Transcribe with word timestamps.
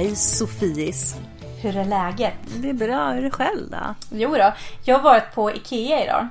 Hej 0.00 0.16
Sofies. 0.16 1.14
Hur 1.62 1.76
är 1.76 1.84
läget? 1.84 2.34
Det 2.56 2.68
är 2.68 2.72
bra, 2.72 3.10
hur 3.10 3.18
är 3.18 3.22
det 3.22 3.30
själv 3.30 3.70
då? 3.70 3.94
Jo 4.10 4.30
då, 4.30 4.52
jag 4.84 4.98
har 4.98 5.02
varit 5.02 5.34
på 5.34 5.50
Ikea 5.50 6.04
idag. 6.04 6.28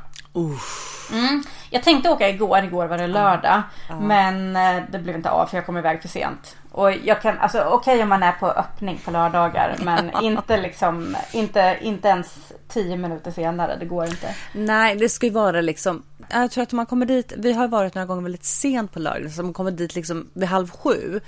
Mm. 1.12 1.44
Jag 1.70 1.84
tänkte 1.84 2.10
åka 2.10 2.30
igår, 2.30 2.64
igår 2.64 2.86
var 2.86 2.98
det 2.98 3.08
lördag. 3.08 3.62
Men 4.02 4.56
eh, 4.56 4.84
det 4.92 5.00
blev 5.00 5.16
inte 5.16 5.30
av 5.30 5.46
för 5.46 5.58
jag 5.58 5.66
kom 5.66 5.78
iväg 5.78 6.02
för 6.02 6.08
sent. 6.08 6.58
Och 6.72 6.92
jag 6.92 7.22
kan, 7.22 7.38
alltså 7.38 7.64
okej 7.64 8.04
om 8.04 8.10
man 8.10 8.24
är 8.24 8.32
på 8.32 8.48
öppning 8.48 9.00
på 9.06 9.12
lördagar 9.12 9.76
men 9.84 10.12
inte 10.22 10.58
liksom, 10.58 11.18
inte, 11.32 11.78
inte 11.82 12.08
ens 12.08 12.54
tio 12.68 12.98
minuter 12.98 13.32
senare, 13.32 13.78
det 13.80 13.86
går 13.86 14.06
inte. 14.06 14.36
Nej, 14.54 14.96
det 14.96 15.10
ska 15.10 15.26
ju 15.26 15.34
vara 15.34 15.62
liksom. 15.62 16.04
Jag 16.30 16.52
tror 16.52 16.64
att 16.64 16.72
man 16.72 16.86
kommer 16.86 17.06
dit. 17.06 17.34
Vi 17.38 17.54
har 17.54 17.68
varit 17.68 17.96
några 17.96 18.06
gånger 18.06 18.22
väldigt 18.22 18.46
sent 18.46 18.92
på 18.92 19.00
lördag, 19.00 19.32
så 19.32 19.44
man 19.44 19.54
kommer 19.54 19.72
dit 19.72 19.96
liksom 19.96 20.30
vid 20.34 20.48
halv 20.48 20.70
sju. 20.72 21.22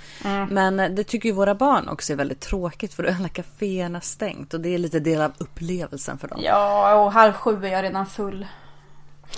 Men 0.50 0.80
eh, 0.80 0.90
det 0.90 1.04
tycker 1.04 1.28
ju 1.28 1.34
våra 1.34 1.54
barn 1.54 1.88
också 1.88 2.12
är 2.12 2.16
väldigt 2.16 2.40
tråkigt 2.40 2.94
för 2.94 3.02
då 3.02 3.08
är 3.08 3.14
alla 3.14 3.28
kaféerna 3.28 4.00
stängt 4.00 4.54
och 4.54 4.60
det 4.60 4.74
är 4.74 4.78
lite 4.78 5.00
del 5.00 5.20
av 5.20 5.32
upplevelsen 5.38 6.18
för 6.18 6.28
dem. 6.28 6.40
Ja, 6.42 6.94
och 6.94 7.12
halv 7.12 7.32
sju 7.32 7.64
är 7.64 7.72
jag 7.72 7.82
redan 7.82 8.06
full. 8.06 8.46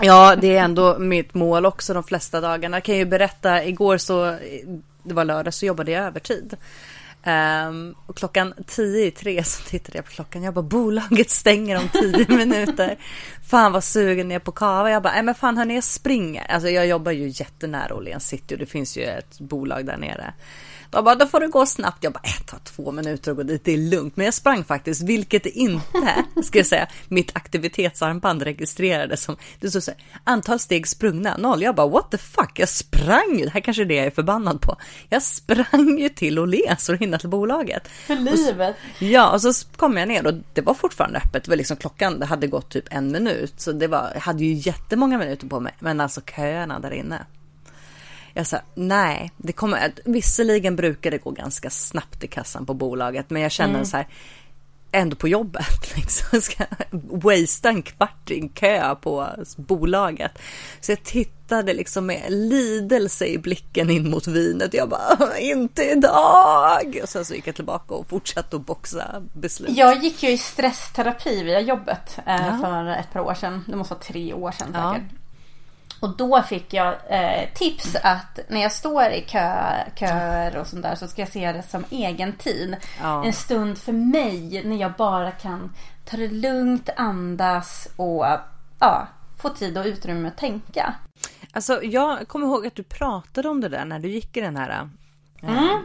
Ja, 0.00 0.36
det 0.36 0.56
är 0.56 0.64
ändå 0.64 0.98
mitt 0.98 1.34
mål 1.34 1.66
också 1.66 1.94
de 1.94 2.04
flesta 2.04 2.40
dagarna. 2.40 2.76
Jag 2.76 2.84
kan 2.84 2.96
ju 2.96 3.04
berätta, 3.04 3.64
igår 3.64 3.98
så, 3.98 4.36
det 5.02 5.14
var 5.14 5.24
lördag, 5.24 5.54
så 5.54 5.66
jobbade 5.66 5.90
jag 5.90 6.04
övertid. 6.04 6.56
Ehm, 7.26 7.94
och 8.06 8.16
klockan 8.16 8.54
tio 8.66 9.06
i 9.06 9.10
tre 9.10 9.44
så 9.44 9.62
tittade 9.62 9.98
jag 9.98 10.04
på 10.04 10.10
klockan. 10.10 10.42
Jag 10.42 10.54
bara, 10.54 10.62
bolaget 10.62 11.30
stänger 11.30 11.76
om 11.76 11.88
tio 11.88 12.26
minuter. 12.36 12.96
Fan 13.46 13.72
vad 13.72 13.84
sugen 13.84 14.30
jag 14.30 14.40
är 14.40 14.44
på 14.44 14.52
kava. 14.52 14.90
Jag 14.90 15.02
bara, 15.02 15.12
nej 15.12 15.22
men 15.22 15.34
fan 15.34 15.56
hörni 15.56 15.74
jag 15.74 15.84
springer. 15.84 16.50
Alltså 16.50 16.68
jag 16.68 16.86
jobbar 16.86 17.12
ju 17.12 17.28
jättenära 17.28 17.94
Åhléns 17.94 18.28
city 18.28 18.54
och 18.54 18.58
det 18.58 18.66
finns 18.66 18.96
ju 18.96 19.04
ett 19.04 19.40
bolag 19.40 19.86
där 19.86 19.96
nere. 19.96 20.34
De 20.94 21.04
bara, 21.04 21.14
då 21.14 21.26
får 21.26 21.40
det 21.40 21.48
gå 21.48 21.66
snabbt. 21.66 22.04
Jag 22.04 22.12
bara, 22.12 22.20
äh, 22.24 22.44
ta 22.46 22.56
två 22.58 22.92
minuter 22.92 23.30
och 23.30 23.36
gå 23.36 23.42
dit, 23.42 23.64
det 23.64 23.72
är 23.72 23.78
lugnt. 23.78 24.16
Men 24.16 24.24
jag 24.24 24.34
sprang 24.34 24.64
faktiskt, 24.64 25.02
vilket 25.02 25.46
inte, 25.46 26.24
ska 26.42 26.58
jag 26.58 26.66
säga, 26.66 26.88
mitt 27.08 27.36
aktivitetsarmband 27.36 28.42
registrerade 28.42 29.16
som, 29.16 29.36
det 29.60 29.70
stod 29.70 29.82
så 29.82 29.90
här, 29.90 30.00
antal 30.24 30.58
steg 30.58 30.86
sprungna, 30.86 31.36
noll. 31.36 31.62
Jag 31.62 31.74
bara, 31.74 31.88
what 31.88 32.10
the 32.10 32.18
fuck, 32.18 32.58
jag 32.58 32.68
sprang 32.68 33.38
ju, 33.38 33.44
det 33.44 33.50
här 33.50 33.60
kanske 33.60 33.82
är 33.82 33.86
det 33.86 33.94
jag 33.94 34.06
är 34.06 34.10
förbannad 34.10 34.60
på. 34.60 34.76
Jag 35.08 35.22
sprang 35.22 35.98
ju 35.98 36.08
till 36.08 36.38
Åhléns 36.38 36.88
och 36.88 36.96
hinna 36.96 37.18
till 37.18 37.28
bolaget. 37.28 37.88
För 37.88 38.16
livet. 38.16 38.76
Ja, 38.98 39.32
och 39.32 39.40
så 39.40 39.52
kom 39.76 39.96
jag 39.96 40.08
ner 40.08 40.26
och 40.26 40.34
det 40.54 40.60
var 40.60 40.74
fortfarande 40.74 41.18
öppet. 41.18 41.44
Det 41.44 41.50
var 41.50 41.56
liksom 41.56 41.76
klockan, 41.76 42.18
det 42.18 42.26
hade 42.26 42.46
gått 42.46 42.70
typ 42.70 42.84
en 42.90 43.12
minut. 43.12 43.60
Så 43.60 43.72
det 43.72 43.86
var, 43.86 44.10
jag 44.14 44.20
hade 44.20 44.44
ju 44.44 44.52
jättemånga 44.52 45.18
minuter 45.18 45.46
på 45.46 45.60
mig. 45.60 45.74
Men 45.78 46.00
alltså 46.00 46.20
köerna 46.20 46.80
där 46.80 46.92
inne. 46.92 47.26
Jag 48.34 48.46
sa 48.46 48.58
nej, 48.74 49.30
det 49.36 49.52
kommer, 49.52 49.92
visserligen 50.04 50.76
brukar 50.76 51.10
det 51.10 51.18
gå 51.18 51.30
ganska 51.30 51.70
snabbt 51.70 52.24
i 52.24 52.26
kassan 52.26 52.66
på 52.66 52.74
bolaget, 52.74 53.30
men 53.30 53.42
jag 53.42 53.52
känner 53.52 53.84
så 53.84 53.96
här, 53.96 54.06
ändå 54.92 55.16
på 55.16 55.28
jobbet 55.28 55.96
liksom, 55.96 56.40
ska 56.40 56.64
wastea 56.92 57.70
en 57.70 57.82
kvart 57.82 58.30
i 58.30 58.40
en 58.40 58.48
kö 58.48 58.94
på 58.94 59.28
bolaget. 59.56 60.32
Så 60.80 60.92
jag 60.92 61.02
tittade 61.02 61.74
liksom 61.74 62.06
med 62.06 62.22
lidelse 62.28 63.26
i 63.26 63.38
blicken 63.38 63.90
in 63.90 64.10
mot 64.10 64.26
vinet. 64.26 64.74
Jag 64.74 64.88
bara, 64.88 65.38
inte 65.38 65.84
idag! 65.84 66.98
Och 67.02 67.08
sen 67.08 67.24
så 67.24 67.34
gick 67.34 67.46
jag 67.46 67.54
tillbaka 67.54 67.94
och 67.94 68.08
fortsatte 68.08 68.56
att 68.56 68.66
boxa 68.66 69.22
beslut. 69.32 69.76
Jag 69.76 70.02
gick 70.04 70.22
ju 70.22 70.30
i 70.30 70.38
stressterapi 70.38 71.42
via 71.42 71.60
jobbet 71.60 72.18
eh, 72.26 72.46
Ja. 72.46 72.58
för 72.60 72.86
ett 72.90 73.12
par 73.12 73.20
år 73.20 73.34
sedan. 73.34 73.64
Det 73.68 73.76
måste 73.76 73.94
vara 73.94 74.02
tre 74.02 74.32
år 74.34 74.50
sedan 74.52 74.68
Ja. 74.74 74.96
Och 76.04 76.16
då 76.16 76.42
fick 76.42 76.72
jag 76.72 76.94
eh, 77.08 77.48
tips 77.54 77.96
att 78.02 78.38
när 78.48 78.62
jag 78.62 78.72
står 78.72 79.04
i 79.04 79.20
kö, 79.20 79.70
köer 79.94 80.56
och 80.56 80.66
sånt 80.66 80.82
där 80.82 80.94
så 80.94 81.08
ska 81.08 81.22
jag 81.22 81.28
se 81.28 81.52
det 81.52 81.62
som 81.62 81.84
egen 81.90 82.32
tid. 82.32 82.76
Ja. 83.00 83.24
En 83.24 83.32
stund 83.32 83.78
för 83.78 83.92
mig 83.92 84.62
när 84.64 84.76
jag 84.76 84.92
bara 84.92 85.30
kan 85.30 85.72
ta 86.04 86.16
det 86.16 86.28
lugnt, 86.28 86.90
andas 86.96 87.88
och 87.96 88.26
ja, 88.78 89.06
få 89.38 89.48
tid 89.48 89.78
och 89.78 89.84
utrymme 89.84 90.28
att 90.28 90.36
tänka. 90.36 90.94
Alltså 91.52 91.82
jag 91.82 92.28
kommer 92.28 92.46
ihåg 92.46 92.66
att 92.66 92.74
du 92.74 92.82
pratade 92.82 93.48
om 93.48 93.60
det 93.60 93.68
där 93.68 93.84
när 93.84 93.98
du 93.98 94.08
gick 94.08 94.36
i 94.36 94.40
den 94.40 94.56
här 94.56 94.88
eh, 95.42 95.78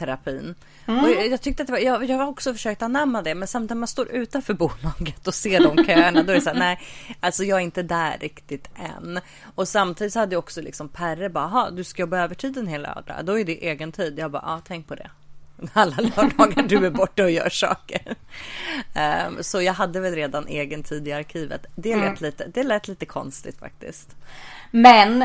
stresshanteringsterapin. 0.00 0.54
Och 0.86 1.10
jag, 1.10 1.28
jag 1.28 1.40
tyckte 1.40 1.62
att 1.62 1.70
var, 1.70 1.78
jag, 1.78 2.04
jag 2.04 2.16
har 2.16 2.26
också 2.26 2.52
försökt 2.52 2.82
anamma 2.82 3.22
det 3.22 3.34
men 3.34 3.48
samtidigt 3.48 3.70
när 3.70 3.76
man 3.76 3.88
står 3.88 4.08
utanför 4.08 4.54
bolaget 4.64 5.26
och 5.26 5.34
ser 5.34 5.60
de 5.60 5.84
köerna 5.84 6.22
då 6.22 6.32
är 6.32 6.36
det 6.36 6.40
så 6.40 6.50
här, 6.50 6.58
nej 6.58 6.80
alltså 7.20 7.44
jag 7.44 7.58
är 7.58 7.62
inte 7.64 7.82
där 7.82 8.18
riktigt 8.20 8.68
än. 8.76 9.20
Och 9.54 9.68
samtidigt 9.68 10.12
så 10.12 10.18
hade 10.18 10.34
jag 10.34 10.38
också 10.38 10.60
liksom 10.60 10.88
Perre 10.88 11.28
bara, 11.30 11.44
"Jaha, 11.44 11.70
du 11.70 11.84
ska 11.84 12.02
jobba 12.02 12.18
övertid 12.18 12.56
en 12.58 12.66
hel 12.66 12.82
lördag, 12.82 13.16
då 13.24 13.38
är 13.38 13.44
det 13.44 13.66
egen 13.68 13.92
tid. 13.92 14.18
Jag 14.18 14.30
bara, 14.30 14.42
ja 14.46 14.60
tänk 14.66 14.88
på 14.88 14.94
det. 14.94 15.10
Alla 15.72 15.96
lördagar 15.96 16.62
du 16.62 16.86
är 16.86 16.90
borta 16.90 17.22
och 17.24 17.30
gör 17.30 17.48
saker. 17.48 18.14
Ehm, 18.94 19.42
så 19.42 19.62
jag 19.62 19.72
hade 19.72 20.00
väl 20.00 20.14
redan 20.14 20.46
egen 20.46 20.82
tid 20.82 21.08
i 21.08 21.12
arkivet. 21.12 21.66
Det 21.74 21.96
lät, 21.96 22.20
lite, 22.20 22.46
det 22.54 22.62
lät 22.62 22.88
lite 22.88 23.06
konstigt 23.06 23.58
faktiskt. 23.58 24.16
Men 24.70 25.24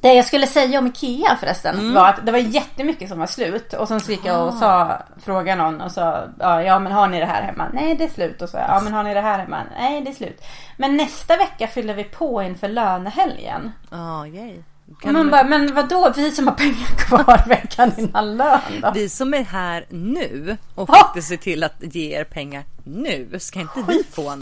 det 0.00 0.14
jag 0.14 0.24
skulle 0.26 0.46
säga 0.46 0.78
om 0.78 0.86
Ikea 0.86 1.36
förresten 1.40 1.94
var 1.94 2.08
att 2.08 2.26
det 2.26 2.32
var 2.32 2.38
jättemycket 2.38 3.08
som 3.08 3.18
var 3.18 3.26
slut. 3.26 3.72
Och 3.72 3.88
sen 3.88 4.00
så 4.00 4.10
gick 4.10 4.24
jag 4.24 4.46
och 4.48 4.54
sa, 4.54 4.96
frågade 5.24 5.62
någon 5.62 5.80
och 5.80 5.92
sa 5.92 6.24
ja, 6.38 6.78
men 6.78 6.92
har 6.92 7.08
ni 7.08 7.20
det 7.20 7.26
här 7.26 7.42
hemma? 7.42 7.66
Nej 7.72 7.94
det 7.94 8.04
är 8.04 8.08
slut. 8.08 8.42
Och 8.42 8.48
så 8.48 8.56
ja 8.56 8.80
men 8.84 8.92
har 8.92 9.02
ni 9.04 9.14
det 9.14 9.20
här 9.20 9.38
hemma? 9.38 9.62
Nej 9.78 10.00
det 10.00 10.10
är 10.10 10.14
slut. 10.14 10.42
Men 10.76 10.96
nästa 10.96 11.36
vecka 11.36 11.66
fyller 11.66 11.94
vi 11.94 12.04
på 12.04 12.42
inför 12.42 12.68
lönehelgen. 12.68 13.72
Ja, 13.90 14.26
yay. 14.26 14.54
Kan 15.00 15.12
man 15.12 15.24
du- 15.24 15.30
bara, 15.30 15.44
men 15.44 15.74
vadå? 15.74 16.12
Vi 16.16 16.30
som 16.30 16.46
har 16.46 16.54
pengar 16.54 16.86
kvar 16.98 17.48
veckan 17.48 17.92
innan 17.98 18.36
lön 18.36 18.60
då? 18.82 18.90
Vi 18.94 19.08
som 19.08 19.34
är 19.34 19.42
här 19.44 19.86
nu 19.88 20.56
och 20.74 20.88
faktiskt 20.88 21.28
ser 21.28 21.36
till 21.36 21.64
att 21.64 21.74
ge 21.80 22.18
er 22.18 22.24
pengar 22.24 22.64
nu, 22.84 23.38
ska 23.38 23.60
inte 23.60 23.82
vi 23.88 24.04
få 24.12 24.30
något? 24.36 24.40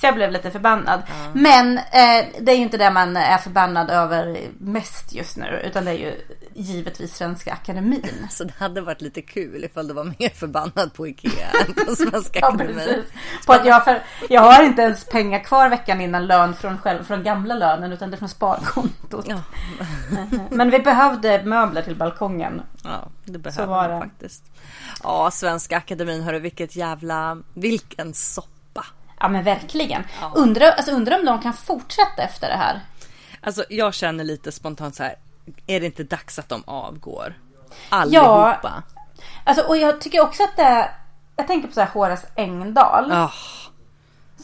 Så 0.00 0.06
jag 0.06 0.14
blev 0.14 0.32
lite 0.32 0.50
förbannad. 0.50 1.02
Men 1.32 1.78
eh, 1.78 2.26
det 2.40 2.52
är 2.52 2.56
ju 2.56 2.62
inte 2.62 2.76
det 2.76 2.90
man 2.90 3.16
är 3.16 3.38
förbannad 3.38 3.90
över 3.90 4.38
mest 4.58 5.12
just 5.14 5.36
nu. 5.36 5.62
Utan 5.64 5.84
det 5.84 5.90
är 5.90 5.94
ju 5.94 6.12
givetvis 6.54 7.14
Svenska 7.16 7.52
Akademin. 7.52 8.26
Så 8.30 8.44
det 8.44 8.52
hade 8.58 8.80
varit 8.80 9.00
lite 9.00 9.22
kul 9.22 9.64
ifall 9.64 9.88
du 9.88 9.94
var 9.94 10.04
mer 10.18 10.28
förbannad 10.28 10.94
på 10.94 11.08
Ikea 11.08 11.48
än 11.66 11.74
på 11.74 11.96
Svenska 11.96 12.38
Ja, 12.42 12.48
Akademin. 12.48 12.74
precis. 12.76 13.04
På 13.46 13.52
att 13.52 13.66
jag, 13.66 13.84
för, 13.84 14.02
jag 14.28 14.40
har 14.40 14.62
inte 14.62 14.82
ens 14.82 15.04
pengar 15.04 15.38
kvar 15.44 15.68
veckan 15.68 16.00
innan 16.00 16.26
lön 16.26 16.54
från, 16.54 16.78
själv, 16.78 17.04
från 17.04 17.22
gamla 17.22 17.54
lönen 17.54 17.92
utan 17.92 18.10
det 18.10 18.14
är 18.14 18.18
från 18.18 18.28
sparkontot. 18.28 19.26
Ja. 19.28 19.40
Men 20.50 20.70
vi 20.70 20.78
behövde 20.78 21.42
möbler 21.44 21.82
till 21.82 21.96
balkongen. 21.96 22.62
Ja, 22.84 23.08
det 23.24 23.32
Så 23.32 23.38
behöver 23.38 23.66
var 23.66 23.88
man 23.88 24.00
det. 24.00 24.06
faktiskt. 24.06 24.44
Ja, 25.02 25.30
Svenska 25.30 25.76
Akademin, 25.76 26.22
hörru, 26.22 26.38
vilket 26.38 26.76
jävla... 26.76 27.38
Vilken 27.54 28.14
soppa. 28.14 28.48
Ja 29.22 29.28
men 29.28 29.44
verkligen. 29.44 30.04
Undrar, 30.34 30.70
alltså, 30.70 30.92
undrar 30.92 31.18
om 31.18 31.24
de 31.24 31.42
kan 31.42 31.54
fortsätta 31.54 32.22
efter 32.22 32.48
det 32.48 32.56
här. 32.56 32.80
Alltså, 33.40 33.64
jag 33.68 33.94
känner 33.94 34.24
lite 34.24 34.52
spontant 34.52 34.94
så 34.94 35.02
här. 35.02 35.14
Är 35.66 35.80
det 35.80 35.86
inte 35.86 36.04
dags 36.04 36.38
att 36.38 36.48
de 36.48 36.62
avgår? 36.66 37.34
Allihopa. 37.88 38.82
Alltså, 39.44 39.64
och 39.64 39.76
jag 39.76 40.00
tycker 40.00 40.20
också 40.20 40.42
att 40.42 40.56
det 40.56 40.90
Jag 41.36 41.46
tänker 41.46 41.68
på 41.68 41.74
så 41.74 41.80
här 41.80 41.88
Horace 41.88 42.26
Engdahl. 42.34 43.10
Ja. 43.10 43.32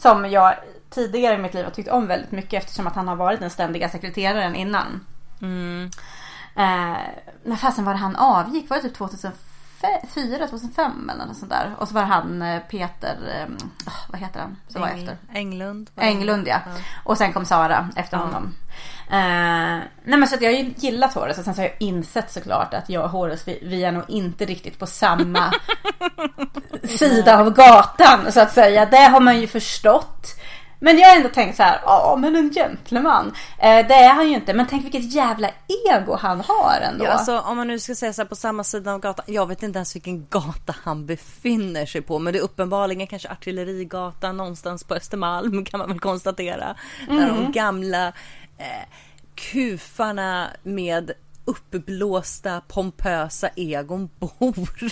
Som 0.01 0.29
jag 0.29 0.55
tidigare 0.89 1.35
i 1.35 1.37
mitt 1.37 1.53
liv 1.53 1.65
har 1.65 1.71
tyckt 1.71 1.89
om 1.89 2.07
väldigt 2.07 2.31
mycket 2.31 2.63
eftersom 2.63 2.87
att 2.87 2.95
han 2.95 3.07
har 3.07 3.15
varit 3.15 3.39
den 3.39 3.49
ständiga 3.49 3.89
sekreteraren 3.89 4.55
innan. 4.55 5.05
Eh, 6.55 6.97
när 7.43 7.55
fasen 7.55 7.85
var 7.85 7.93
det 7.93 7.99
han 7.99 8.15
avgick? 8.15 8.69
Var 8.69 8.77
det 8.77 8.83
typ 8.83 8.97
2004, 9.81 10.47
2005 10.47 11.09
eller 11.09 11.25
något 11.25 11.37
sånt 11.37 11.51
där? 11.51 11.75
Och 11.77 11.87
så 11.87 11.93
var 11.93 12.01
han 12.01 12.41
eh, 12.41 12.59
Peter, 12.61 13.17
eh, 13.35 13.47
ah, 13.85 13.91
vad 14.09 14.19
heter 14.21 14.39
han? 14.39 14.57
Så 14.67 14.79
var 14.79 14.87
Eng- 14.87 14.99
efter. 14.99 15.17
Englund. 15.33 15.89
Englund 15.95 16.47
ja. 16.47 16.59
Och 17.03 17.17
sen 17.17 17.33
kom 17.33 17.45
Sara 17.45 17.89
efter 17.95 18.17
honom. 18.17 18.55
Eh, 19.11 19.17
nej 20.03 20.17
men 20.19 20.27
så 20.27 20.35
att 20.35 20.41
jag 20.41 20.51
har 20.51 20.57
ju 20.57 20.73
gillat 20.77 21.13
Horace 21.13 21.39
och 21.39 21.45
sen 21.45 21.55
så 21.55 21.61
har 21.61 21.67
jag 21.67 21.75
insett 21.79 22.31
såklart 22.31 22.73
att 22.73 22.89
jag 22.89 23.03
och 23.03 23.09
Horace 23.09 23.43
vi, 23.45 23.59
vi 23.61 23.83
är 23.83 23.91
nog 23.91 24.03
inte 24.07 24.45
riktigt 24.45 24.79
på 24.79 24.85
samma 24.85 25.53
sida 26.83 27.39
av 27.39 27.49
gatan 27.53 28.31
så 28.31 28.41
att 28.41 28.53
säga. 28.53 28.85
Det 28.85 28.97
har 28.97 29.19
man 29.19 29.39
ju 29.41 29.47
förstått. 29.47 30.38
Men 30.79 30.97
jag 30.97 31.07
har 31.09 31.15
ändå 31.15 31.29
tänkt 31.29 31.55
så 31.55 31.63
här, 31.63 31.79
ja 31.85 32.17
men 32.19 32.35
en 32.35 32.51
gentleman. 32.53 33.33
Eh, 33.57 33.87
det 33.87 33.93
är 33.93 34.13
han 34.13 34.29
ju 34.29 34.35
inte, 34.35 34.53
men 34.53 34.67
tänk 34.67 34.85
vilket 34.85 35.13
jävla 35.13 35.51
ego 35.89 36.15
han 36.15 36.41
har 36.41 36.79
ändå. 36.81 37.05
Ja, 37.05 37.11
alltså, 37.11 37.39
om 37.39 37.57
man 37.57 37.67
nu 37.67 37.79
ska 37.79 37.95
säga 37.95 38.13
så 38.13 38.21
här 38.21 38.29
på 38.29 38.35
samma 38.35 38.63
sida 38.63 38.93
av 38.93 38.99
gatan. 38.99 39.25
Jag 39.27 39.47
vet 39.47 39.63
inte 39.63 39.77
ens 39.77 39.95
vilken 39.95 40.27
gata 40.29 40.75
han 40.83 41.05
befinner 41.05 41.85
sig 41.85 42.01
på. 42.01 42.19
Men 42.19 42.33
det 42.33 42.39
är 42.39 42.43
uppenbarligen 42.43 43.07
kanske 43.07 43.29
Artillerigatan 43.29 44.37
någonstans 44.37 44.83
på 44.83 44.95
Östermalm 44.95 45.65
kan 45.65 45.77
man 45.77 45.89
väl 45.89 45.99
konstatera. 45.99 46.75
Där 47.07 47.27
de 47.27 47.51
gamla 47.51 48.07
eh, 48.57 48.87
kufarna 49.35 50.47
med 50.63 51.11
uppblåsta 51.45 52.61
pompösa 52.67 53.49
egon 53.55 54.09
bor. 54.19 54.91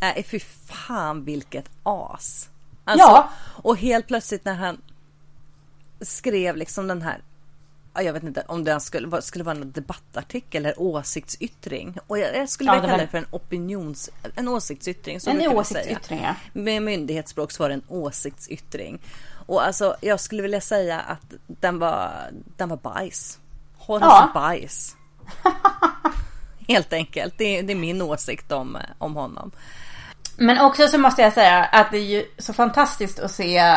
Eh, 0.00 0.24
fy 0.24 0.40
fan 0.66 1.24
vilket 1.24 1.70
as. 1.82 2.48
Alltså, 2.84 3.06
Ja. 3.06 3.30
Och 3.62 3.76
helt 3.76 4.06
plötsligt 4.06 4.44
när 4.44 4.54
han 4.54 4.80
skrev 6.00 6.56
liksom 6.56 6.86
den 6.88 7.02
här 7.02 7.20
ja, 7.94 8.02
jag 8.02 8.12
vet 8.12 8.22
inte 8.22 8.44
om 8.48 8.64
det 8.64 8.80
skulle, 8.80 9.06
vara- 9.08 9.22
skulle 9.22 9.44
vara 9.44 9.56
en 9.56 9.72
debattartikel 9.72 10.66
eller 10.66 10.80
åsiktsyttring. 10.80 11.98
Och 12.06 12.18
jag, 12.18 12.36
jag 12.36 12.48
skulle 12.48 12.70
Ja, 12.70 12.74
vilja 12.74 12.88
kalla 12.88 13.02
det 13.02 13.08
för 13.08 13.18
en 13.18 13.26
opinions... 13.30 14.10
En 14.34 14.48
åsiktsyttring. 14.48 15.20
Så 15.20 15.30
En 15.30 15.48
åsiktsyttring, 15.48 16.18
säga. 16.18 16.36
ja. 16.54 16.60
Med 16.60 16.82
myndighetsspråk 16.82 17.52
så 17.52 17.62
var 17.62 17.68
det 17.68 17.74
en 17.74 17.82
åsiktsyttring. 17.88 18.98
Och 19.46 19.64
alltså 19.66 19.96
jag 20.00 20.20
skulle 20.20 20.42
vilja 20.42 20.60
säga 20.60 21.00
att 21.00 21.34
den 21.46 21.78
var, 21.78 22.12
den 22.56 22.68
var 22.68 22.76
bajs. 22.76 23.38
Horace 23.78 24.06
Ja. 24.06 24.30
bajs. 24.34 24.96
Helt 26.68 26.92
enkelt. 26.92 27.34
Det, 27.38 27.58
är- 27.58 27.62
det 27.62 27.72
är 27.72 27.76
min 27.76 28.02
åsikt 28.02 28.52
om, 28.52 28.78
om 28.98 29.16
honom. 29.16 29.50
Men 30.36 30.58
också 30.60 30.88
så 30.88 30.98
måste 30.98 31.22
jag 31.22 31.32
säga 31.32 31.64
att 31.64 31.90
det 31.90 31.98
är 31.98 32.02
ju 32.04 32.24
så 32.38 32.52
fantastiskt 32.52 33.18
att 33.18 33.30
se 33.30 33.76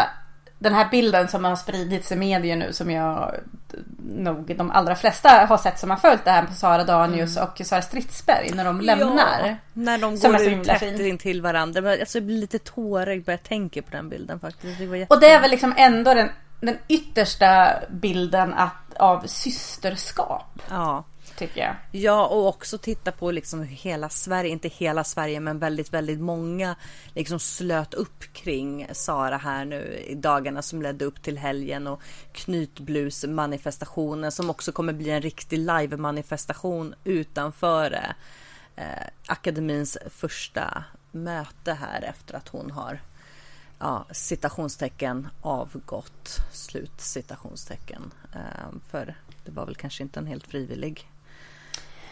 den 0.59 0.73
här 0.73 0.89
bilden 0.91 1.27
som 1.27 1.45
har 1.45 1.55
spridits 1.55 2.11
i 2.11 2.15
media 2.15 2.55
nu 2.55 2.73
som 2.73 2.91
jag 2.91 3.35
nog 4.15 4.55
de 4.57 4.71
allra 4.71 4.95
flesta 4.95 5.29
har 5.29 5.57
sett 5.57 5.79
som 5.79 5.89
har 5.89 5.97
följt 5.97 6.25
det 6.25 6.31
här 6.31 6.45
på 6.45 6.53
Sara 6.53 6.83
Danius 6.83 7.37
och 7.37 7.61
Sara 7.65 7.81
Stridsberg 7.81 8.51
när 8.53 8.65
de 8.65 8.81
lämnar. 8.81 9.47
Ja, 9.47 9.55
när 9.73 9.97
de 9.97 10.17
Som 10.17 10.31
går 10.31 10.41
ut 10.41 10.63
tätt 10.63 10.79
fin. 10.79 11.05
in 11.05 11.17
till 11.17 11.41
varandra. 11.41 11.81
Men 11.81 11.99
Alltså, 11.99 12.17
jag 12.17 12.25
blir 12.25 12.37
lite 12.37 12.59
tårig 12.59 13.23
bara 13.23 13.31
jag 13.31 13.43
tänker 13.43 13.81
på 13.81 13.91
den 13.91 14.09
bilden 14.09 14.39
faktiskt. 14.39 14.79
Det. 14.79 15.05
Och 15.09 15.19
det 15.19 15.29
är 15.29 15.41
väl 15.41 15.51
liksom 15.51 15.73
ändå 15.77 16.13
den, 16.13 16.29
den 16.59 16.77
yttersta 16.87 17.73
bilden 17.89 18.53
att, 18.53 18.93
av 18.97 19.23
systerskap 19.27 20.61
Ja 20.69 21.03
tycker 21.39 21.61
jag. 21.61 21.75
Ja, 21.91 22.27
och 22.27 22.47
också 22.47 22.77
titta 22.77 23.11
på 23.11 23.31
liksom 23.31 23.59
hur 23.59 23.75
hela 23.75 24.09
Sverige, 24.09 24.49
inte 24.49 24.67
hela 24.67 25.03
Sverige, 25.03 25.39
men 25.39 25.59
väldigt, 25.59 25.93
väldigt 25.93 26.19
många 26.19 26.75
liksom 27.15 27.39
slöt 27.39 27.93
upp 27.93 28.33
kring 28.33 28.87
Sara 28.91 29.37
här 29.37 29.65
nu 29.65 30.03
i 30.07 30.15
dagarna 30.15 30.61
som 30.61 30.81
ledde 30.81 31.05
upp 31.05 31.21
till 31.21 31.37
helgen 31.37 31.87
och 31.87 32.01
knytblusmanifestationen 32.31 34.31
som 34.31 34.49
också 34.49 34.71
kommer 34.71 34.93
bli 34.93 35.09
en 35.09 35.21
riktig 35.21 35.57
live-manifestation 35.57 36.95
utanför 37.03 38.13
eh, 38.75 38.83
akademins 39.27 39.97
första 40.09 40.83
möte 41.11 41.73
här 41.73 42.01
efter 42.01 42.35
att 42.35 42.47
hon 42.47 42.71
har 42.71 42.99
ja, 43.79 44.05
citationstecken 44.11 45.27
avgått, 45.41 46.37
slut 46.51 47.01
citationstecken. 47.01 48.11
Eh, 48.33 48.71
för 48.89 49.15
det 49.45 49.51
var 49.51 49.65
väl 49.65 49.75
kanske 49.75 50.03
inte 50.03 50.19
en 50.19 50.27
helt 50.27 50.47
frivillig 50.47 51.09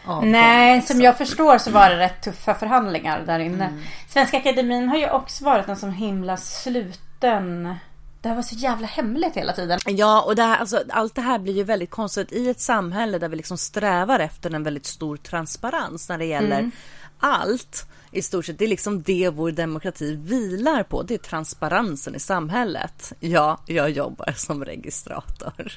avgång. 0.08 0.32
Nej, 0.32 0.82
som 0.82 1.00
jag 1.00 1.18
förstår 1.18 1.58
så 1.58 1.70
var 1.70 1.90
det 1.90 1.98
rätt 1.98 2.22
tuffa 2.22 2.54
förhandlingar 2.54 3.22
där 3.26 3.38
inne. 3.38 3.64
Mm. 3.64 3.80
Svenska 4.08 4.36
Akademin 4.36 4.88
har 4.88 4.96
ju 4.96 5.10
också 5.10 5.44
varit 5.44 5.68
en 5.68 5.76
sån 5.76 5.92
himla 5.92 6.36
sluten... 6.36 7.74
Det 8.20 8.28
här 8.28 8.36
var 8.36 8.42
så 8.42 8.54
jävla 8.54 8.86
hemligt 8.86 9.36
hela 9.36 9.52
tiden. 9.52 9.78
Ja, 9.86 10.22
och 10.22 10.36
det 10.36 10.42
här, 10.42 10.56
alltså, 10.56 10.82
allt 10.90 11.14
det 11.14 11.20
här 11.20 11.38
blir 11.38 11.54
ju 11.54 11.62
väldigt 11.62 11.90
konstigt 11.90 12.32
i 12.32 12.48
ett 12.50 12.60
samhälle 12.60 13.18
där 13.18 13.28
vi 13.28 13.36
liksom 13.36 13.58
strävar 13.58 14.20
efter 14.20 14.54
en 14.54 14.62
väldigt 14.62 14.86
stor 14.86 15.16
transparens 15.16 16.08
när 16.08 16.18
det 16.18 16.24
gäller 16.24 16.70
allt. 17.18 17.86
I 18.10 18.22
stort 18.22 18.46
sett, 18.46 18.58
det 18.58 18.64
är 18.64 18.68
liksom 18.68 19.02
det 19.02 19.30
vår 19.30 19.50
demokrati 19.50 20.16
vilar 20.16 20.82
på. 20.82 21.02
Det 21.02 21.14
är 21.14 21.18
transparensen 21.18 22.14
i 22.14 22.18
samhället. 22.18 23.12
Ja, 23.20 23.60
jag 23.66 23.90
jobbar 23.90 24.32
som 24.36 24.64
registrator. 24.64 25.72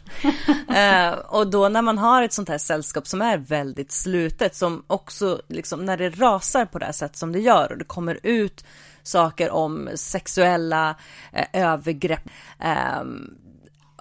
eh, 0.76 1.12
och 1.12 1.48
då 1.48 1.70
när 1.70 1.82
man 1.82 1.98
har 1.98 2.24
ett 2.24 2.34
sånt 2.34 2.50
här 2.50 2.58
sällskap 2.58 3.08
som 3.08 3.22
är 3.22 3.38
väldigt 3.38 3.92
slutet, 3.92 4.56
som 4.56 4.84
också 4.88 5.42
liksom 5.48 5.86
när 5.86 5.98
det 5.98 6.10
rasar 6.10 6.66
på 6.66 6.80
det 6.80 6.86
här 6.86 6.92
sätt 6.92 7.16
som 7.16 7.32
det 7.32 7.40
gör 7.40 7.72
och 7.72 7.78
det 7.78 7.86
kommer 7.86 8.20
ut 8.24 8.66
saker 9.04 9.52
om 9.52 9.90
sexuella 9.96 10.96
eh, 11.34 11.46
övergrepp. 11.54 12.24
ehm, 12.60 13.38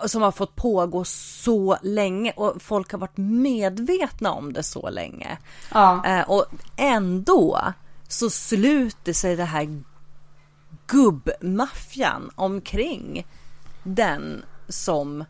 som 0.06 0.22
har 0.22 0.32
fått 0.32 0.56
pågå 0.56 1.04
så 1.04 1.76
länge 1.82 2.32
och 2.36 2.62
folk 2.62 2.92
har 2.92 2.98
varit 2.98 3.16
medvetna 3.16 4.32
om 4.32 4.52
det 4.52 4.62
så 4.62 4.90
länge. 4.90 5.38
Ja. 5.72 6.06
Eh, 6.06 6.30
och 6.30 6.46
ändå 6.76 7.72
så 8.08 8.30
sluter 8.30 9.12
sig 9.12 9.36
det 9.36 9.44
här 9.44 9.82
gubbmaffian 10.86 12.30
omkring 12.34 13.26
den 13.82 14.44
som 14.68 15.24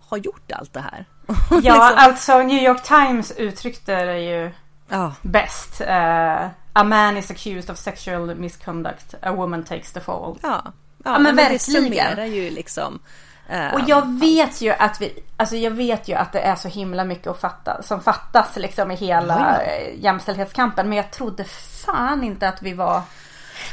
har 0.00 0.18
gjort 0.18 0.52
allt 0.52 0.72
det 0.72 0.80
här. 0.80 1.04
Ja, 1.50 1.56
Liksom- 1.60 1.80
alltså 1.96 2.38
New 2.42 2.62
York 2.62 2.82
Times 2.82 3.32
uttryckte 3.36 4.04
det 4.04 4.20
ju 4.20 4.50
ja, 4.88 5.14
bäst. 5.22 5.80
Eh, 5.80 6.46
a 6.72 6.84
man 6.84 7.16
is 7.16 7.30
accused 7.30 7.70
of 7.70 7.78
sexual 7.78 8.34
misconduct. 8.34 9.14
A 9.22 9.32
woman 9.32 9.64
takes 9.64 9.92
the 9.92 10.00
fall. 10.00 10.38
ja, 10.42 10.72
Ja, 11.04 11.18
men 11.18 11.36
det 11.36 11.42
verkligen. 11.42 11.60
summerar 11.60 12.24
ju 12.24 12.50
liksom. 12.50 12.98
Eh, 13.48 13.74
Och 13.74 13.80
jag 13.86 14.20
vet 14.20 14.60
ju 14.60 14.70
att 14.70 15.00
vi, 15.00 15.22
alltså 15.36 15.56
jag 15.56 15.70
vet 15.70 16.08
ju 16.08 16.14
att 16.14 16.32
det 16.32 16.40
är 16.40 16.56
så 16.56 16.68
himla 16.68 17.04
mycket 17.04 17.26
att 17.26 17.40
fatta, 17.40 17.82
som 17.82 18.00
fattas 18.00 18.56
liksom 18.56 18.90
i 18.90 18.94
hela 18.94 19.62
eh, 19.62 20.02
jämställdhetskampen. 20.04 20.88
Men 20.88 20.96
jag 20.96 21.10
trodde 21.10 21.44
fan 21.86 22.24
inte 22.24 22.48
att 22.48 22.62
vi 22.62 22.72
var 22.72 23.02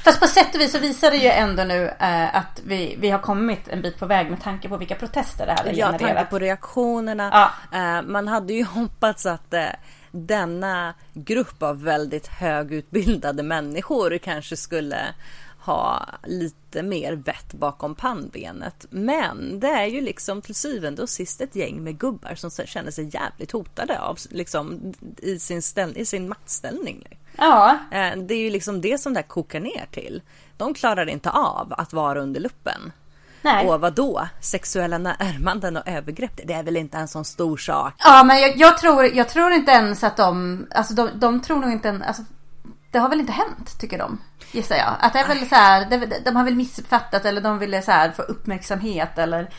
Fast 0.03 0.19
på 0.19 0.27
sätt 0.27 0.55
och 0.55 0.61
vis 0.61 0.71
så 0.71 0.79
visar 0.79 1.11
det 1.11 1.17
ju 1.17 1.29
ändå 1.29 1.63
nu 1.63 1.87
eh, 1.99 2.35
att 2.35 2.61
vi, 2.65 2.95
vi 2.99 3.09
har 3.09 3.19
kommit 3.19 3.67
en 3.67 3.81
bit 3.81 3.99
på 3.99 4.05
väg 4.05 4.29
med 4.29 4.41
tanke 4.43 4.69
på 4.69 4.77
vilka 4.77 4.95
protester 4.95 5.45
det 5.45 5.51
här 5.51 5.63
har 5.63 5.71
Ja, 5.73 5.87
tanke 5.89 6.03
genererat. 6.05 6.29
på 6.29 6.39
reaktionerna. 6.39 7.49
Ja. 7.71 7.77
Eh, 7.79 8.01
man 8.01 8.27
hade 8.27 8.53
ju 8.53 8.63
hoppats 8.75 9.25
att 9.25 9.53
eh, 9.53 9.63
denna 10.11 10.93
grupp 11.13 11.63
av 11.63 11.83
väldigt 11.83 12.27
högutbildade 12.27 13.43
människor 13.43 14.17
kanske 14.17 14.57
skulle 14.57 14.97
ha 15.71 16.05
lite 16.23 16.83
mer 16.83 17.13
vett 17.13 17.53
bakom 17.53 17.95
pannbenet. 17.95 18.85
Men 18.89 19.59
det 19.59 19.67
är 19.67 19.85
ju 19.85 20.01
liksom 20.01 20.41
till 20.41 20.55
syvende 20.55 21.01
och 21.01 21.09
sist 21.09 21.41
ett 21.41 21.55
gäng 21.55 21.83
med 21.83 21.99
gubbar 21.99 22.35
som 22.35 22.49
känner 22.65 22.91
sig 22.91 23.09
jävligt 23.13 23.51
hotade 23.51 23.99
av 24.01 24.17
liksom 24.29 24.93
i 25.17 25.39
sin, 25.39 25.61
ställ, 25.61 25.97
i 25.97 26.05
sin 26.05 26.29
maktställning. 26.29 27.03
Ja, 27.37 27.77
Eh, 27.91 28.17
Det 28.17 28.33
är 28.33 28.39
ju 28.39 28.49
liksom 28.49 28.81
det 28.81 28.97
som 28.97 29.13
det 29.13 29.19
här 29.19 29.27
kokar 29.27 29.59
ner 29.59 29.87
till. 29.91 30.21
De 30.57 30.73
klarar 30.73 31.09
inte 31.09 31.29
av 31.29 31.73
att 31.77 31.93
vara 31.93 32.21
under 32.21 32.39
luppen. 32.39 32.91
Nej. 33.41 33.67
Och 33.67 33.81
vad 33.81 33.93
då? 33.93 34.27
Sexuella 34.41 34.97
närmanden 34.97 35.77
och 35.77 35.87
övergrepp, 35.87 36.39
det 36.45 36.53
är 36.53 36.63
väl 36.63 36.77
inte 36.77 36.97
en 36.97 37.07
sån 37.07 37.25
stor 37.25 37.57
sak? 37.57 37.93
Ja, 37.97 38.23
men 38.23 38.39
jag, 38.39 38.57
jag, 38.57 38.77
tror, 38.77 39.05
jag 39.05 39.29
tror 39.29 39.51
inte 39.51 39.71
ens 39.71 40.03
att 40.03 40.17
de, 40.17 40.67
alltså 40.71 40.93
de, 40.93 41.09
de 41.15 41.41
tror 41.41 41.59
nog 41.59 41.71
inte, 41.71 41.89
en- 41.89 42.03
alltså, 42.03 42.23
det 42.91 42.99
har 42.99 43.09
väl 43.09 43.19
inte 43.19 43.31
hänt 43.31 43.79
tycker 43.79 43.97
de. 43.97 44.17
Gissar 44.51 44.75
jag. 44.75 44.95
Att 44.99 45.13
det 45.13 45.19
är 45.19 45.27
väl 45.27 45.49
så 45.49 45.55
här, 45.55 45.85
det, 45.89 46.21
de 46.25 46.35
har 46.35 46.43
väl 46.43 46.55
missuppfattat 46.55 47.25
eller 47.25 47.41
de 47.41 47.59
ville 47.59 47.81
så 47.81 47.91
här 47.91 48.11
få 48.11 48.21
uppmärksamhet 48.21 49.17
eller 49.17 49.49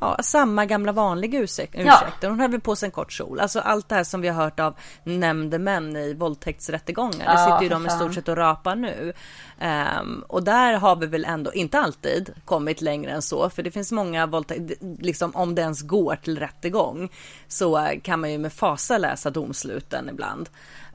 Ja, 0.00 0.16
samma 0.22 0.66
gamla 0.66 0.92
vanliga 0.92 1.38
ursäkt, 1.38 1.74
Ja. 1.78 1.80
ursäkter. 2.02 2.28
Hon 2.28 2.40
hade 2.40 2.50
väl 2.52 2.60
på 2.60 2.76
sig 2.76 2.86
en 2.86 2.90
kort 2.90 3.12
kjol. 3.12 3.40
Alltså 3.40 3.60
allt 3.60 3.88
det 3.88 3.94
här 3.94 4.04
som 4.04 4.20
vi 4.20 4.28
har 4.28 4.44
hört 4.44 4.60
av 4.60 4.74
nämndemän 5.04 5.96
i 5.96 6.14
våldtäktsrättegångar. 6.14 7.18
det 7.18 7.24
Ja, 7.24 7.44
sitter 7.44 7.62
ju 7.62 7.68
de 7.68 7.86
i 7.86 7.90
stort 7.90 8.14
sett 8.14 8.28
och 8.28 8.36
rapar 8.36 8.76
nu. 8.76 9.12
Ehm, 9.60 10.24
och 10.28 10.42
där 10.44 10.72
har 10.72 10.96
vi 10.96 11.06
väl 11.06 11.24
ändå, 11.24 11.52
inte 11.52 11.78
alltid, 11.80 12.30
kommit 12.44 12.80
längre 12.80 13.10
än 13.10 13.22
så. 13.22 13.50
För 13.50 13.62
det 13.62 13.70
finns 13.70 13.92
många 13.92 14.26
våldtäkter, 14.26 14.76
liksom 14.98 15.36
om 15.36 15.54
det 15.54 15.62
ens 15.62 15.82
går 15.82 16.16
till 16.16 16.38
rättegång. 16.38 17.08
Så 17.48 17.88
kan 18.02 18.20
man 18.20 18.32
ju 18.32 18.38
med 18.38 18.52
fasa 18.52 18.98
läsa 18.98 19.30
domsluten 19.30 20.08
ibland. 20.08 20.48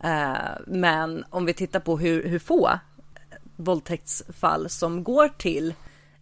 Ehm, 0.04 0.36
men 0.68 1.26
om 1.30 1.46
vi 1.46 1.54
tittar 1.54 1.80
på 1.80 1.98
hur, 1.98 2.28
hur 2.28 2.40
få 2.40 2.70
våldtäktsfall 3.58 4.70
som 4.70 5.04
går 5.04 5.28
till 5.28 5.74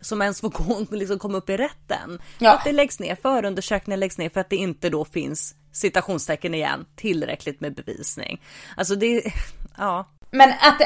som 0.01 0.22
ens 0.22 0.42
får 0.42 0.50
gå, 0.50 0.86
liksom 0.96 1.20
komma 1.20 1.38
upp 1.38 1.50
i 1.50 1.58
rätten. 1.58 2.20
Ja. 2.39 2.54
Att 2.54 2.63
det 2.63 2.72
läggs 2.72 3.00
ner, 3.00 3.15
förundersökningar 3.15 3.98
läggs 3.98 4.18
ner 4.18 4.30
för 4.30 4.42
att 4.42 4.50
det 4.50 4.56
inte 4.56 4.89
då 4.89 5.06
finns 5.06 5.56
citationstecken 5.72 6.54
igen 6.54 6.86
tillräckligt 6.96 7.62
med 7.62 7.75
bevisning. 7.75 8.42
Alltså 8.77 8.96
det, 8.96 9.24
ja. 9.77 10.10
Men 10.32 10.50
att, 10.50 10.82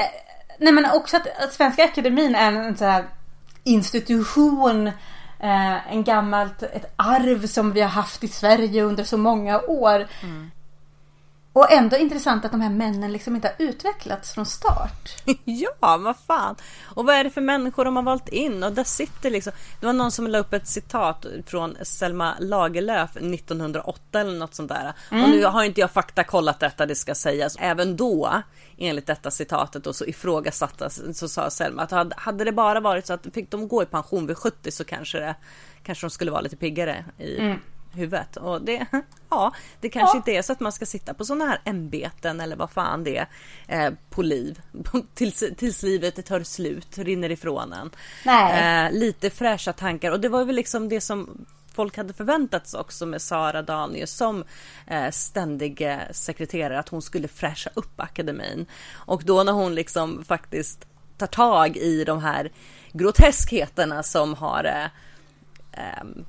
nej 0.59 0.73
men 0.73 0.85
också 0.91 1.17
att, 1.17 1.27
att 1.43 1.53
Svenska 1.53 1.83
Akademin 1.83 2.35
är 2.35 2.51
en 2.51 2.77
så 2.77 2.85
här 2.85 3.05
institution, 3.63 4.87
eh, 5.39 5.91
en 5.93 6.03
gammalt, 6.03 6.63
ett 6.63 6.93
arv 6.95 7.47
som 7.47 7.73
vi 7.73 7.81
har 7.81 7.89
haft 7.89 8.23
i 8.23 8.27
Sverige 8.27 8.83
under 8.83 9.03
så 9.03 9.17
många 9.17 9.61
år. 9.61 10.07
Och 11.59 11.71
ändå 11.71 11.97
intressant 11.97 12.45
att 12.45 12.51
de 12.51 12.61
här 12.61 12.69
männen 12.69 13.11
liksom 13.11 13.35
inte 13.35 13.47
har 13.47 13.65
utvecklats 13.65 14.33
från 14.33 14.45
start. 14.45 15.09
Ja, 15.45 15.97
vad 15.97 16.15
fan. 16.27 16.55
Och 16.95 17.05
vad 17.05 17.15
är 17.15 17.23
det 17.23 17.29
för 17.29 17.41
människor 17.41 17.85
de 17.85 17.95
har 17.95 18.03
valt 18.03 18.29
in? 18.29 18.63
Och 18.63 18.71
där 18.73 18.83
sitter 18.83 19.29
liksom, 19.29 19.53
det 19.79 19.85
var 19.85 19.93
någon 19.93 20.11
som 20.11 20.27
la 20.27 20.37
upp 20.37 20.53
ett 20.53 20.67
citat 20.67 21.25
från 21.45 21.75
Selma 21.83 22.35
Lagerlöf 22.39 23.15
1908 23.15 24.19
eller 24.19 24.39
något 24.39 24.55
sånt 24.55 24.69
där. 24.69 24.93
Och 25.09 25.29
nu 25.29 25.45
har 25.45 25.63
inte 25.63 25.81
jag 25.81 25.91
faktakollat 25.91 26.59
detta, 26.59 26.85
det 26.85 26.95
ska 26.95 27.15
sägas. 27.15 27.55
Även 27.59 27.95
då, 27.97 28.41
enligt 28.77 29.07
detta 29.07 29.31
citatet 29.31 29.83
då, 29.83 29.93
så 29.93 30.05
ifrågasattes, 30.05 31.17
så 31.19 31.27
sa 31.27 31.49
Selma 31.49 31.81
att 31.81 31.91
hade- 31.91 32.15
hade 32.17 32.43
det 32.43 32.51
bara 32.51 32.79
varit 32.79 33.05
så 33.05 33.13
att 33.13 33.27
fick 33.33 33.51
de 33.51 33.67
gå 33.67 33.83
i 33.83 33.85
pension 33.85 34.27
vid 34.27 34.37
70 34.37 34.71
så 34.71 34.83
kanske 34.83 35.19
det, 35.19 35.35
kanske 35.83 36.05
de 36.05 36.09
skulle 36.11 36.31
vara 36.31 36.41
lite 36.41 36.55
piggare 36.57 37.05
i 37.17 37.55
huvudet. 37.93 38.37
Och 38.37 38.61
det, 38.61 38.85
ja, 39.29 39.53
det 39.79 39.89
kanske 39.89 40.17
inte 40.17 40.31
är 40.31 40.41
så 40.41 40.51
att 40.51 40.59
man 40.59 40.71
ska 40.71 40.85
sitta 40.85 41.13
på 41.13 41.25
sådana 41.25 41.45
här 41.45 41.61
ämbeten 41.65 42.41
eller 42.41 42.55
vad 42.55 42.71
fan 42.71 43.03
det 43.03 43.27
är 43.67 43.87
eh, 43.87 43.93
på 44.09 44.21
liv. 44.21 44.61
Tills, 45.13 45.43
tills 45.57 45.83
livet 45.83 46.25
tar 46.25 46.43
slut, 46.43 46.97
rinner 46.97 47.31
ifrån 47.31 47.73
en. 47.73 47.91
Eh, 48.85 48.91
lite 48.91 49.29
fräscha 49.29 49.73
tankar 49.73 50.11
och 50.11 50.19
det 50.19 50.29
var 50.29 50.45
väl 50.45 50.55
liksom 50.55 50.89
det 50.89 51.01
som 51.01 51.45
folk 51.73 51.97
hade 51.97 52.13
förväntat 52.13 52.67
sig 52.67 52.79
också 52.79 53.05
med 53.05 53.21
Sara 53.21 53.61
Danius 53.61 54.11
som 54.11 54.43
eh, 54.87 55.11
ständig 55.11 55.81
eh, 55.81 55.99
sekreterare 56.11 56.79
att 56.79 56.89
hon 56.89 57.01
skulle 57.01 57.27
fräscha 57.27 57.69
upp 57.73 57.99
akademin. 57.99 58.65
Och 58.91 59.23
då 59.25 59.43
när 59.43 59.53
hon 59.53 59.75
liksom 59.75 60.23
faktiskt 60.23 60.85
tar 61.17 61.27
tag 61.27 61.77
i 61.77 62.03
de 62.03 62.23
här 62.23 62.51
groteskheterna 62.91 64.03
som 64.03 64.33
har 64.33 64.63
eh, 64.63 64.85
ehm, 65.71 66.25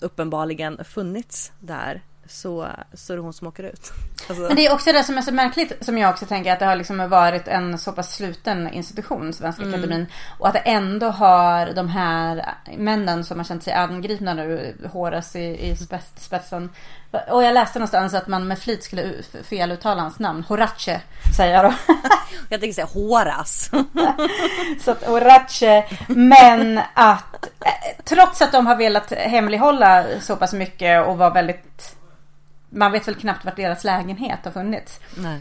uppenbarligen 0.00 0.84
funnits 0.84 1.52
där 1.60 2.02
så, 2.28 2.68
så 2.94 3.12
är 3.12 3.16
det 3.16 3.22
hon 3.22 3.32
som 3.32 3.48
åker 3.48 3.62
ut. 3.62 3.92
Alltså, 4.28 4.42
Men 4.42 4.56
det 4.56 4.66
är 4.66 4.72
också 4.72 4.92
det 4.92 5.02
som 5.02 5.18
är 5.18 5.22
så 5.22 5.32
märkligt 5.32 5.72
som 5.80 5.98
jag 5.98 6.10
också 6.10 6.26
tänker 6.26 6.52
att 6.52 6.58
det 6.58 6.66
har 6.66 6.76
liksom 6.76 7.08
varit 7.08 7.48
en 7.48 7.78
så 7.78 7.92
pass 7.92 8.14
sluten 8.14 8.68
institution, 8.72 9.32
Svenska 9.32 9.62
Akademin. 9.68 10.06
Och 10.38 10.48
att 10.48 10.54
det 10.54 10.58
ändå 10.58 11.10
har 11.10 11.66
de 11.66 11.88
här 11.88 12.54
männen 12.76 13.24
som 13.24 13.38
har 13.38 13.44
känt 13.44 13.62
sig 13.62 13.72
angripna 13.72 14.34
nu, 14.34 14.76
Horace 14.92 15.38
i, 15.38 15.70
i 15.70 15.76
spets, 15.76 16.12
spetsen. 16.16 16.70
Och 17.30 17.44
jag 17.44 17.54
läste 17.54 17.78
någonstans 17.78 18.14
att 18.14 18.26
man 18.26 18.48
med 18.48 18.58
flit 18.58 18.84
skulle 18.84 19.14
feluttala 19.42 20.02
hans 20.02 20.18
namn. 20.18 20.44
Horace 20.48 21.00
säger 21.36 21.54
jag 21.54 21.64
då. 21.64 21.74
jag 22.48 22.60
tänker 22.60 22.74
säga 22.74 22.86
Horas. 22.86 23.70
Så 24.84 24.90
att 24.90 25.06
Horace, 25.06 25.84
men 26.08 26.80
att 26.94 27.46
eh, 27.64 28.04
trots 28.04 28.42
att 28.42 28.52
de 28.52 28.66
har 28.66 28.76
velat 28.76 29.12
hemlighålla 29.12 30.04
så 30.20 30.36
pass 30.36 30.52
mycket 30.52 31.06
och 31.06 31.18
var 31.18 31.30
väldigt 31.30 31.96
man 32.68 32.92
vet 32.92 33.08
väl 33.08 33.14
knappt 33.14 33.44
vart 33.44 33.56
deras 33.56 33.84
lägenhet 33.84 34.38
har 34.44 34.52
funnits. 34.52 35.00
Nej. 35.16 35.40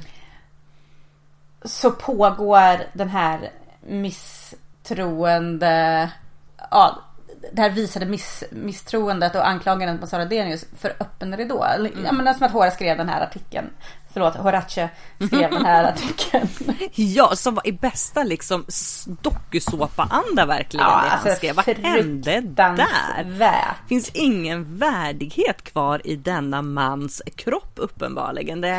så 1.63 1.91
pågår 1.91 2.81
den 2.93 3.09
här 3.09 3.51
misstroende, 3.87 6.11
ja, 6.71 6.99
det 7.51 7.61
här 7.61 7.69
visade 7.69 8.05
miss, 8.05 8.43
misstroendet 8.51 9.35
och 9.35 9.47
anklagandet 9.47 10.01
mot 10.01 10.09
Sara 10.09 10.25
Denius 10.25 10.65
för 10.77 10.95
öppen 10.99 11.37
ridå. 11.37 11.63
Mm. 11.63 12.05
Jag 12.05 12.15
menar 12.15 12.33
som 12.33 12.45
att 12.45 12.51
Hora 12.51 12.71
skrev 12.71 12.97
den 12.97 13.09
här 13.09 13.21
artikeln. 13.21 13.69
Förlåt, 14.15 14.35
Horace 14.35 14.89
skrev 15.27 15.51
den 15.51 15.65
här 15.65 15.83
artikeln. 15.83 16.47
Ja, 16.95 17.35
som 17.35 17.55
var 17.55 17.67
i 17.67 17.71
bästa 17.71 18.23
liksom 18.23 18.65
dokusåpa-anda 19.21 20.45
verkligen 20.45 20.85
Ja, 20.85 20.91
det 20.91 21.09
han 21.09 21.19
alltså, 21.19 21.35
skrev. 21.35 21.55
Vad 21.55 21.65
hände 21.65 22.41
där? 22.41 23.73
Finns 23.89 24.09
ingen 24.13 24.77
värdighet 24.77 25.61
kvar 25.63 26.01
i 26.07 26.15
denna 26.15 26.61
mans 26.61 27.21
kropp 27.35 27.71
uppenbarligen. 27.75 28.61
Det, 28.61 28.69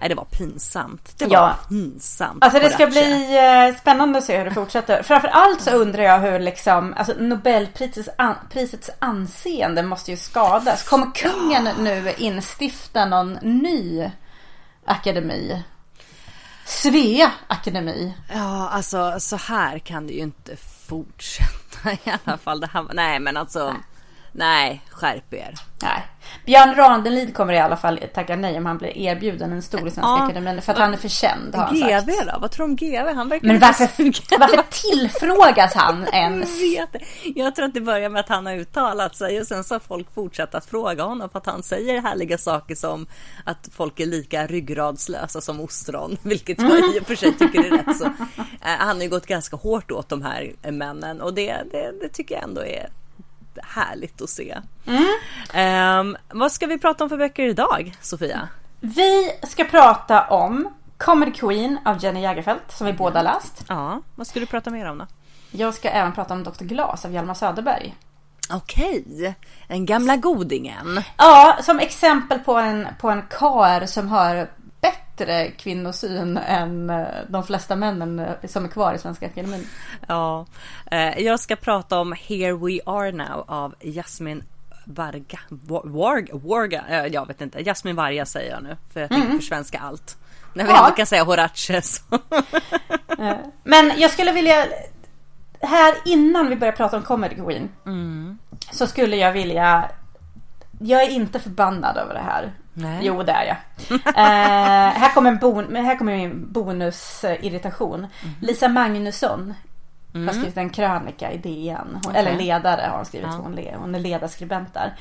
nej, 0.00 0.08
det 0.08 0.14
var 0.14 0.24
pinsamt. 0.24 1.14
Det 1.18 1.24
var 1.26 1.32
Ja. 1.32 1.54
pinsamt. 1.68 2.44
Alltså 2.44 2.60
det 2.60 2.70
ska 2.70 2.84
Horace. 2.84 2.90
bli 3.00 3.38
eh, 3.68 3.76
spännande 3.80 4.18
att 4.18 4.24
se 4.24 4.38
hur 4.38 4.44
det 4.44 4.50
fortsätter. 4.54 5.02
Framförallt 5.02 5.60
så 5.62 5.70
undrar 5.70 6.02
jag 6.02 6.18
hur 6.20 6.38
liksom, 6.38 6.94
alltså 6.96 7.12
Nobelprisets 7.18 8.08
an, 8.18 8.34
prisets 8.50 8.90
anseende 8.98 9.82
måste 9.82 10.10
ju 10.10 10.16
skadas. 10.16 10.88
Kommer 10.88 11.06
kungen 11.14 11.68
nu 11.78 12.12
instifta 12.18 13.04
någon 13.04 13.32
ny 13.42 14.10
akademi? 14.84 15.62
Svea 16.64 17.32
akademi. 17.48 18.14
Ja, 18.28 18.68
alltså 18.68 19.20
så 19.20 19.36
här 19.36 19.78
kan 19.78 20.06
det 20.06 20.12
ju 20.12 20.20
inte 20.20 20.56
fortsätta 20.56 21.92
i 22.04 22.12
alla 22.24 22.38
fall. 22.38 22.60
Det 22.60 22.66
här, 22.66 22.86
nej, 22.92 23.20
men 23.20 23.36
alltså. 23.36 23.72
Nej, 23.72 23.82
skärp 24.90 25.34
er. 25.34 25.54
Nej. 25.82 26.06
Björn 26.46 26.74
Ranelid 26.74 27.34
kommer 27.34 27.52
i 27.52 27.58
alla 27.58 27.76
fall 27.76 28.00
tacka 28.14 28.36
nej 28.36 28.58
om 28.58 28.66
han 28.66 28.78
blir 28.78 28.96
erbjuden 28.98 29.52
en 29.52 29.62
stor 29.62 29.80
i 29.80 29.82
Svenska 29.82 30.00
Ja. 30.02 30.24
akademin. 30.24 30.62
För 30.62 30.72
att 30.72 30.78
han 30.78 30.92
är 30.92 30.96
för 30.96 31.08
känd 31.08 31.54
har 31.54 31.62
han 31.64 31.74
GV 31.74 32.10
sagt. 32.12 32.32
då? 32.32 32.38
Vad 32.40 32.50
tror 32.50 32.66
du 32.66 32.70
om 32.70 32.76
GV? 32.76 33.14
Han 33.14 33.28
verkar 33.28 33.46
Men 33.46 33.58
varför, 33.60 33.88
varför 34.38 34.64
tillfrågas 34.70 35.74
han 35.74 36.02
Jag 36.12 36.14
ens? 36.14 36.60
vet 36.62 36.92
det. 36.92 37.00
Jag 37.40 37.54
tror 37.56 37.66
att 37.66 37.74
det 37.74 37.80
börjar 37.80 38.08
med 38.08 38.20
att 38.20 38.28
han 38.28 38.46
har 38.46 38.54
uttalat 38.54 39.16
sig 39.16 39.40
och 39.40 39.46
sen 39.46 39.64
så 39.64 39.74
har 39.74 39.80
folk 39.80 40.14
fortsatt 40.14 40.54
att 40.54 40.64
fråga 40.66 41.02
honom 41.04 41.28
för 41.30 41.38
att 41.38 41.46
han 41.46 41.62
säger 41.62 42.00
härliga 42.02 42.38
saker 42.38 42.74
som 42.74 43.06
att 43.44 43.68
folk 43.72 44.00
är 44.00 44.06
lika 44.06 44.46
ryggradslösa 44.46 45.40
som 45.40 45.60
ostron, 45.60 46.16
vilket 46.22 46.60
jag 46.62 46.96
i 46.96 47.00
och 47.00 47.06
för 47.06 47.16
sig 47.16 47.32
tycker 47.32 47.58
är 47.64 47.70
rätt 47.70 47.96
så. 47.98 48.04
Eh, 48.64 48.68
Han 48.78 48.96
har 48.96 49.02
ju 49.02 49.08
gått 49.10 49.26
ganska 49.26 49.56
hårt 49.56 49.90
åt 49.90 50.08
de 50.08 50.22
här 50.22 50.52
männen 50.70 51.20
och 51.20 51.34
det, 51.34 51.56
det, 51.72 51.92
det 52.00 52.08
tycker 52.08 52.34
jag 52.34 52.44
ändå 52.44 52.60
är 52.64 52.88
härligt 53.62 54.22
att 54.22 54.30
se. 54.30 54.58
Ehm, 55.52 56.16
vad 56.30 56.52
ska 56.52 56.66
vi 56.66 56.78
prata 56.78 57.04
om 57.04 57.10
för 57.10 57.16
böcker 57.16 57.42
idag, 57.42 57.96
Sofia? 58.00 58.48
Vi 58.80 59.32
ska 59.42 59.64
prata 59.64 60.26
om 60.26 60.68
Comedy 60.98 61.32
Queen 61.32 61.78
av 61.84 62.04
Jenny 62.04 62.20
Jägerfeldt 62.20 62.72
som 62.72 62.86
vi 62.86 62.92
båda 62.92 63.22
läst. 63.22 63.64
Ja, 63.68 64.00
vad 64.14 64.26
ska 64.26 64.40
du 64.40 64.46
prata 64.46 64.70
mer 64.70 64.90
om 64.90 64.98
då? 64.98 65.06
Jag 65.50 65.74
ska 65.74 65.88
även 65.88 66.12
prata 66.12 66.34
om 66.34 66.44
Dr. 66.44 66.64
Glas 66.64 67.04
av 67.04 67.12
Hjalmar 67.12 67.34
Söderberg. 67.34 67.94
Okej, 68.50 69.34
den 69.68 69.86
gamla 69.86 70.16
godingen. 70.16 71.02
Ja, 71.16 71.58
som 71.62 71.78
exempel 71.78 72.38
på 72.38 72.54
en, 72.54 72.88
på 73.00 73.10
en 73.10 73.22
kar 73.22 73.86
som 73.86 74.08
har 74.08 74.48
bättre 75.16 75.50
kvinnosyn 75.50 76.36
än 76.36 76.90
eh, 76.90 77.06
de 77.28 77.44
flesta 77.44 77.76
männen 77.76 78.18
eh, 78.18 78.34
som 78.48 78.64
är 78.64 78.68
kvar 78.68 78.94
i 78.94 78.98
Svenska 78.98 79.26
Akademin. 79.26 79.66
Ja, 80.08 80.46
eh, 80.90 81.18
jag 81.18 81.40
ska 81.40 81.56
prata 81.56 81.98
om 82.00 82.12
Here 82.12 82.52
We 82.52 82.78
Are 82.86 83.12
Now 83.12 83.44
av 83.48 83.74
Jasmin 83.80 84.44
Varga. 84.84 85.38
Wa- 85.48 85.88
Warga, 86.48 87.08
jag 87.08 87.26
vet 87.26 87.40
inte. 87.40 87.62
Jasmin 87.64 87.96
Varga 87.96 88.26
säger 88.26 88.50
jag 88.52 88.62
nu, 88.62 88.76
för 88.92 89.00
jag 89.00 89.10
tänker 89.10 89.36
försvenska 89.36 89.78
allt. 89.78 90.16
När 90.54 90.64
vi 90.64 90.70
Ja. 90.70 90.84
ändå 90.84 90.96
kan 90.96 91.06
säga 91.06 91.24
Horace. 91.24 92.02
Men 93.64 93.92
jag 93.96 94.10
skulle 94.10 94.32
vilja, 94.32 94.66
här 95.60 95.94
innan 96.04 96.48
vi 96.48 96.56
börjar 96.56 96.72
prata 96.72 96.96
om 96.96 97.02
Comedy 97.02 97.34
Queen, 97.34 97.68
så 98.72 98.86
skulle 98.86 99.16
jag 99.16 99.32
vilja, 99.32 99.90
jag 100.80 101.02
är 101.02 101.08
inte 101.10 101.40
förbannad 101.40 101.96
över 101.96 102.14
det 102.14 102.20
här. 102.20 102.52
Nej. 102.74 102.98
Jo, 103.02 103.22
det 103.22 103.32
är 103.32 103.44
jag. 103.44 103.56
eh, 104.06 104.92
här 105.00 105.14
kommer 105.14 105.30
en 105.30 105.38
bon, 105.38 105.76
här 105.76 105.96
kommer 105.96 106.16
min 106.16 106.52
bonusirritation. 106.52 108.06
Lisa 108.40 108.68
Magnusson 108.68 109.54
har 110.14 110.32
skrivit 110.32 110.56
en 110.56 110.70
krönika 110.70 111.32
i 111.32 111.38
DN. 111.38 111.98
Hon, 112.04 112.14
Eller 112.16 112.36
ledare 112.36 112.86
har 112.90 112.96
hon 112.96 113.04
skrivit. 113.04 113.28
Hon, 113.42 113.54
le- 113.54 113.76
hon 113.76 113.94
är 113.94 113.98
ledarskribent 113.98 114.74
där. 114.74 114.94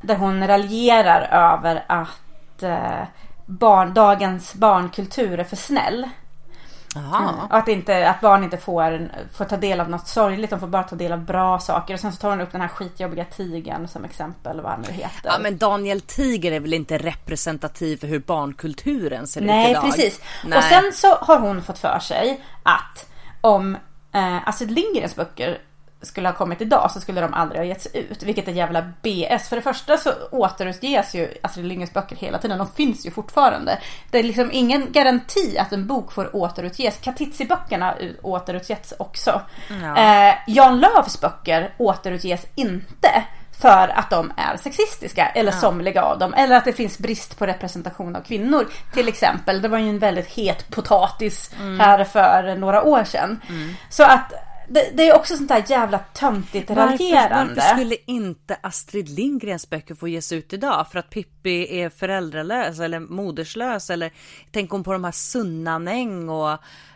Där 0.00 0.16
hon 0.16 0.46
raljerar 0.46 1.20
över 1.20 1.84
att 1.86 2.62
eh, 2.62 3.02
barn, 3.46 3.94
dagens 3.94 4.54
barnkultur 4.54 5.40
är 5.40 5.44
för 5.44 5.56
snäll. 5.56 6.08
Och 7.50 7.56
att, 7.56 7.68
inte, 7.68 8.10
att 8.10 8.20
barn 8.20 8.44
inte 8.44 8.56
får, 8.56 9.08
får 9.32 9.44
ta 9.44 9.56
del 9.56 9.80
av 9.80 9.90
något 9.90 10.08
sorgligt, 10.08 10.50
de 10.50 10.60
får 10.60 10.66
bara 10.66 10.82
ta 10.82 10.96
del 10.96 11.12
av 11.12 11.24
bra 11.24 11.58
saker. 11.58 11.94
Och 11.94 12.00
sen 12.00 12.12
så 12.12 12.18
tar 12.18 12.30
hon 12.30 12.40
upp 12.40 12.52
den 12.52 12.60
här 12.60 12.68
skitjobbiga 12.68 13.24
tigern 13.24 13.88
som 13.88 14.04
exempel, 14.04 14.60
vad 14.60 14.70
han 14.70 14.80
nu 14.80 14.92
heter. 14.92 15.30
Ja 15.30 15.38
men 15.40 15.58
Daniel 15.58 16.00
Tiger 16.00 16.52
är 16.52 16.60
väl 16.60 16.74
inte 16.74 16.98
representativ 16.98 17.96
för 17.96 18.06
hur 18.06 18.18
barnkulturen 18.18 19.26
ser 19.26 19.40
ut 19.40 19.46
Nej, 19.46 19.70
idag? 19.70 19.82
precis. 19.82 20.20
Nej. 20.44 20.58
Och 20.58 20.64
sen 20.64 20.92
så 20.92 21.14
har 21.14 21.38
hon 21.38 21.62
fått 21.62 21.78
för 21.78 21.98
sig 21.98 22.40
att 22.62 23.06
om 23.40 23.76
eh, 24.12 24.48
Astrid 24.48 24.70
Lindgrens 24.70 25.16
böcker 25.16 25.58
skulle 26.02 26.28
ha 26.28 26.34
kommit 26.34 26.60
idag 26.60 26.90
så 26.90 27.00
skulle 27.00 27.20
de 27.20 27.34
aldrig 27.34 27.60
ha 27.60 27.64
getts 27.64 27.86
ut. 27.92 28.22
Vilket 28.22 28.48
är 28.48 28.52
jävla 28.52 28.82
BS. 29.02 29.48
För 29.48 29.56
det 29.56 29.62
första 29.62 29.96
så 29.96 30.10
återutges 30.30 31.14
ju 31.14 31.34
Astrid 31.42 31.66
Lindgrens 31.66 31.92
böcker 31.92 32.16
hela 32.16 32.38
tiden. 32.38 32.58
De 32.58 32.68
finns 32.68 33.06
ju 33.06 33.10
fortfarande. 33.10 33.78
Det 34.10 34.18
är 34.18 34.22
liksom 34.22 34.50
ingen 34.52 34.92
garanti 34.92 35.58
att 35.58 35.72
en 35.72 35.86
bok 35.86 36.12
får 36.12 36.36
återutges. 36.36 37.00
Katitzi-böckerna 37.00 37.94
återutges 38.22 38.94
också. 38.98 39.40
Eh, 39.96 40.34
Jan 40.46 40.80
Lööfs 40.80 41.20
böcker 41.20 41.74
återutges 41.78 42.46
inte. 42.54 43.24
För 43.60 43.88
att 43.88 44.10
de 44.10 44.32
är 44.36 44.56
sexistiska 44.56 45.26
eller 45.26 45.52
somliga 45.52 46.02
av 46.02 46.18
dem. 46.18 46.34
Eller 46.34 46.56
att 46.56 46.64
det 46.64 46.72
finns 46.72 46.98
brist 46.98 47.38
på 47.38 47.46
representation 47.46 48.16
av 48.16 48.20
kvinnor. 48.20 48.66
Till 48.92 49.08
exempel. 49.08 49.62
Det 49.62 49.68
var 49.68 49.78
ju 49.78 49.88
en 49.88 49.98
väldigt 49.98 50.28
het 50.28 50.68
potatis 50.70 51.50
här 51.78 52.04
för 52.04 52.56
några 52.56 52.82
år 52.82 53.04
sedan. 53.04 53.40
Så 53.88 54.04
att 54.04 54.32
det, 54.68 54.90
det 54.94 55.08
är 55.08 55.16
också 55.16 55.36
sånt 55.36 55.48
där 55.48 55.64
jävla 55.68 55.98
töntigt 55.98 56.70
raljerande. 56.70 57.54
varför 57.54 57.76
skulle 57.76 57.96
inte 58.06 58.58
Astrid 58.60 59.08
Lindgrens 59.08 59.70
böcker 59.70 59.94
få 59.94 60.08
ges 60.08 60.32
ut 60.32 60.52
idag? 60.52 60.86
För 60.90 60.98
att 60.98 61.10
Pippi 61.10 61.80
är 61.80 61.88
föräldralös 61.88 62.80
eller 62.80 63.00
moderslös? 63.00 63.90
Eller 63.90 64.12
tänk 64.52 64.74
om 64.74 64.84
på 64.84 64.92
de 64.92 65.04
här 65.04 65.12
Sunnanäng 65.12 66.28
och 66.28 66.50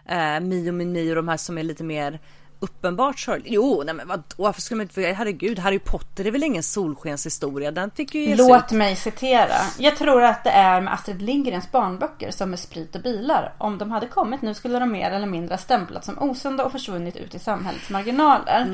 eh, 0.06 0.40
Mio 0.40 0.72
min 0.72 0.92
Mio 0.92 1.10
och 1.10 1.16
de 1.16 1.28
här 1.28 1.36
som 1.36 1.58
är 1.58 1.62
lite 1.62 1.84
mer 1.84 2.20
uppenbart 2.60 3.18
sorgliga. 3.18 3.54
Jo, 3.54 3.82
nej 3.86 3.94
men 3.94 4.08
vadå? 4.08 4.22
Varför 4.36 4.60
skulle 4.60 4.76
man 4.76 4.82
inte 4.82 4.94
få... 4.94 5.00
Herregud, 5.00 5.58
Harry 5.58 5.78
Potter 5.78 6.26
är 6.26 6.30
väl 6.30 6.42
ingen 6.42 6.62
solskenshistoria? 6.62 7.70
Den 7.70 7.90
fick 7.90 8.14
ju 8.14 8.36
Låt 8.36 8.64
ut. 8.64 8.70
mig 8.70 8.96
citera. 8.96 9.54
Jag 9.78 9.96
tror 9.96 10.22
att 10.22 10.44
det 10.44 10.50
är 10.50 10.80
med 10.80 10.94
Astrid 10.94 11.22
Lindgrens 11.22 11.72
barnböcker 11.72 12.30
som 12.30 12.50
med 12.50 12.58
sprit 12.58 12.94
och 12.94 13.02
bilar. 13.02 13.52
Om 13.58 13.78
de 13.78 13.90
hade 13.90 14.06
kommit 14.06 14.42
nu 14.42 14.54
skulle 14.54 14.78
de 14.78 14.92
mer 14.92 15.10
eller 15.10 15.26
mindre 15.26 15.58
stämplats 15.58 16.06
som 16.06 16.18
osunda 16.18 16.64
och 16.64 16.72
försvunnit 16.72 17.16
ut 17.16 17.34
i 17.34 17.38
samhällets 17.38 17.90
marginaler. 17.90 18.66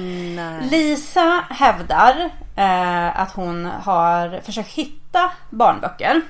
Lisa 0.71 1.45
hävdar 1.51 2.31
eh, 2.57 3.21
att 3.21 3.33
hon 3.33 3.65
har 3.65 4.41
försökt 4.41 4.69
hitta 4.71 5.31
barnböcker. 5.51 6.21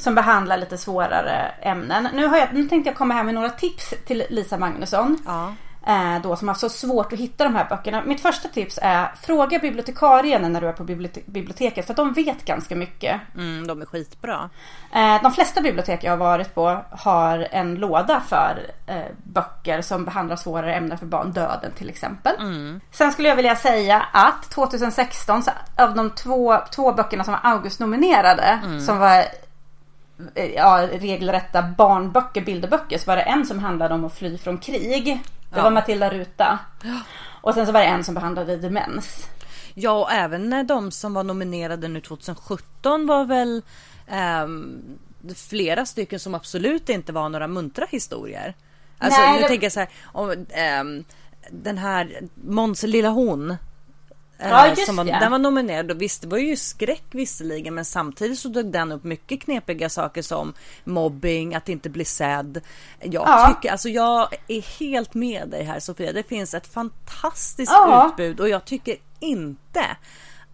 Som 0.00 0.14
behandlar 0.14 0.56
lite 0.58 0.78
svårare 0.78 1.52
ämnen. 1.62 2.08
Nu, 2.14 2.26
har 2.26 2.36
jag, 2.38 2.48
nu 2.52 2.68
tänkte 2.68 2.90
jag 2.90 2.96
komma 2.96 3.14
här 3.14 3.24
med 3.24 3.34
några 3.34 3.50
tips 3.50 3.94
till 4.06 4.24
Lisa 4.30 4.58
Magnusson. 4.58 5.18
Ja. 5.26 5.54
Eh, 5.86 6.22
då 6.22 6.36
som 6.36 6.48
har 6.48 6.54
så 6.54 6.68
svårt 6.68 7.12
att 7.12 7.18
hitta 7.18 7.44
de 7.44 7.54
här 7.54 7.66
böckerna. 7.68 8.02
Mitt 8.04 8.20
första 8.20 8.48
tips 8.48 8.78
är 8.82 9.12
fråga 9.22 9.58
bibliotekarien 9.58 10.52
när 10.52 10.60
du 10.60 10.68
är 10.68 10.72
på 10.72 10.84
bibliote- 10.84 11.22
biblioteket 11.26 11.86
för 11.86 11.92
att 11.92 11.96
de 11.96 12.12
vet 12.12 12.44
ganska 12.44 12.76
mycket. 12.76 13.20
Mm, 13.34 13.66
de 13.66 13.82
är 13.82 13.86
skitbra. 13.86 14.50
Eh, 14.94 15.22
de 15.22 15.32
flesta 15.32 15.60
bibliotek 15.60 16.04
jag 16.04 16.12
har 16.12 16.16
varit 16.16 16.54
på 16.54 16.80
har 16.90 17.48
en 17.50 17.74
låda 17.74 18.20
för 18.28 18.70
eh, 18.86 19.02
böcker 19.24 19.82
som 19.82 20.04
behandlar 20.04 20.36
svårare 20.36 20.74
ämnen 20.74 20.98
för 20.98 21.06
barn. 21.06 21.32
Döden 21.32 21.72
till 21.78 21.88
exempel. 21.88 22.32
Sen 22.90 23.12
skulle 23.12 23.28
jag 23.28 23.36
vilja 23.36 23.56
säga 23.56 24.06
att 24.12 24.50
2016 24.50 25.42
så 25.42 25.50
av 25.76 25.94
de 25.94 26.10
två, 26.10 26.58
två 26.74 26.92
böckerna 26.92 27.24
som 27.24 27.32
var 27.42 27.50
August-nominerade 27.52 28.60
som 28.80 28.98
var 28.98 29.24
ja, 30.56 30.88
regelrätta 30.92 31.62
barnböcker, 31.62 32.40
bilderböcker 32.40 32.98
så 32.98 33.04
var 33.06 33.16
det 33.16 33.22
en 33.22 33.46
som 33.46 33.58
handlade 33.58 33.94
om 33.94 34.04
att 34.04 34.14
fly 34.18 34.38
från 34.38 34.58
krig. 34.58 35.22
Det 35.52 35.58
Ja. 35.58 35.62
var 35.62 35.70
Matilda 35.70 36.10
Ruta. 36.10 36.58
Och 37.40 37.54
sen 37.54 37.66
så 37.66 37.72
var 37.72 37.80
det 37.80 37.86
en 37.86 38.04
som 38.04 38.14
behandlade 38.14 38.56
demens. 38.56 39.28
Ja, 39.74 39.92
och 39.92 40.12
även 40.12 40.48
när 40.50 40.64
de 40.64 40.90
som 40.90 41.14
var 41.14 41.24
nominerade 41.24 41.88
nu 41.88 42.00
2017 42.00 43.06
var 43.06 43.24
väl 43.24 43.62
ehm, 44.08 44.82
flera 45.36 45.86
stycken 45.86 46.20
som 46.20 46.34
absolut 46.34 46.88
inte 46.88 47.12
var 47.12 47.28
några 47.28 47.46
muntra 47.46 47.86
historier. 47.90 48.54
Alltså 48.98 49.20
Nej, 49.20 49.34
nu 49.36 49.40
det- 49.42 49.48
tänker 49.48 49.64
jag 49.64 49.72
så 49.72 49.80
här, 49.80 49.88
om, 50.04 50.46
ehm, 50.50 51.04
den 51.50 51.78
här 51.78 52.20
Måns 52.34 52.82
lilla 52.82 53.08
hon. 53.08 53.56
Eh, 54.42 54.48
Ja, 54.48 54.68
just 54.68 54.86
som 54.86 54.96
var, 54.96 55.04
det. 55.04 55.18
Den 55.20 55.30
var 55.30 55.38
nominerad 55.38 55.90
och 55.90 56.02
visst 56.02 56.22
det 56.22 56.28
var 56.28 56.38
ju 56.38 56.56
skräck 56.56 57.04
visserligen 57.10 57.74
men 57.74 57.84
samtidigt 57.84 58.38
så 58.38 58.48
dök 58.48 58.66
den 58.72 58.92
upp 58.92 59.04
mycket 59.04 59.40
knepiga 59.42 59.88
saker 59.88 60.22
som 60.22 60.52
mobbing, 60.84 61.54
att 61.54 61.68
inte 61.68 61.90
bli 61.90 62.04
sedd. 62.04 62.60
Jag 63.00 63.14
Ja. 63.28 63.54
tycker, 63.54 63.72
alltså 63.72 63.88
jag 63.88 64.28
är 64.48 64.78
helt 64.80 65.14
med 65.14 65.48
dig 65.48 65.64
här 65.64 65.80
Sofia. 65.80 66.12
Det 66.12 66.22
finns 66.22 66.54
ett 66.54 66.66
fantastiskt 66.66 67.72
Ja. 67.72 68.08
utbud 68.08 68.40
och 68.40 68.48
jag 68.48 68.64
tycker 68.64 68.96
inte 69.20 69.96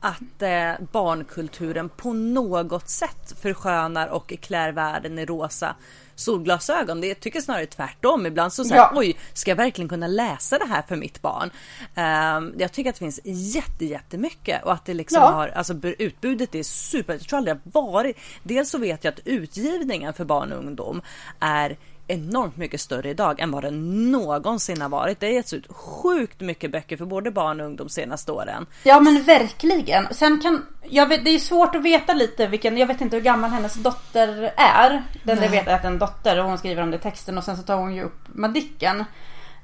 att 0.01 0.43
eh, 0.43 0.73
barnkulturen 0.93 1.89
på 1.89 2.13
något 2.13 2.89
sätt 2.89 3.35
förskönar 3.43 4.07
och 4.09 4.33
klär 4.41 4.73
världen 4.73 5.19
i 5.19 5.27
rosa 5.27 5.75
solglasögon. 6.19 7.01
Det 7.01 7.07
jag 7.07 7.21
tycker 7.21 7.41
snarare 7.41 7.67
tvärtom. 7.67 8.27
Ibland 8.27 8.53
så 8.53 8.65
säger 8.65 8.77
Ja. 8.81 8.93
oj, 8.95 9.17
ska 9.33 9.51
jag 9.51 9.57
verkligen 9.57 9.89
kunna 9.89 10.07
läsa 10.07 10.59
det 10.59 10.65
här 10.67 10.83
för 10.89 10.97
mitt 10.97 11.23
barn? 11.23 11.51
Ehm, 11.95 12.55
jag 12.59 12.73
tycker 12.73 12.91
att 12.91 12.97
det 12.97 12.99
finns 12.99 13.21
jätte, 13.25 13.85
jättemycket 13.85 14.65
och 14.65 14.73
att 14.73 14.85
det 14.85 14.95
liksom 14.95 15.23
Ja. 15.23 15.31
har, 15.31 15.49
alltså 15.49 15.75
utbudet 15.99 16.55
är 16.55 16.63
super. 16.63 17.13
Jag 17.13 17.23
tror 17.23 17.37
aldrig 17.39 17.57
har 17.57 17.83
varit. 17.83 18.17
Dels 18.43 18.71
så 18.71 18.79
vet 18.79 19.05
jag 19.05 19.13
att 19.15 19.21
utgivningen 19.25 20.15
för 20.15 20.25
barn 20.25 20.53
och 20.53 20.59
ungdom 20.59 21.03
är 21.41 21.77
enormt 22.09 22.57
mycket 22.57 22.81
större 22.81 23.11
idag 23.11 23.41
än 23.41 23.51
vad 23.51 23.63
den 23.63 24.11
någonsin 24.13 24.81
har 24.81 24.89
varit. 24.89 25.21
Det 25.21 25.27
har 25.27 25.33
getts 25.33 25.53
ut 25.53 25.67
sjukt 25.73 26.41
mycket 26.41 26.73
böcker 26.73 26.97
för 26.97 27.05
både 27.05 27.31
barn 27.31 27.61
och 27.61 27.67
ungdom 27.67 27.89
senaste 27.89 28.33
åren. 28.33 28.67
Ja 28.83 29.01
men 29.01 29.23
verkligen. 29.23 30.15
Sen 30.15 30.41
kan, 30.41 30.67
vet, 31.09 31.25
det 31.25 31.31
är 31.31 31.39
svårt 31.39 31.75
att 31.75 31.83
veta 31.83 32.15
lite 32.15 32.47
vilken, 32.47 32.79
jag 32.79 32.87
vet 32.87 33.01
inte 33.01 33.17
hur 33.17 33.23
gammal 33.23 33.51
hennes 33.51 33.75
dotter 33.75 34.53
är. 34.57 35.03
Den 35.23 35.43
jag 35.43 35.51
vet 35.51 35.69
är 35.69 35.75
att 35.75 35.85
en 35.85 35.99
dotter 35.99 36.39
och 36.39 36.45
hon 36.45 36.59
skriver 36.59 36.83
om 36.83 36.91
det 36.91 36.97
i 36.97 37.01
texten 37.01 37.39
och 37.39 37.45
sen 37.45 37.57
så 37.57 37.63
tar 37.63 37.77
hon 37.77 37.95
ju 37.95 38.03
upp 38.03 38.21
Madicken. 38.27 39.01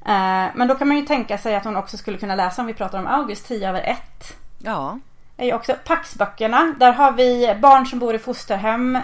Eh, 0.06 0.46
men 0.54 0.68
då 0.68 0.74
kan 0.74 0.88
man 0.88 0.96
ju 0.96 1.06
tänka 1.06 1.38
sig 1.38 1.56
att 1.56 1.64
hon 1.64 1.76
också 1.76 1.96
skulle 1.96 2.18
kunna 2.18 2.34
läsa 2.34 2.62
om 2.62 2.66
vi 2.66 2.74
pratar 2.74 2.98
om 2.98 3.06
August 3.06 3.48
10 3.48 3.68
över 3.68 3.80
1. 3.80 3.98
Ja, 4.58 4.98
är 5.36 5.46
ju 5.46 5.54
också 5.54 5.74
Paxböckerna. 5.84 6.74
Där 6.78 6.92
har 6.92 7.12
vi 7.12 7.54
barn 7.60 7.86
som 7.86 7.98
bor 7.98 8.14
i 8.14 8.18
fosterhem, 8.18 8.96
eh, 8.96 9.02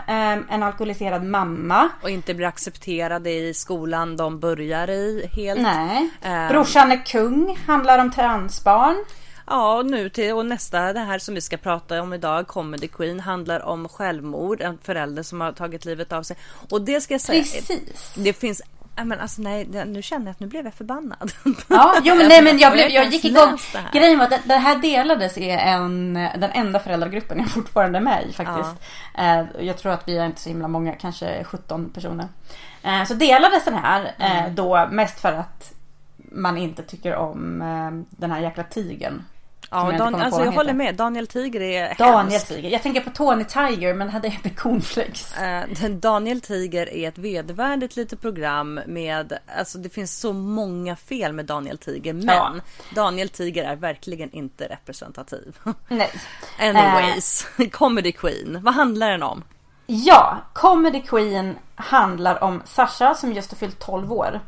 en 0.49 0.63
alkoholiserad 0.63 1.25
mamma. 1.25 1.89
och 2.03 2.11
inte 2.11 2.35
blir 2.35 2.47
accepterade 2.47 3.31
i 3.31 3.55
skolan 3.55 4.17
de 4.17 4.41
börjar 4.41 4.91
i 4.91 5.31
helt. 5.33 5.61
Nej. 5.61 6.11
Ehm. 6.23 6.49
Brorsan 6.49 6.93
är 6.93 7.07
kung, 7.07 7.59
handlar 7.67 7.99
om 7.99 8.11
transbarn. 8.11 9.05
Ja, 9.47 9.77
och 9.77 9.87
nu 9.87 10.09
till 10.09 10.33
och 10.33 10.47
nästa, 10.47 10.93
det 10.93 11.01
här 11.01 11.19
som 11.19 11.35
vi 11.35 11.41
ska 11.41 11.57
prata 11.57 12.03
om 12.03 12.13
idag, 12.13 12.47
Comedy 12.47 12.89
Queen, 12.89 13.21
handlar 13.21 13.65
om 13.65 13.89
självmord, 13.89 14.61
en 14.61 14.79
förälder 14.79 15.23
som 15.23 15.41
har 15.41 15.53
tagit 15.53 15.85
livet 15.85 16.13
av 16.13 16.23
sig. 16.23 16.37
Och 16.71 16.83
det 16.83 17.01
ska 17.01 17.15
jag 17.15 17.21
säga, 17.21 17.43
Precis. 17.43 18.15
det 18.17 18.33
finns 18.33 18.63
Ja, 18.97 19.05
men 19.05 19.21
alltså 19.21 19.43
nej, 19.43 19.67
nu 19.87 20.03
känner 20.03 20.27
jag 20.27 20.31
att 20.31 20.41
nu 20.41 20.47
blev 20.47 20.65
jag 20.65 20.75
förbannad. 20.75 21.33
Ja, 21.69 21.95
jo 22.03 22.15
men 22.15 22.29
nej 22.29 22.43
men 22.43 22.59
jag, 22.59 22.73
blev, 22.73 22.89
jag 22.89 23.07
gick 23.07 23.25
igång. 23.25 23.59
Grejen 23.93 24.19
var 24.19 24.25
att 24.25 24.31
det, 24.31 24.41
det 24.45 24.55
här 24.57 24.79
delades 24.79 25.39
i 25.39 25.51
en, 25.51 26.15
den 26.15 26.51
enda 26.51 26.79
föräldragruppen 26.79 27.39
jag 27.39 27.51
fortfarande 27.51 27.99
är 27.99 28.03
med 28.03 28.27
i 28.29 28.33
faktiskt. 28.33 28.75
Eh, 29.19 29.67
jag 29.67 29.79
tror 29.79 29.93
att 29.93 30.09
vi 30.09 30.19
är 30.19 30.27
inte 30.27 30.41
så 30.41 30.49
himla 30.49 30.69
många, 30.69 30.93
kanske 30.93 31.45
17 31.45 31.91
personer. 31.91 32.29
Eh, 32.83 33.05
så 33.05 33.15
delades 33.15 33.65
den 33.65 33.75
här 33.75 34.15
Mm. 34.19 34.45
eh, 34.45 34.53
då 34.53 34.89
mest 34.91 35.21
för 35.21 35.33
att 35.33 35.73
man 36.33 36.57
inte 36.59 36.83
tycker 36.83 37.15
om 37.15 37.59
den 38.11 38.31
här 38.31 38.41
jäkla 38.41 38.63
tigern. 38.65 39.23
Ja, 39.71 39.85
jag 39.85 39.93
inte 39.95 40.05
Dan, 40.05 40.15
alltså 40.15 40.41
jag 40.41 40.47
han 40.47 40.55
håller 40.55 40.73
med. 40.73 40.95
Daniel 40.95 41.27
Tiger 41.27 41.61
är 41.61 41.95
Daniel 41.99 42.33
hemskt. 42.33 42.49
Tiger. 42.49 42.71
Jag 42.71 42.83
tänker 42.83 43.01
på 43.01 43.11
Tony 43.11 43.45
Tiger 43.45 43.95
men 43.95 44.21
det 44.23 44.29
heter 44.29 44.51
Cornflakes. 44.51 45.37
Eh, 45.37 45.91
Daniel 45.91 46.41
Tiger 46.41 46.95
är 46.95 47.09
ett 47.09 47.19
vedervärdigt 47.19 47.97
litet 47.97 48.21
program 48.21 48.81
med, 48.87 49.39
alltså 49.59 49.79
det 49.79 49.89
finns 49.89 50.21
så 50.21 50.33
många 50.33 50.97
fel 50.97 51.33
med 51.33 51.45
Daniel 51.47 51.79
Tiger 51.79 52.13
men 52.13 52.27
Ja. 52.37 52.55
Daniel 52.95 53.29
Tiger 53.29 53.65
är 53.65 53.77
verkligen 53.77 54.31
inte 54.33 54.65
representativ. 54.69 55.57
Nej. 55.89 56.11
Anyways, 56.61 57.47
Comedy 57.73 58.13
Queen, 58.13 58.59
vad 58.63 58.75
handlar 58.75 59.11
den 59.11 59.23
om? 59.23 59.45
Ja, 59.87 60.39
Comedy 60.53 61.03
Queen 61.03 61.57
handlar 61.75 62.45
om 62.45 62.63
Sasha 62.65 63.15
som 63.15 63.33
just 63.33 63.51
har 63.51 63.57
fyllt 63.57 63.79
12 63.79 64.13
år. 64.13 64.41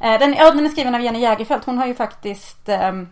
Eh, 0.00 0.18
Den, 0.18 0.34
ja, 0.34 0.50
den 0.50 0.66
är 0.66 0.68
skriven 0.68 0.94
av 0.94 1.00
Jenny 1.00 1.18
Jägerfeldt. 1.20 1.64
Hon 1.66 1.78
har 1.78 1.86
ju 1.86 1.94
faktiskt 1.94 2.68
ehm, 2.68 3.08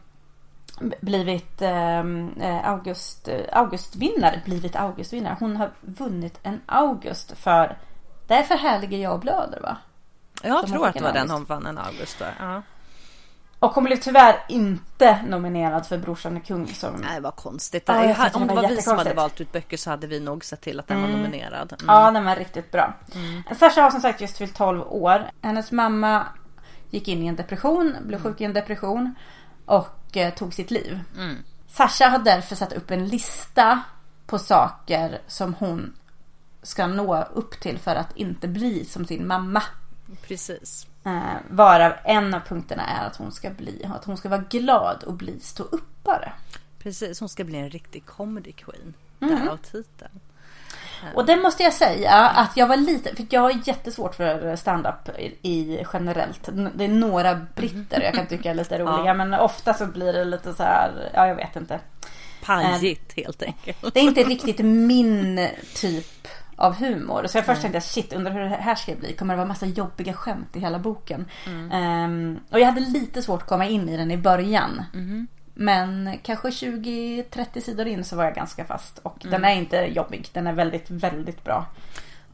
blivit 1.01 1.62
ehm, 1.62 2.31
eh, 2.41 2.69
August, 2.69 3.29
eh, 3.29 3.41
Augustvinnare. 3.53 4.41
Blivit 4.45 4.77
Augustvinnare. 4.77 5.37
Hon 5.41 5.57
har 5.57 5.71
vunnit 5.81 6.39
en 6.43 6.61
August 6.67 7.39
för 7.39 7.77
Därför 8.27 8.57
härliger 8.57 8.99
jag 8.99 9.21
blöder 9.21 9.61
va? 9.61 9.77
Jag 10.43 10.61
Som 10.61 10.71
tror 10.71 10.87
att 10.87 10.95
det 10.95 11.03
var 11.03 11.09
en 11.09 11.15
den 11.15 11.31
hon 11.31 11.45
vann 11.45 11.67
en 11.67 11.79
August 11.79 12.15
för. 12.15 12.35
Ja. 12.39 12.62
Och 13.59 13.71
hon 13.71 13.85
blev 13.85 13.97
tyvärr 13.97 14.45
inte 14.49 15.23
nominerad 15.27 15.87
för 15.87 15.99
Brorsan 15.99 16.37
är 16.37 16.41
kung 16.41 16.67
som... 16.67 16.95
Nej, 16.95 17.15
det 17.15 17.21
var 17.21 17.31
konstigt. 17.31 17.83
Ja, 17.87 18.05
jag 18.05 18.37
Om 18.37 18.47
det 18.47 18.55
det 18.55 18.62
var 18.62 18.69
vi 18.69 18.83
som 18.83 18.99
hade 18.99 19.15
valt 19.15 19.41
ut 19.41 19.53
böcker 19.53 19.77
så 19.77 19.91
hade 19.91 20.07
vi 20.07 20.21
nog 20.21 20.45
sett 20.45 20.61
till 20.61 20.81
att 20.81 20.89
den 20.89 21.03
var 21.03 21.09
nominerad. 21.09 21.73
Mm. 21.73 21.95
Ja, 21.95 22.11
den 22.11 22.25
var 22.25 22.37
riktigt 22.37 22.71
bra. 22.71 22.95
Sasha 23.59 23.83
har 23.83 23.91
som 23.91 24.01
sagt 24.01 24.21
just 24.21 24.39
fyllt 24.39 24.57
12 24.57 24.83
år. 24.89 25.31
Hennes 25.43 25.73
mamma 25.73 26.27
gick 26.91 27.09
in 27.09 27.23
i 27.23 27.27
en 27.27 27.37
depression, 27.37 27.97
blev 28.01 28.23
sjuk 28.23 28.41
i 28.41 28.45
en 28.45 28.53
depression 28.53 29.15
och 29.65 29.89
eh, 30.17 30.35
tog 30.35 30.55
sitt 30.55 30.71
liv. 30.71 31.01
Sasha 31.69 32.09
har 32.09 32.19
därför 32.19 32.57
satt 32.57 32.73
upp 32.73 32.91
en 32.91 33.09
lista 33.09 33.83
på 34.27 34.39
saker 34.39 35.19
som 35.27 35.55
hon 35.55 35.93
ska 36.63 36.87
nå 36.87 37.23
upp 37.23 37.61
till 37.61 37.79
för 37.79 37.97
att 37.97 38.17
inte 38.17 38.49
bli 38.49 38.85
som 38.85 39.07
sin 39.07 39.27
mamma. 39.27 39.63
Precis. 40.23 40.87
Eh, 41.05 41.37
varav 41.51 41.93
en 42.05 42.35
av 42.35 42.41
punkterna 42.41 42.87
är 42.87 43.07
att 43.07 43.17
hon 43.17 43.33
ska 43.33 43.51
bli, 43.51 43.85
att 43.85 44.05
hon 44.05 44.17
ska 44.17 44.29
vara 44.29 44.45
glad 44.51 45.05
och 45.05 45.15
bli 45.15 45.41
ståuppare. 45.41 46.33
Precis, 46.79 47.21
hon 47.21 47.29
ska 47.29 47.45
bli 47.45 47.59
en 47.59 47.71
riktig 47.71 48.07
comedy 48.07 48.53
queen. 48.53 48.95
Mm. 49.21 49.35
Därav 49.35 49.57
titeln. 49.57 50.21
Och 51.15 51.27
det 51.27 51.37
måste 51.37 51.63
jag 51.63 51.73
säga 51.73 52.13
att 52.15 52.57
jag 52.57 52.67
var 52.67 52.77
lite, 52.77 53.17
för 53.17 53.27
jag 53.31 53.41
har 53.41 53.53
jättesvårt 53.65 54.15
för 54.15 54.57
stand-up 54.57 55.19
i, 55.19 55.25
i 55.25 55.87
generellt. 55.93 56.49
Det 56.75 56.85
är 56.85 56.89
några 56.89 57.35
britter 57.35 58.01
jag 58.01 58.15
kan 58.15 58.27
tycka 58.27 58.51
är 58.51 58.55
lite 58.55 58.79
roliga 58.85 59.15
men 59.15 59.35
ofta 59.35 59.75
så 59.75 59.87
blir 59.87 60.13
det 60.13 60.25
lite 60.25 60.55
så 60.55 60.63
här, 60.63 61.11
ja 61.15 61.27
jag 61.27 61.35
vet 61.35 61.57
inte. 61.57 61.81
Pajigt 62.45 63.13
helt 63.17 63.43
enkelt. 63.43 63.95
Det 63.95 64.01
är 64.01 64.05
inte 64.05 64.23
riktigt 64.23 64.59
min 64.65 65.49
typ 65.75 66.29
av 66.57 66.75
humor. 66.75 67.27
Så 67.27 67.39
jag 67.39 67.45
först 67.45 67.63
tänkte 67.63 67.81
shit, 67.81 68.13
undrar 68.13 68.33
hur 68.33 68.41
det 68.41 68.49
här 68.49 68.75
ska 68.75 68.95
bli. 68.95 69.13
Kommer 69.13 69.35
det 69.35 69.37
vara 69.37 69.49
massa 69.49 69.67
jobbiga 69.67 70.13
skämt 70.13 70.57
i 70.57 70.61
hela 70.61 70.79
boken? 70.79 71.27
Ehm, 71.73 72.41
och 72.51 72.61
jag 72.61 72.67
hade 72.67 72.81
lite 72.81 73.23
svårt 73.23 73.43
att 73.43 73.49
komma 73.49 73.67
in 73.67 73.89
i 73.89 73.97
den 73.97 74.11
i 74.11 74.17
början. 74.17 74.83
Men 75.59 76.19
kanske 76.23 76.49
20-30 76.49 77.61
sidor 77.61 77.87
in 77.87 78.05
så 78.05 78.16
var 78.16 78.25
jag 78.25 78.35
ganska 78.35 78.64
fast. 78.64 78.99
Och 78.99 79.16
den 79.31 79.45
är 79.45 79.55
inte 79.55 79.77
jobbig. 79.77 80.29
Den 80.33 80.47
är 80.47 80.53
väldigt, 80.53 80.90
väldigt 80.90 81.45
bra. 81.45 81.66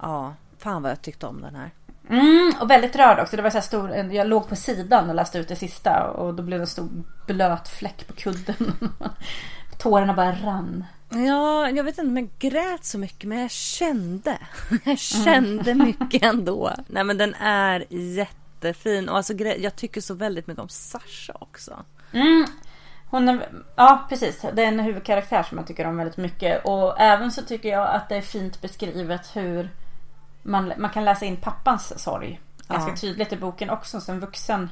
Ja, 0.00 0.34
fan 0.58 0.82
vad 0.82 0.90
jag 0.90 1.02
tyckte 1.02 1.26
om 1.26 1.40
den 1.40 1.54
här. 1.54 1.70
Mm, 2.10 2.52
och 2.60 2.70
väldigt 2.70 2.96
rörd 2.96 3.18
också. 3.18 3.36
Det 3.36 3.42
var 3.42 3.50
så 3.50 3.60
stor, 3.60 3.90
jag 3.90 4.26
låg 4.26 4.48
på 4.48 4.56
sidan 4.56 5.08
och 5.08 5.14
läste 5.14 5.38
ut 5.38 5.48
det 5.48 5.56
sista. 5.56 6.10
Och 6.10 6.34
då 6.34 6.42
blev 6.42 6.58
det 6.58 6.62
en 6.62 6.66
stor 6.66 6.88
blöt 7.26 7.68
fläck 7.68 8.06
på 8.06 8.12
kudden. 8.12 8.72
Tårarna 9.78 10.14
bara 10.14 10.32
rann. 10.32 10.84
Ja, 11.08 11.70
jag 11.70 11.84
vet 11.84 11.98
inte 11.98 12.08
om 12.08 12.16
jag 12.16 12.28
grät 12.38 12.84
så 12.84 12.98
mycket 12.98 13.28
men 13.28 13.38
jag 13.38 13.50
kände. 13.50 14.38
Jag 14.84 14.98
kände 14.98 15.74
mycket 15.84 16.22
ändå. 16.22 16.72
Nej 16.86 17.04
men 17.04 17.18
den 17.18 17.34
är 17.34 17.84
jättefin 17.88 19.08
och 19.08 19.16
alltså 19.16 19.34
jag 19.34 19.76
tycker 19.76 20.00
så 20.00 20.14
väldigt 20.14 20.46
mycket 20.46 20.62
om 20.62 20.68
Sasha 20.68 21.32
också. 21.40 21.84
Mm. 22.12 22.46
Hon 23.12 23.28
är, 23.28 23.48
ja 23.76 24.06
precis, 24.08 24.44
det 24.52 24.62
är 24.64 24.68
en 24.68 24.80
huvudkaraktär 24.80 25.42
som 25.42 25.58
jag 25.58 25.66
tycker 25.66 25.86
om 25.86 25.96
väldigt 25.96 26.16
mycket. 26.16 26.64
Och 26.64 27.00
även 27.00 27.30
så 27.30 27.42
tycker 27.42 27.68
jag 27.68 27.88
att 27.88 28.08
det 28.08 28.16
är 28.16 28.20
fint 28.22 28.60
beskrivet 28.60 29.36
hur 29.36 29.70
man, 30.42 30.72
man 30.78 30.90
kan 30.90 31.04
läsa 31.04 31.24
in 31.24 31.36
pappans 31.36 32.02
sorg. 32.02 32.40
Ganska 32.68 32.90
Ja. 32.90 32.96
tydligt 32.96 33.32
i 33.32 33.36
boken 33.36 33.70
också 33.70 34.00
som 34.00 34.20
vuxen. 34.20 34.70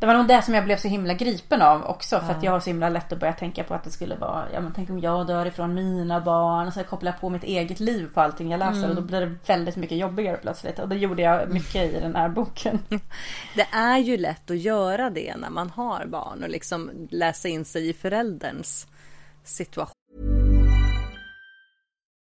Det 0.00 0.06
var 0.06 0.14
nog 0.14 0.28
det 0.28 0.42
som 0.42 0.54
jag 0.54 0.64
blev 0.64 0.76
så 0.76 0.88
himla 0.88 1.14
gripen 1.14 1.62
av 1.62 1.84
också. 1.84 2.20
För 2.20 2.32
att 2.32 2.42
jag 2.42 2.52
har 2.52 2.60
så 2.60 2.70
himla 2.70 2.88
lätt 2.88 3.12
att 3.12 3.20
börja 3.20 3.32
tänka 3.32 3.64
på 3.64 3.74
att 3.74 3.84
det 3.84 3.90
skulle 3.90 4.16
vara, 4.16 4.44
ja 4.52 4.60
men 4.60 4.72
tänk 4.72 4.90
om 4.90 5.00
jag 5.00 5.26
dör 5.26 5.46
ifrån 5.46 5.74
mina 5.74 6.20
barn. 6.20 6.66
Och 6.66 6.72
så 6.72 6.84
kopplar 6.84 7.12
jag 7.12 7.20
på 7.20 7.28
mitt 7.30 7.44
eget 7.44 7.80
liv 7.80 8.08
på 8.14 8.20
allting 8.20 8.50
jag 8.50 8.58
läser. 8.58 8.88
Och 8.88 8.94
då 8.94 9.02
blir 9.02 9.20
det 9.20 9.34
väldigt 9.46 9.76
mycket 9.76 9.98
jobbigare 9.98 10.36
plötsligt. 10.36 10.78
Och 10.78 10.88
det 10.88 10.96
gjorde 10.96 11.22
jag 11.22 11.52
mycket 11.52 11.94
i 11.94 12.00
den 12.00 12.16
här 12.16 12.28
boken. 12.28 12.78
Det 13.56 13.66
är 13.72 13.98
ju 13.98 14.16
lätt 14.16 14.50
att 14.50 14.58
göra 14.58 15.10
det 15.10 15.36
när 15.36 15.50
man 15.50 15.70
har 15.70 16.06
barn 16.06 16.42
och 16.42 16.48
liksom 16.48 16.90
läsa 17.10 17.48
in 17.48 17.64
sig 17.64 17.88
i 17.88 17.92
förälderns 17.92 18.86
situation. 19.44 19.92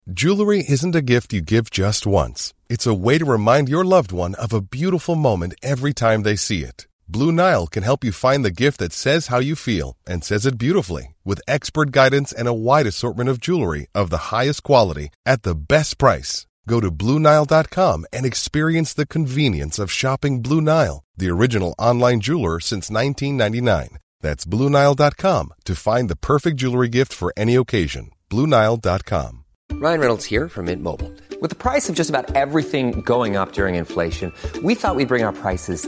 Jewelry 0.10 0.64
isn't 0.64 0.96
a 0.96 1.02
gift 1.02 1.34
you 1.34 1.44
give 1.48 1.66
just 1.72 2.08
once. 2.08 2.54
It's 2.70 2.88
a 2.88 2.94
way 2.94 3.20
to 3.20 3.26
remind 3.26 3.70
your 3.70 3.84
loved 3.84 4.12
one 4.14 4.36
of 4.46 4.54
a 4.54 4.62
beautiful 4.62 5.16
moment 5.16 5.54
every 5.62 5.94
time 5.94 6.24
they 6.24 6.38
see 6.38 6.64
it. 6.64 6.88
Blue 7.10 7.32
Nile 7.32 7.68
can 7.68 7.84
help 7.84 8.04
you 8.04 8.12
find 8.12 8.44
the 8.44 8.52
gift 8.52 8.80
that 8.80 8.92
says 8.92 9.28
how 9.28 9.40
you 9.40 9.56
feel 9.56 9.96
and 10.06 10.26
says 10.26 10.46
it 10.46 10.58
beautifully 10.58 11.16
with 11.24 11.42
expert 11.48 11.92
guidance 11.92 12.34
and 12.34 12.50
a 12.50 12.54
wide 12.54 12.86
assortment 12.86 13.30
of 13.30 13.40
jewelry 13.40 13.88
of 13.96 14.10
the 14.10 14.36
highest 14.36 14.64
quality 14.64 15.10
at 15.26 15.44
the 15.44 15.56
best 15.56 15.98
price. 15.98 16.48
Go 16.68 16.82
to 16.82 16.92
BlueNile.com 16.92 18.06
and 18.12 18.26
experience 18.26 18.94
the 18.94 19.06
convenience 19.06 19.80
of 19.80 19.90
shopping 19.90 20.42
Blue 20.42 20.60
Nile, 20.60 21.06
the 21.16 21.30
original 21.30 21.76
online 21.80 22.20
jeweler 22.20 22.60
since 22.60 22.90
1999. 22.90 24.00
That's 24.20 24.46
BlueNile.com 24.46 25.54
to 25.64 25.76
find 25.76 26.10
the 26.10 26.18
perfect 26.18 26.58
jewelry 26.58 26.90
gift 26.90 27.14
for 27.14 27.32
any 27.38 27.56
occasion. 27.56 28.12
BlueNile.com. 28.30 29.46
Ryan 29.72 30.00
Reynolds 30.00 30.26
here 30.26 30.50
from 30.50 30.66
Mint 30.66 30.82
Mobile. 30.82 31.14
With 31.40 31.52
the 31.52 31.56
price 31.56 31.88
of 31.88 31.96
just 31.96 32.10
about 32.10 32.36
everything 32.36 33.02
going 33.02 33.38
up 33.38 33.54
during 33.54 33.76
inflation, 33.76 34.34
we 34.64 34.74
thought 34.74 34.96
we'd 34.96 35.08
bring 35.08 35.24
our 35.24 35.34
prices 35.34 35.88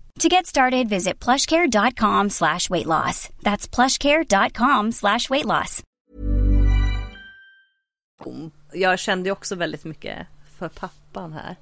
To 0.21 0.27
get 0.27 0.45
started, 0.45 0.89
visit 0.89 1.25
plushcare.com 1.25 2.29
slash 2.29 2.69
weight 2.69 2.85
loss. 2.85 3.29
That's 3.41 3.67
plushcare.com 3.75 4.91
slash 4.91 5.29
weight 5.29 5.45
loss. 5.45 5.83
Jag 8.73 8.99
kände 8.99 9.31
också 9.31 9.55
väldigt 9.55 9.83
mycket 9.83 10.27
för 10.57 10.67
pappan 10.69 11.33
här. 11.33 11.55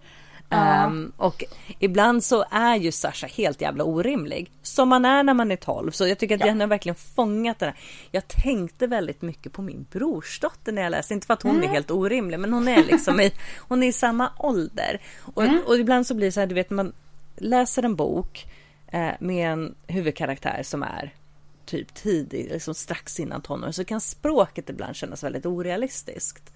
Ehm, 0.50 1.12
och 1.18 1.44
ibland 1.80 2.24
så 2.24 2.46
är 2.52 2.76
ju 2.76 2.92
Sasha 2.92 3.28
helt 3.28 3.62
jävla 3.62 3.84
orimlig. 3.84 4.52
Som 4.62 4.90
man 4.90 5.06
är 5.06 5.24
när 5.24 5.34
man 5.34 5.52
är 5.52 5.56
12. 5.56 5.92
Så 5.92 6.08
jag 6.08 6.18
tycker 6.20 6.36
att 6.36 6.42
den 6.42 6.60
har 6.60 6.68
verkligen 6.68 6.96
fångat 6.96 7.60
det 7.60 7.66
här. 7.66 7.76
Jag 8.12 8.28
tänkte 8.28 8.88
väldigt 8.88 9.22
mycket 9.22 9.54
på 9.54 9.62
min 9.62 9.86
brorsdotter 9.92 10.72
när 10.72 10.82
jag 10.82 10.92
läste. 10.92 11.14
Inte 11.14 11.28
för 11.28 11.34
att 11.34 11.44
hon 11.44 11.64
är 11.64 11.68
helt 11.68 11.92
orimlig 11.92 12.40
men 12.40 12.54
hon 12.54 12.68
är 12.68 12.84
liksom 12.84 13.20
i, 13.20 13.32
hon 13.58 13.84
är 13.84 13.88
i 13.88 13.94
samma 13.94 14.32
ålder. 14.38 15.02
Och, 15.34 15.44
och 15.68 15.76
ibland 15.76 16.08
så 16.08 16.14
blir 16.14 16.28
det 16.28 16.32
så 16.32 16.40
här, 16.40 16.48
du 16.48 16.56
vet 16.56 16.70
man 16.70 16.94
läser 17.40 17.84
en 17.84 17.96
bok 17.96 18.48
eh, 18.88 19.12
med 19.20 19.52
en 19.52 19.76
huvudkaraktär 19.88 20.64
som 20.64 20.84
är 20.84 21.14
typ 21.66 21.94
tidig, 21.94 22.50
liksom 22.52 22.76
strax 22.76 23.20
innan 23.20 23.42
tonåren 23.42 23.74
så 23.74 23.86
kan 23.86 24.02
språket 24.02 24.70
ibland 24.70 24.96
kännas 24.96 25.24
väldigt 25.24 25.46
orealistiskt. 25.46 26.54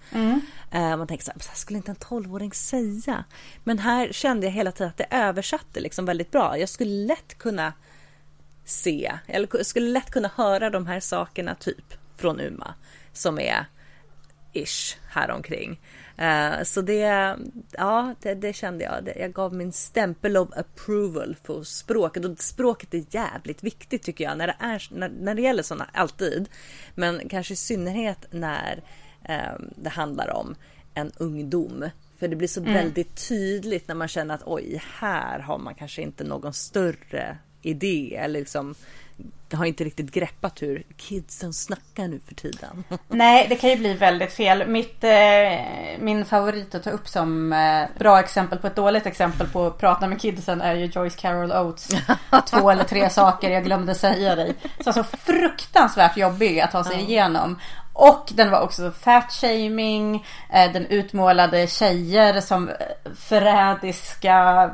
Eh, 0.70 0.96
man 0.96 1.06
tänker 1.06 1.24
så 1.24 1.30
här, 1.30 1.40
så 1.40 1.48
här 1.48 1.56
skulle 1.56 1.76
inte 1.76 1.90
en 1.90 1.96
tolvåring 1.96 2.52
säga. 2.52 3.24
Men 3.64 3.78
här 3.78 4.12
kände 4.12 4.46
jag 4.46 4.52
hela 4.52 4.72
tiden 4.72 4.88
att 4.88 4.96
det 4.96 5.06
översatte 5.10 5.80
liksom 5.80 6.04
väldigt 6.04 6.30
bra. 6.30 6.58
Jag 6.58 6.68
skulle 6.68 7.06
lätt 7.06 7.38
kunna 7.38 7.72
se, 8.64 9.12
eller 9.26 9.62
skulle 9.62 9.90
lätt 9.90 10.10
kunna 10.10 10.30
höra 10.34 10.70
de 10.70 10.86
här 10.86 11.00
sakerna 11.00 11.54
typ 11.54 11.94
från 12.16 12.40
Uma 12.40 12.74
som 13.12 13.38
är 13.38 13.66
ish. 14.52 14.96
Uh, 15.16 15.76
så 16.64 16.80
det, 16.80 17.36
ja, 17.70 18.14
det, 18.22 18.34
det 18.34 18.52
kände 18.52 18.84
jag. 18.84 19.12
Jag 19.16 19.32
gav 19.32 19.54
min 19.54 19.72
stämpel 19.72 20.36
of 20.36 20.48
approval 20.56 21.36
för 21.42 21.62
språket 21.62 22.24
och 22.24 22.38
språket 22.38 22.94
är 22.94 23.04
jävligt 23.10 23.64
viktigt 23.64 24.02
tycker 24.02 24.24
jag 24.24 24.38
när 24.38 24.46
det, 24.46 24.56
är, 24.58 24.88
när, 24.90 25.08
när 25.08 25.34
det 25.34 25.42
gäller 25.42 25.62
sådana, 25.62 25.90
alltid. 25.92 26.48
Men 26.94 27.28
kanske 27.28 27.52
i 27.52 27.56
synnerhet 27.56 28.26
när 28.30 28.82
eh, 29.24 29.54
det 29.76 29.90
handlar 29.90 30.30
om 30.30 30.54
en 30.94 31.12
ungdom. 31.16 31.84
För 32.18 32.28
det 32.28 32.36
blir 32.36 32.48
så 32.48 32.60
väldigt 32.60 33.28
tydligt 33.28 33.88
när 33.88 33.94
man 33.94 34.08
känner 34.08 34.34
att 34.34 34.42
oj, 34.46 34.82
här 34.98 35.38
har 35.38 35.58
man 35.58 35.74
kanske 35.74 36.02
inte 36.02 36.24
någon 36.24 36.52
större 36.52 37.38
idé 37.62 38.16
eller 38.16 38.40
liksom 38.40 38.74
har 39.52 39.64
inte 39.64 39.84
riktigt 39.84 40.10
greppat 40.10 40.62
hur 40.62 40.82
kidsen 40.96 41.52
snackar 41.52 42.08
nu 42.08 42.20
för 42.26 42.34
tiden. 42.34 42.84
Nej, 43.08 43.46
det 43.48 43.56
kan 43.56 43.70
ju 43.70 43.76
bli 43.76 43.94
väldigt 43.94 44.32
fel. 44.32 44.68
Mitt, 44.68 45.04
eh, 45.04 45.10
min 45.98 46.24
favorit 46.24 46.74
att 46.74 46.84
ta 46.84 46.90
upp 46.90 47.08
som 47.08 47.52
eh, 47.52 47.98
bra 47.98 48.20
exempel 48.20 48.58
på 48.58 48.66
ett 48.66 48.76
dåligt 48.76 49.06
exempel 49.06 49.46
på 49.46 49.66
att 49.66 49.78
prata 49.78 50.06
med 50.06 50.20
kidsen 50.20 50.60
är 50.60 50.74
ju 50.74 50.84
Joyce 50.86 51.16
Carol 51.16 51.52
Oates. 51.52 51.88
Två 52.50 52.70
eller 52.70 52.84
tre 52.84 53.10
saker 53.10 53.50
jag 53.50 53.64
glömde 53.64 53.94
säga 53.94 54.36
dig. 54.36 54.54
Så 54.84 55.04
fruktansvärt 55.04 56.16
jobbig 56.16 56.60
att 56.60 56.70
ta 56.70 56.84
sig 56.84 57.00
igenom. 57.00 57.58
Och 57.92 58.32
den 58.34 58.50
var 58.50 58.60
också 58.60 58.90
fat-shaming. 58.90 60.26
Eh, 60.52 60.72
den 60.72 60.86
utmålade 60.86 61.66
tjejer 61.66 62.40
som 62.40 62.68
eh, 62.68 62.74
förrädiska 63.14 64.70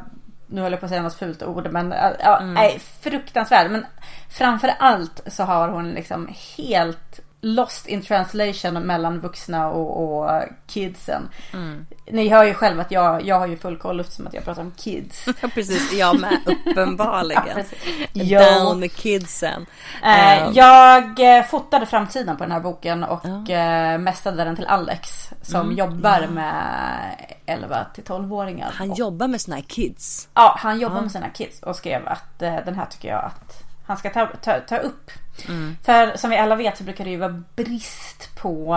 nu 0.50 0.60
håller 0.60 0.72
jag 0.72 0.80
på 0.80 0.86
att 0.86 0.90
säga 0.90 1.02
något 1.02 1.14
fult 1.14 1.42
ord 1.42 1.68
men 1.72 1.92
äh, 1.92 2.10
ja, 2.18 2.38
Mm. 2.40 2.54
nej, 2.54 2.80
fruktansvärd. 3.00 3.70
Men 3.70 3.86
framför 4.30 4.74
allt 4.78 5.20
så 5.26 5.42
har 5.42 5.68
hon 5.68 5.90
liksom 5.90 6.28
helt 6.56 7.20
lost 7.42 7.86
in 7.86 8.02
translation 8.02 8.74
mellan 8.74 9.20
vuxna 9.20 9.68
och, 9.68 10.18
och 10.22 10.42
kidsen. 10.66 11.28
Mm. 11.52 11.86
Ni 12.10 12.28
hör 12.28 12.44
ju 12.44 12.54
själv 12.54 12.80
att 12.80 12.90
jag, 12.90 13.26
jag 13.26 13.38
har 13.38 13.46
ju 13.46 13.56
full 13.56 13.76
koll 13.78 14.00
eftersom 14.00 14.26
att 14.26 14.34
jag 14.34 14.44
pratar 14.44 14.62
om 14.62 14.72
kids. 14.76 15.24
Precis, 15.54 15.92
jag 15.92 16.20
med 16.20 16.38
uppenbarligen. 16.46 17.64
Ja. 18.12 18.58
Down 18.58 18.80
med 18.80 18.92
kidsen. 18.92 19.66
Eh, 20.02 20.20
Eh, 20.42 20.50
jag 20.52 21.38
eh, 21.38 21.44
fotade 21.44 21.86
framsidan 21.86 22.36
på 22.36 22.44
den 22.44 22.52
här 22.52 22.60
boken 22.60 23.04
och 23.04 23.50
eh, 23.50 23.98
mästade 23.98 24.44
den 24.44 24.56
till 24.56 24.66
Alex 24.66 25.30
som 25.42 25.60
Mm. 25.60 25.76
jobbar 25.78 26.26
med 26.26 27.16
11 27.46 27.86
till 27.94 28.04
12-åringar. 28.04 28.70
Han 28.74 28.90
Och- 28.90 28.98
jobbar 28.98 29.28
med 29.28 29.40
här 29.40 29.60
kids. 29.60 30.28
Ja, 30.34 30.54
han 30.58 30.80
jobbar 30.80 30.96
Ja. 30.96 31.02
med 31.02 31.12
sina 31.12 31.28
kids 31.28 31.62
och 31.62 31.76
skrev 31.76 32.08
att 32.08 32.42
eh, 32.42 32.56
den 32.64 32.74
här 32.74 32.86
tycker 32.86 33.08
jag 33.08 33.24
att 33.24 33.62
han 33.90 33.96
ska 33.98 34.10
ta, 34.10 34.26
ta, 34.26 34.60
ta 34.60 34.76
upp. 34.76 35.10
Mm. 35.48 35.76
För 35.82 36.16
som 36.16 36.30
vi 36.30 36.36
alla 36.38 36.56
vet 36.56 36.78
så 36.78 36.84
brukar 36.84 37.04
det 37.04 37.10
ju 37.10 37.16
vara 37.16 37.42
brist 37.56 38.30
på, 38.36 38.76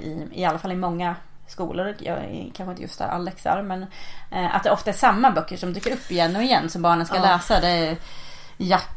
i, 0.00 0.28
i 0.32 0.44
alla 0.44 0.58
fall 0.58 0.72
i 0.72 0.76
många 0.76 1.16
skolor, 1.46 1.94
jag, 1.98 2.18
kanske 2.54 2.70
inte 2.70 2.82
just 2.82 2.98
där 2.98 3.08
Alex 3.08 3.46
är, 3.46 3.62
men 3.62 3.82
eh, 4.30 4.56
att 4.56 4.62
det 4.62 4.70
ofta 4.70 4.90
är 4.90 4.94
samma 4.94 5.30
böcker 5.30 5.56
som 5.56 5.72
dyker 5.72 5.92
upp 5.92 6.10
igen 6.10 6.36
och 6.36 6.42
igen 6.42 6.70
som 6.70 6.82
barnen 6.82 7.06
ska 7.06 7.16
Ja. 7.16 7.22
läsa. 7.22 7.60
Det 7.60 7.68
är 7.68 7.96
Jack 8.56 8.93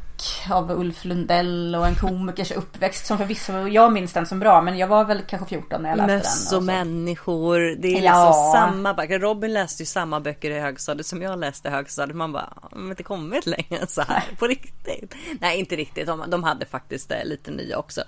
av 0.49 0.71
Ulf 0.71 1.05
Lundell 1.05 1.75
och 1.75 1.87
en 1.87 1.95
komikers 1.95 2.51
uppväxt 2.51 3.05
som 3.05 3.17
förvisso, 3.17 3.67
jag 3.67 3.93
minns 3.93 4.13
den 4.13 4.25
som 4.25 4.39
bra 4.39 4.61
men 4.61 4.77
jag 4.77 4.87
var 4.87 5.05
väl 5.05 5.21
kanske 5.27 5.49
14 5.49 5.81
när 5.81 5.89
jag 5.89 5.97
läste 5.97 6.13
Möss 6.17 6.49
den. 6.49 6.57
och 6.57 6.63
människor. 6.63 7.59
Det 7.81 7.87
är 7.97 8.01
Ja. 8.01 8.25
liksom 8.27 8.51
samma 8.53 8.93
böcker. 8.93 9.19
Robin 9.19 9.53
läste 9.53 9.83
ju 9.83 9.87
samma 9.87 10.19
böcker 10.19 10.51
i 10.51 10.59
högstadiet 10.59 11.05
som 11.07 11.21
jag 11.21 11.39
läste 11.39 11.67
i 11.67 11.71
högstadiet. 11.71 12.15
Man 12.17 12.31
bara, 12.31 12.53
men 12.75 12.89
inte 12.89 13.03
kommit 13.03 13.45
längre 13.45 13.87
så 13.87 14.01
här 14.01 14.23
på 14.39 14.47
riktigt. 14.47 15.15
Nej, 15.41 15.59
inte 15.59 15.75
riktigt. 15.75 16.07
De, 16.07 16.23
de 16.29 16.43
hade 16.43 16.65
faktiskt 16.65 17.11
eh, 17.11 17.25
lite 17.25 17.51
nya 17.51 17.77
också. 17.77 18.01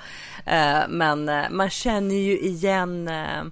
Eh, 0.46 0.80
men 0.90 1.30
eh, 1.30 1.46
man 1.50 1.70
känner 1.70 2.16
ju 2.16 2.40
igen 2.40 3.08
eh, 3.08 3.44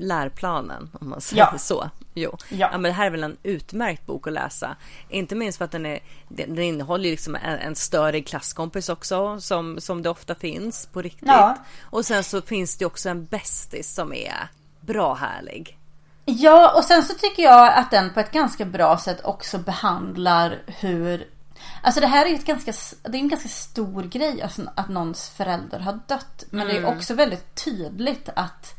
läroplanen 0.00 0.90
om 1.00 1.08
man 1.08 1.20
säger 1.20 1.48
Ja. 1.52 1.58
så. 1.58 1.90
Jo, 2.18 2.36
Ja. 2.48 2.68
men 2.72 2.82
det 2.82 2.90
här 2.90 3.06
är 3.06 3.10
väl 3.10 3.24
en 3.24 3.36
utmärkt 3.42 4.06
bok 4.06 4.26
att 4.26 4.32
läsa. 4.32 4.76
Inte 5.08 5.34
minst 5.34 5.58
för 5.58 5.64
att 5.64 5.70
den, 5.70 5.86
är, 5.86 5.98
den, 6.28 6.58
innehåller 6.58 7.10
liksom 7.10 7.34
en, 7.34 7.58
en 7.58 7.76
större 7.76 8.20
klasskompis 8.22 8.88
också 8.88 9.40
som, 9.40 9.80
som 9.80 10.02
det 10.02 10.10
ofta 10.10 10.34
finns 10.34 10.86
på 10.86 11.02
riktigt. 11.02 11.28
Ja. 11.28 11.56
Och 11.82 12.04
sen 12.06 12.24
så 12.24 12.42
finns 12.42 12.76
det 12.76 12.84
också 12.86 13.08
en 13.08 13.24
bästis 13.24 13.94
som 13.94 14.12
är 14.12 14.48
bra 14.80 15.14
härlig. 15.14 15.78
Ja, 16.24 16.72
och 16.76 16.84
sen 16.84 17.02
så 17.04 17.14
tycker 17.14 17.42
jag 17.42 17.72
att 17.74 17.90
den 17.90 18.12
på 18.12 18.20
ett 18.20 18.32
ganska 18.32 18.64
bra 18.64 18.98
sätt 18.98 19.24
också 19.24 19.58
behandlar 19.58 20.58
hur 20.66 21.26
Alltså 21.82 22.00
det 22.00 22.06
här 22.06 22.26
är 22.26 22.34
ett 22.34 22.44
ganska, 22.46 22.72
det 23.02 23.16
är 23.18 23.20
en 23.20 23.28
ganska 23.28 23.48
stor 23.48 24.02
grej 24.02 24.42
alltså, 24.42 24.62
att 24.76 24.88
någons 24.88 25.28
förälder 25.30 25.78
har 25.78 26.00
dött. 26.06 26.44
Men 26.50 26.66
det 26.66 26.72
är 26.72 26.78
Mm. 26.78 26.96
också 26.96 27.14
väldigt 27.14 27.64
tydligt 27.64 28.28
att 28.36 28.74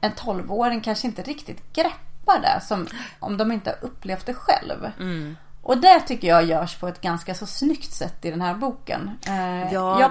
en 0.00 0.12
12-åring 0.12 0.80
kanske 0.80 1.06
inte 1.06 1.22
riktigt 1.22 1.72
greppar 1.72 2.11
det 2.26 2.60
som 2.60 2.86
om 3.20 3.36
de 3.36 3.52
inte 3.52 3.70
har 3.70 3.88
upplevt 3.88 4.26
det 4.26 4.34
själv. 4.34 4.90
Mm. 5.00 5.36
Och 5.62 5.78
det 5.78 6.00
tycker 6.00 6.28
jag 6.28 6.44
görs 6.44 6.76
på 6.76 6.88
ett 6.88 7.00
ganska 7.00 7.34
så 7.34 7.46
snyggt 7.46 7.92
sätt 7.92 8.24
i 8.24 8.30
den 8.30 8.40
här 8.42 8.54
boken. 8.54 9.18
Eh, 9.26 9.72
Ja, 9.72 10.00
jag, 10.00 10.10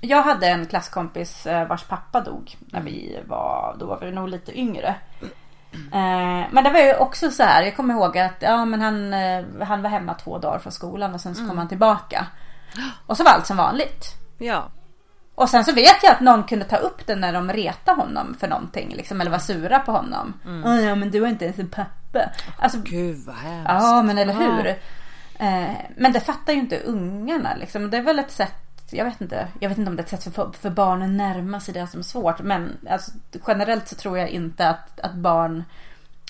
jag 0.00 0.22
hade 0.22 0.46
en 0.48 0.66
klasskompis 0.66 1.46
eh, 1.46 1.68
vars 1.68 1.84
pappa 1.84 2.20
dog 2.20 2.56
när 2.60 2.80
vi 2.80 3.18
var, 3.26 3.76
då 3.78 3.86
var 3.86 4.00
vi 4.00 4.10
nog 4.12 4.28
lite 4.28 4.58
yngre. 4.58 4.94
Eh, 5.72 6.46
Men 6.50 6.64
det 6.64 6.70
var 6.70 6.80
ju 6.80 6.94
också 6.94 7.30
så 7.30 7.42
här, 7.42 7.62
jag 7.62 7.76
kommer 7.76 7.94
ihåg 7.94 8.18
att 8.18 8.36
ja, 8.40 8.64
men 8.64 8.80
han, 8.82 9.14
eh, 9.14 9.44
han 9.62 9.82
var 9.82 9.90
hemma 9.90 10.14
två 10.14 10.38
dagar 10.38 10.58
från 10.58 10.72
skolan 10.72 11.14
och 11.14 11.20
sen 11.20 11.34
så 11.34 11.48
kom 11.48 11.58
han 11.58 11.68
tillbaka. 11.68 12.26
Och 13.06 13.16
så 13.16 13.24
var 13.24 13.30
allt 13.30 13.46
som 13.46 13.56
vanligt. 13.56 14.04
Ja. 14.38 14.68
Och 15.34 15.48
sen 15.48 15.64
så 15.64 15.72
vet 15.72 16.02
jag 16.02 16.12
att 16.12 16.20
någon 16.20 16.44
kunde 16.44 16.64
ta 16.64 16.76
upp 16.76 17.06
det 17.06 17.14
när 17.16 17.32
de 17.32 17.52
retade 17.52 18.00
honom 18.00 18.36
för 18.40 18.48
någonting. 18.48 18.94
Liksom, 18.96 19.20
eller 19.20 19.30
var 19.30 19.38
sura 19.38 19.78
på 19.78 19.92
honom. 19.92 20.34
"Åh, 20.64 20.80
ja 20.84 20.94
men 20.94 21.10
du 21.10 21.20
har 21.20 21.28
inte 21.28 21.44
ens 21.44 21.58
en 21.58 21.68
pappa. 21.68 22.20
Alltså, 22.58 22.78
Gud 22.84 23.24
vad 23.26 23.36
hemskt. 23.36 23.68
Ja 23.70 24.02
men 24.02 24.18
eller 24.18 24.32
Ja. 24.32 24.38
hur. 24.40 24.66
Eh, 25.38 25.70
men 25.96 26.12
det 26.12 26.20
fattar 26.20 26.52
ju 26.52 26.58
inte 26.58 26.80
ungarna 26.80 27.54
liksom. 27.60 27.90
Det 27.90 27.96
är 27.96 28.02
väl 28.02 28.18
ett 28.18 28.30
sätt 28.30 28.54
jag 28.92 29.04
vet 29.04 29.20
inte. 29.20 29.48
Jag 29.60 29.68
vet 29.68 29.78
inte 29.78 29.90
om 29.90 29.96
det 29.96 30.00
är 30.12 30.16
ett 30.16 30.22
sätt 30.22 30.34
för, 30.34 30.50
för 30.60 30.70
barn 30.70 31.02
att 31.02 31.08
närma 31.10 31.60
sig 31.60 31.74
det 31.74 31.86
som 31.86 32.00
är 32.00 32.04
svårt. 32.04 32.42
Men 32.42 32.76
alltså, 32.90 33.10
generellt 33.46 33.88
så 33.88 33.94
tror 33.94 34.18
jag 34.18 34.28
inte 34.28 34.68
att, 34.68 35.00
att 35.00 35.14
barn 35.14 35.64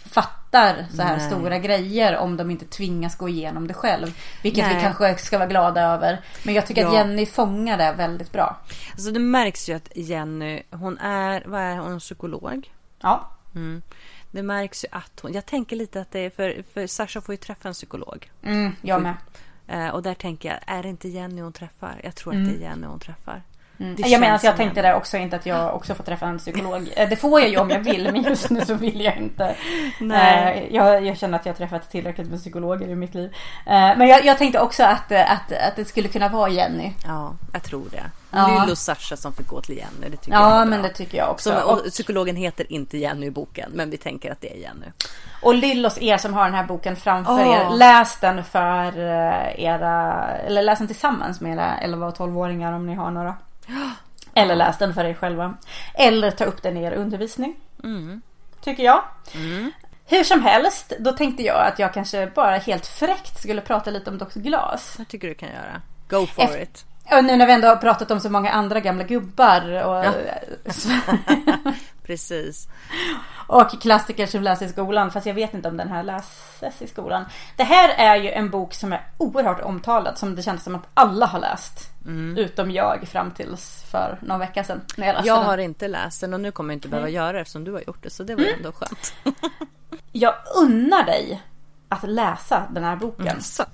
fattar 0.09 0.87
så 0.97 1.03
här 1.03 1.17
Nej. 1.17 1.27
stora 1.27 1.59
grejer 1.59 2.17
om 2.17 2.37
de 2.37 2.51
inte 2.51 2.65
tvingas 2.65 3.17
gå 3.17 3.29
igenom 3.29 3.67
det 3.67 3.75
själv. 3.75 4.07
Vilket 4.43 4.65
vi 4.69 4.73
Nej. 4.73 4.83
kanske 4.83 5.17
ska 5.17 5.39
vara 5.39 5.49
glada 5.49 5.83
över. 5.83 6.21
Men 6.43 6.55
jag 6.55 6.67
tycker 6.67 6.87
att 6.87 6.93
Ja. 6.93 6.99
Jenny 6.99 7.27
fångar 7.27 7.79
det 7.79 7.93
väldigt 7.93 8.33
bra. 8.33 8.61
Alltså 8.93 9.11
det 9.11 9.21
märks 9.21 9.69
ju 9.69 9.75
att 9.75 9.89
Jenny, 9.95 10.63
hon 10.71 10.99
är, 10.99 11.43
vad 11.47 11.61
är 11.61 11.77
hon, 11.77 11.99
psykolog? 11.99 12.71
Ja. 13.01 13.31
Mm. 13.55 13.83
Det 14.31 14.43
märks 14.43 14.85
ju 14.85 14.89
att 14.93 15.21
hon, 15.23 15.33
jag 15.33 15.47
tänker 15.47 15.77
lite 15.77 16.01
att 16.01 16.11
det 16.11 16.19
är 16.21 16.31
för, 16.31 16.65
för 16.75 16.87
Sasha 16.87 17.21
får 17.21 17.33
ju 17.33 17.37
träffa 17.37 17.69
en 17.69 17.75
psykolog. 17.75 18.31
Mm, 18.43 18.73
jag 18.83 19.03
med. 19.03 19.15
Eh, 19.69 19.89
och 19.89 20.03
där 20.03 20.15
tänker 20.15 20.49
jag, 20.49 20.59
är 20.79 20.83
det 20.83 20.89
inte 20.89 21.09
Jenny 21.09 21.41
hon 21.43 21.53
träffar? 21.53 22.01
Jag 22.05 22.15
tror 22.15 22.33
Mm. 22.35 22.47
att 22.47 22.53
det 22.53 22.59
är 22.65 22.69
Jenny 22.69 22.87
hon 22.87 23.01
träffar. 23.01 23.43
Mm. 23.81 23.95
Det 23.97 24.09
Jag 24.09 24.21
menar 24.21 24.35
att 24.35 24.45
jag 24.45 24.57
tänkte 24.57 24.83
det 24.83 24.95
också, 24.95 25.17
inte 25.17 25.37
att 25.37 25.47
jag 25.47 25.75
också 25.75 25.95
får 25.95 26.05
träffa 26.05 26.27
en 26.27 26.39
psykolog. 26.39 26.89
Eh, 26.97 27.09
Det 27.09 27.17
får 27.17 27.41
jag 27.41 27.51
ju 27.51 27.59
om 27.59 27.71
jag 27.71 27.79
vill, 27.81 28.13
men 28.13 28.23
just 28.23 28.51
nu 28.51 28.61
så 28.61 28.75
vill 28.75 29.01
jag 29.01 29.17
inte. 29.17 29.55
Nej. 30.01 30.59
Eh, 30.71 30.77
Jag, 30.77 31.07
jag 31.07 31.19
känner 31.19 31.39
att 31.39 31.47
jag 31.47 31.53
har 31.53 31.57
träffat 31.57 31.91
tillräckligt 31.91 32.31
med 32.31 32.39
psykologer 32.41 32.89
i 32.89 32.95
mitt 32.95 33.15
liv. 33.15 33.35
Eh, 33.67 33.73
Men 33.73 34.09
jag, 34.09 34.25
jag 34.25 34.39
tänkte 34.39 34.61
också 34.61 34.83
att, 34.85 35.13
att, 35.13 35.53
att 35.53 35.77
det 35.77 35.85
skulle 35.85 36.09
kunna 36.09 36.29
vara 36.29 36.49
Jenny. 36.49 36.93
Ja, 37.07 37.33
jag 37.53 37.63
tror 37.63 37.85
det. 37.91 38.03
Ja. 38.31 38.61
Lill 38.63 38.71
och 38.73 38.79
Sasha 38.79 39.17
som 39.17 39.33
fick 39.33 39.47
gå 39.49 39.61
till 39.61 39.77
Jenny. 39.77 40.09
Det 40.11 40.17
tycker 40.17 40.33
jag 40.33 40.43
Ja, 40.43 40.61
är 40.63 40.67
men 40.67 40.81
bra. 40.81 40.89
det 40.89 40.95
tycker 40.95 41.19
jag 41.19 41.31
också. 41.31 41.51
Som, 41.61 41.71
och 41.71 41.85
psykologen 41.85 42.37
heter 42.37 42.73
inte 42.73 42.99
Jenny 42.99 43.27
i 43.27 43.31
boken, 43.31 43.71
men 43.75 43.91
vi 43.91 43.97
tänker 43.97 44.33
att 44.33 44.41
det 44.41 44.53
är 44.53 44.57
Jenny. 44.57 44.87
och 45.43 45.55
Lillos 45.55 45.99
er 46.03 46.17
som 46.19 46.35
har 46.35 46.45
den 46.45 46.55
här 46.55 46.65
boken 46.65 46.97
framför 46.97 47.33
Åh. 47.33 47.57
er. 47.57 47.77
Läs 47.77 48.21
den 48.21 48.45
för 48.45 48.99
era, 49.61 50.27
eller 50.47 50.63
läs 50.63 50.79
den 50.79 50.87
tillsammans 50.89 51.41
med 51.41 51.53
era 51.53 51.79
11 51.79 52.07
och 52.07 52.17
12-åringar 52.17 52.73
om 52.73 52.87
ni 52.87 52.95
har 52.95 53.11
några. 53.11 53.35
Eller 54.35 54.57
läs 54.57 54.79
den 54.79 54.95
för 54.95 55.05
er 55.05 55.15
själva. 55.15 55.55
Eller 55.95 56.31
ta 56.31 56.45
upp 56.45 56.63
den 56.63 56.77
i 56.77 56.83
er 56.85 56.93
undervisning. 56.93 57.57
Mm. 57.85 58.23
Tycker 58.61 58.83
jag. 58.83 59.03
Hur 60.07 60.25
som 60.25 60.43
helst, 60.43 60.93
då 60.99 61.13
tänkte 61.13 61.43
jag 61.43 61.67
att 61.67 61.79
jag 61.79 61.95
kanske 61.95 62.27
bara 62.35 62.57
helt 62.57 62.87
fräckt 62.87 63.41
skulle 63.41 63.61
prata 63.61 63.91
lite 63.91 64.11
om 64.11 64.19
Dr. 64.19 64.39
Glas. 64.39 64.95
Jag 64.99 65.09
tycker 65.09 65.29
du 65.29 65.35
kan 65.35 65.49
göra. 65.49 65.83
Go 66.09 66.27
for 66.27 66.43
Efter- 66.43 66.63
it. 66.63 66.85
Och 67.13 67.25
nu 67.25 67.37
när 67.37 67.47
vi 67.47 67.53
ändå 67.53 67.69
har 67.69 67.77
pratat 67.77 68.11
om 68.11 68.21
så 68.21 68.31
många 68.31 68.51
andra 68.51 68.81
gamla 68.81 69.05
gubbar 69.05 69.85
och, 69.85 70.05
Ja. 70.05 70.13
Precis. 72.03 72.69
Och 73.51 73.81
klassiker 73.81 74.27
som 74.27 74.43
läses 74.43 74.71
i 74.71 74.73
skolan. 74.73 75.11
Fast 75.11 75.27
jag 75.27 75.35
vet 75.35 75.55
inte 75.55 75.69
om 75.69 75.77
den 75.77 75.89
här 75.89 76.03
läses 76.03 76.83
i 76.83 76.87
skolan. 76.87 77.25
Det 77.57 77.65
här 77.65 77.89
är 77.89 78.17
ju 78.17 78.31
en 78.31 78.51
bok 78.51 78.75
som 78.75 78.93
är 78.93 79.03
oerhört 79.19 79.61
omtalad. 79.61 80.19
Som 80.19 80.37
det 80.37 80.43
känns 80.43 80.65
som 80.65 80.75
att 80.75 80.89
alla 80.95 81.27
har 81.27 81.39
läst. 81.39 81.91
Utom 82.37 82.71
jag 82.71 83.09
fram 83.09 83.31
tills 83.31 83.85
för 83.91 84.19
någon 84.23 84.39
vecka 84.39 84.65
sedan. 84.65 84.81
När 84.97 85.07
jag 85.07 85.15
läste 85.15 85.29
Jag 85.29 85.39
den. 85.39 85.47
har 85.47 85.59
inte 85.59 85.89
läst 85.89 86.21
den 86.21 86.35
och 86.35 86.41
nu 86.41 86.53
kommer 86.53 86.75
jag 86.75 86.77
inte 86.77 86.89
behöva 86.89 87.09
göra 87.09 87.33
det 87.33 87.41
eftersom 87.41 87.65
du 87.65 87.73
har 87.73 87.81
gjort 87.87 88.03
det. 88.03 88.11
Så 88.11 88.23
det 88.23 88.35
var 88.35 88.43
ju 88.43 88.53
ändå 88.53 88.73
skönt. 88.73 89.15
Jag 90.13 90.35
unnar 90.57 91.05
dig 91.05 91.43
att 91.89 92.03
läsa 92.03 92.63
den 92.71 92.85
här 92.85 92.97
boken. 92.97 93.43
Så. 93.43 93.65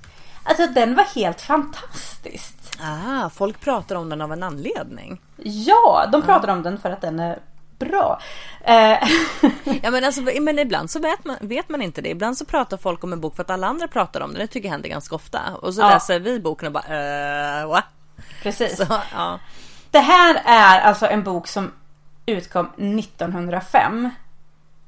Alltså 0.43 0.67
den 0.67 0.95
var 0.95 1.03
helt 1.03 1.41
fantastisk. 1.41 2.55
Ah, 2.81 3.29
folk 3.29 3.59
pratar 3.59 3.95
om 3.95 4.09
den 4.09 4.21
av 4.21 4.33
en 4.33 4.43
anledning. 4.43 5.21
Ja, 5.43 6.09
de 6.11 6.21
pratar 6.21 6.47
om 6.47 6.63
den 6.63 6.77
för 6.77 6.91
att 6.91 7.01
den 7.01 7.19
är 7.19 7.39
bra. 7.79 8.19
Eh, 8.63 8.97
Ja, 9.83 9.91
men, 9.91 10.03
alltså, 10.03 10.21
men 10.21 10.59
ibland 10.59 10.91
så 10.91 10.99
vet 10.99 11.25
man, 11.25 11.37
vet 11.41 11.69
man 11.69 11.81
inte 11.81 12.01
det. 12.01 12.09
Ibland 12.09 12.37
så 12.37 12.45
pratar 12.45 12.77
folk 12.77 13.03
om 13.03 13.13
en 13.13 13.21
bok 13.21 13.35
för 13.35 13.43
att 13.43 13.49
alla 13.49 13.67
andra 13.67 13.87
pratar 13.87 14.21
om 14.21 14.29
den. 14.33 14.39
Det 14.39 14.47
tycker 14.47 14.67
jag 14.67 14.71
händer 14.71 14.89
ganska 14.89 15.15
ofta. 15.15 15.39
Och 15.61 15.73
så 15.73 15.81
Ja. 15.81 15.89
läser 15.89 16.19
vi 16.19 16.39
boken 16.39 16.67
och 16.67 16.73
bara 16.73 17.61
uh, 17.63 17.67
va? 17.69 17.83
precis. 18.43 18.77
Så, 18.77 18.85
ja. 19.13 19.39
Det 19.91 19.99
här 19.99 20.41
är 20.45 20.79
alltså 20.79 21.05
en 21.07 21.23
bok 21.23 21.47
som 21.47 21.71
utkom 22.25 22.65
1905. 22.99 24.09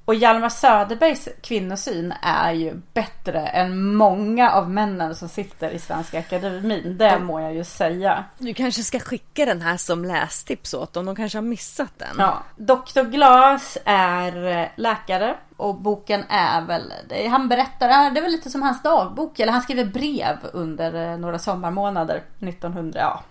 Och 0.09 0.15
Hjalmar 0.15 0.49
Söderbergs 0.49 1.29
kvinnosyn 1.41 2.13
är 2.21 2.51
ju 2.51 2.81
bättre 2.93 3.47
än 3.47 3.95
många 3.95 4.51
av 4.51 4.69
männen 4.69 5.15
som 5.15 5.29
sitter 5.29 5.69
i 5.69 5.79
Svenska 5.79 6.19
Akademin. 6.19 6.97
Det 6.97 7.19
må 7.19 7.41
jag 7.41 7.55
ju 7.55 7.63
säga. 7.63 8.25
Du 8.37 8.53
kanske 8.53 8.83
ska 8.83 8.99
skicka 8.99 9.45
den 9.45 9.61
här 9.61 9.77
som 9.77 10.05
lästips 10.05 10.73
åt 10.73 10.93
dem. 10.93 11.05
De 11.05 11.15
kanske 11.15 11.37
har 11.37 11.43
missat 11.43 11.91
den. 11.97 12.15
Ja. 12.17 12.43
Dr. 12.55 13.01
Glas 13.03 13.77
är 13.85 14.71
läkare 14.75 15.35
och 15.57 15.75
boken 15.75 16.23
är 16.29 16.61
väl, 16.61 16.93
han 17.29 17.49
berättar, 17.49 17.87
det 17.87 18.19
är 18.19 18.21
väl 18.21 18.31
lite 18.31 18.49
som 18.49 18.61
hans 18.61 18.81
dagbok. 18.81 19.39
Eller 19.39 19.51
han 19.51 19.61
skriver 19.61 19.85
brev 19.85 20.37
under 20.53 21.17
några 21.17 21.39
sommarmånader 21.39 22.23
1900, 22.39 22.99
ja, 23.01 23.23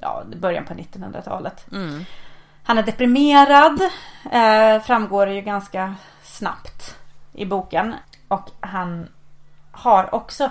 ja 0.00 0.24
början 0.36 0.64
på 0.64 0.74
1900-talet. 0.74 1.66
Mm. 1.72 2.04
Han 2.68 2.78
är 2.78 2.82
deprimerad, 2.82 3.80
eh, 4.32 4.82
framgår 4.82 5.28
ju 5.28 5.40
ganska 5.40 5.94
snabbt 6.22 6.96
i 7.32 7.46
boken. 7.46 7.94
Och 8.28 8.50
han 8.60 9.08
har 9.70 10.14
också... 10.14 10.50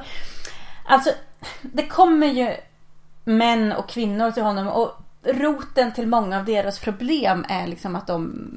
Alltså, 0.86 1.10
det 1.62 1.88
kommer 1.88 2.28
ju 2.28 2.56
män 3.24 3.72
och 3.72 3.90
kvinnor 3.90 4.32
till 4.32 4.44
honom 4.44 4.68
och 4.68 4.92
roten 5.24 5.94
till 5.94 6.08
många 6.08 6.38
av 6.38 6.46
deras 6.46 6.80
problem 6.80 7.46
är 7.50 7.68
liksom 7.68 7.96
att 7.96 8.08
de 8.08 8.50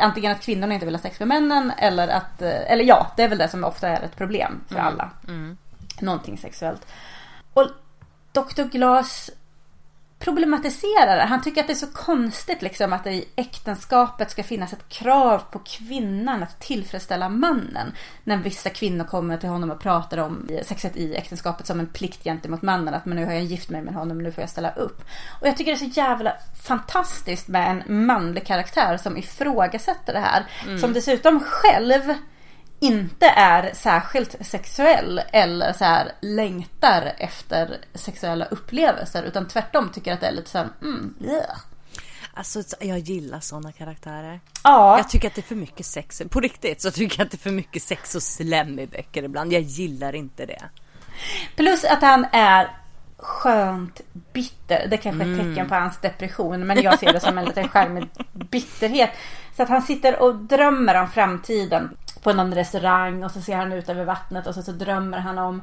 Antingen 0.00 0.32
att 0.32 0.42
kvinnorna 0.42 0.74
inte 0.74 0.86
vill 0.86 0.94
ha 0.94 1.02
sex 1.02 1.18
med 1.18 1.28
männen 1.28 1.72
eller 1.78 2.08
att, 2.08 2.42
eller 2.42 2.84
ja, 2.84 3.06
det 3.16 3.22
är 3.22 3.28
väl 3.28 3.38
det 3.38 3.48
som 3.48 3.64
ofta 3.64 3.88
är 3.88 4.02
ett 4.02 4.16
problem 4.16 4.60
för 4.68 4.74
Mm. 4.74 4.86
alla. 4.86 5.10
Mm. 5.28 5.56
Någonting 6.00 6.38
sexuellt. 6.38 6.86
Och 7.52 7.66
Dr. 8.32 8.62
Glas 8.62 9.30
problematiserar 10.26 11.16
det. 11.16 11.22
Han 11.22 11.42
tycker 11.42 11.60
att 11.60 11.66
det 11.66 11.72
är 11.72 11.74
så 11.74 11.86
konstigt 11.86 12.62
liksom 12.62 12.92
att 12.92 13.04
det 13.04 13.12
i 13.12 13.28
äktenskapet 13.36 14.30
ska 14.30 14.42
finnas 14.42 14.72
ett 14.72 14.88
krav 14.88 15.42
på 15.50 15.58
kvinnan 15.58 16.42
att 16.42 16.60
tillfredsställa 16.60 17.28
mannen. 17.28 17.92
När 18.24 18.36
vissa 18.36 18.70
kvinnor 18.70 19.04
kommer 19.04 19.36
till 19.36 19.48
honom 19.48 19.70
och 19.70 19.80
pratar 19.80 20.18
om 20.18 20.48
sexet 20.62 20.96
i 20.96 21.14
äktenskapet 21.14 21.66
som 21.66 21.80
en 21.80 21.86
plikt 21.86 22.24
gentemot 22.24 22.62
mannen. 22.62 22.94
Att 22.94 23.06
men 23.06 23.16
nu 23.16 23.24
har 23.24 23.32
jag 23.32 23.44
gift 23.44 23.70
mig 23.70 23.82
med 23.82 23.94
honom, 23.94 24.18
nu 24.18 24.32
får 24.32 24.42
jag 24.42 24.50
ställa 24.50 24.70
upp. 24.70 25.04
Och 25.40 25.46
jag 25.46 25.56
tycker 25.56 25.72
det 25.72 25.76
är 25.76 25.90
så 25.90 26.00
jävla 26.00 26.32
fantastiskt 26.62 27.48
med 27.48 27.70
en 27.70 28.06
manlig 28.06 28.46
karaktär 28.46 28.96
som 28.96 29.16
ifrågasätter 29.16 30.12
det 30.12 30.20
här. 30.20 30.46
Mm. 30.64 30.78
Som 30.78 30.92
dessutom 30.92 31.40
själv 31.40 32.14
inte 32.80 33.26
är 33.26 33.72
särskilt 33.74 34.46
sexuell 34.46 35.20
eller 35.32 35.72
så 35.72 35.84
här 35.84 36.12
längtar 36.20 37.12
efter 37.18 37.78
sexuella 37.94 38.44
upplevelser 38.44 39.22
utan 39.22 39.48
tvärtom 39.48 39.88
tycker 39.88 40.12
att 40.12 40.20
det 40.20 40.26
är 40.26 40.32
lite 40.32 40.50
så 40.50 40.58
här, 40.58 40.68
mm, 40.82 41.14
yeah. 41.20 41.56
Alltså 42.34 42.62
jag 42.80 42.98
gillar 42.98 43.40
såna 43.40 43.72
karaktärer. 43.72 44.40
Ja. 44.64 44.96
Jag 44.98 45.08
tycker 45.08 45.28
att 45.28 45.34
det 45.34 45.40
är 45.40 45.48
för 45.48 45.54
mycket 45.54 45.86
sex. 45.86 46.22
På 46.30 46.40
riktigt 46.40 46.80
så 46.82 46.90
tycker 46.90 47.18
jag 47.18 47.24
att 47.24 47.30
det 47.30 47.36
är 47.36 47.38
för 47.38 47.50
mycket 47.50 47.82
sex 47.82 48.14
och 48.14 48.22
slem 48.22 48.78
i 48.78 48.86
böcker 48.86 49.22
ibland. 49.22 49.52
Jag 49.52 49.62
gillar 49.62 50.14
inte 50.14 50.46
det. 50.46 50.62
Plus 51.56 51.84
att 51.84 52.02
han 52.02 52.26
är 52.32 52.70
skönt 53.18 54.00
bitter. 54.32 54.86
Det 54.88 54.96
kanske 54.96 55.24
är 55.24 55.32
ett 55.32 55.40
Mm. 55.40 55.54
tecken 55.54 55.68
på 55.68 55.74
hans 55.74 55.98
depression. 56.00 56.66
Men 56.66 56.82
jag 56.82 56.98
ser 56.98 57.12
det 57.12 57.20
som 57.20 57.38
en 57.38 57.44
liten 57.44 57.68
charmig 57.68 58.08
bitterhet. 58.32 59.10
Så 59.56 59.62
att 59.62 59.68
han 59.68 59.82
sitter 59.82 60.22
och 60.22 60.34
drömmer 60.34 60.94
om 61.00 61.10
framtiden 61.10 61.96
på 62.26 62.32
någon 62.32 62.54
restaurang 62.54 63.24
och 63.24 63.30
så 63.30 63.40
ser 63.40 63.56
han 63.56 63.72
ut 63.72 63.88
över 63.88 64.04
vattnet 64.04 64.46
och 64.46 64.54
så, 64.54 64.62
så 64.62 64.72
drömmer 64.72 65.18
han 65.18 65.38
om 65.38 65.62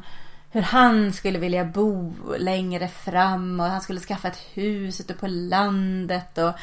hur 0.52 0.62
han 0.62 1.13
skulle 1.13 1.39
vilja 1.39 1.65
bo 1.65 2.13
längre 2.38 2.88
fram 2.88 3.60
och 3.60 3.65
han 3.65 3.82
skulle 3.82 3.99
skaffa 3.99 4.28
ett 4.28 4.39
hus 4.54 5.02
ute 5.02 5.13
på 5.13 5.28
landet 5.28 6.38
och 6.38 6.54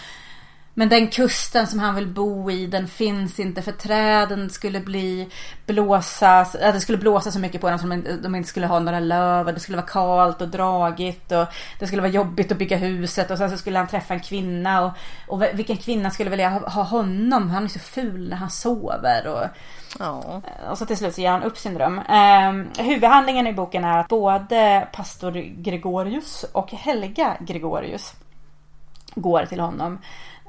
men 0.75 0.89
den 0.89 1.09
kusten 1.09 1.67
som 1.67 1.79
han 1.79 1.95
vill 1.95 2.07
bo 2.07 2.51
i 2.51 2.67
den 2.67 2.89
finns 2.89 3.41
inte 3.41 3.63
för 3.63 3.73
träden 3.73 4.51
skulle 4.51 4.81
bli 4.81 5.29
blåsa, 5.67 6.39
att 6.41 6.53
det 6.53 6.81
skulle 6.81 6.99
blåsa 6.99 7.31
så 7.31 7.39
mycket 7.39 7.61
på 7.61 7.71
dem 7.71 7.79
som 7.79 8.05
de 8.23 8.35
inte 8.35 8.49
skulle 8.49 8.67
ha 8.67 8.79
några 8.79 9.01
löv 9.01 9.47
och 9.47 9.55
det 9.55 9.61
skulle 9.61 9.77
vara 9.77 9.87
kalt 9.87 10.41
och 10.41 10.49
dragigt 10.49 11.33
och 11.33 11.47
det 11.79 11.87
skulle 11.87 12.03
vara 12.03 12.13
jobbigt 12.13 12.53
att 12.53 12.59
bygga 12.59 12.77
huset 12.77 13.31
och 13.31 13.39
sen 13.39 13.51
så 13.51 13.57
skulle 13.57 13.79
han 13.79 13.89
träffa 13.89 14.15
en 14.15 14.21
kvinna 14.21 14.85
och, 14.85 14.93
och 15.27 15.43
vilken 15.43 15.77
kvinna 15.77 16.11
skulle 16.11 16.31
vilja 16.31 16.49
ha, 16.49 16.69
ha 16.69 16.83
honom? 16.83 17.51
Han 17.51 17.65
är 17.65 17.69
så 17.69 17.79
ful 17.79 18.29
när 18.29 18.37
han 18.37 18.51
sover 18.51 19.27
och 19.27 19.49
Ja. 19.99 20.43
och 20.71 20.79
så 20.79 20.87
till 20.87 20.97
slut 20.97 21.15
så 21.15 21.21
ger 21.21 21.31
han 21.31 21.43
upp 21.43 21.59
sin 21.59 21.75
dröm. 21.75 21.99
Eh, 21.99 22.83
huvudhandlingen 22.85 23.47
i 23.47 23.53
boken 23.53 23.85
är 23.85 23.99
att 23.99 24.09
både 24.09 24.89
pastor 24.93 25.33
Gregorius 25.63 26.45
och 26.53 26.73
Helga 26.73 27.37
Gregorius 27.41 28.15
går 29.15 29.47
till 29.47 29.61
honom. 29.61 29.99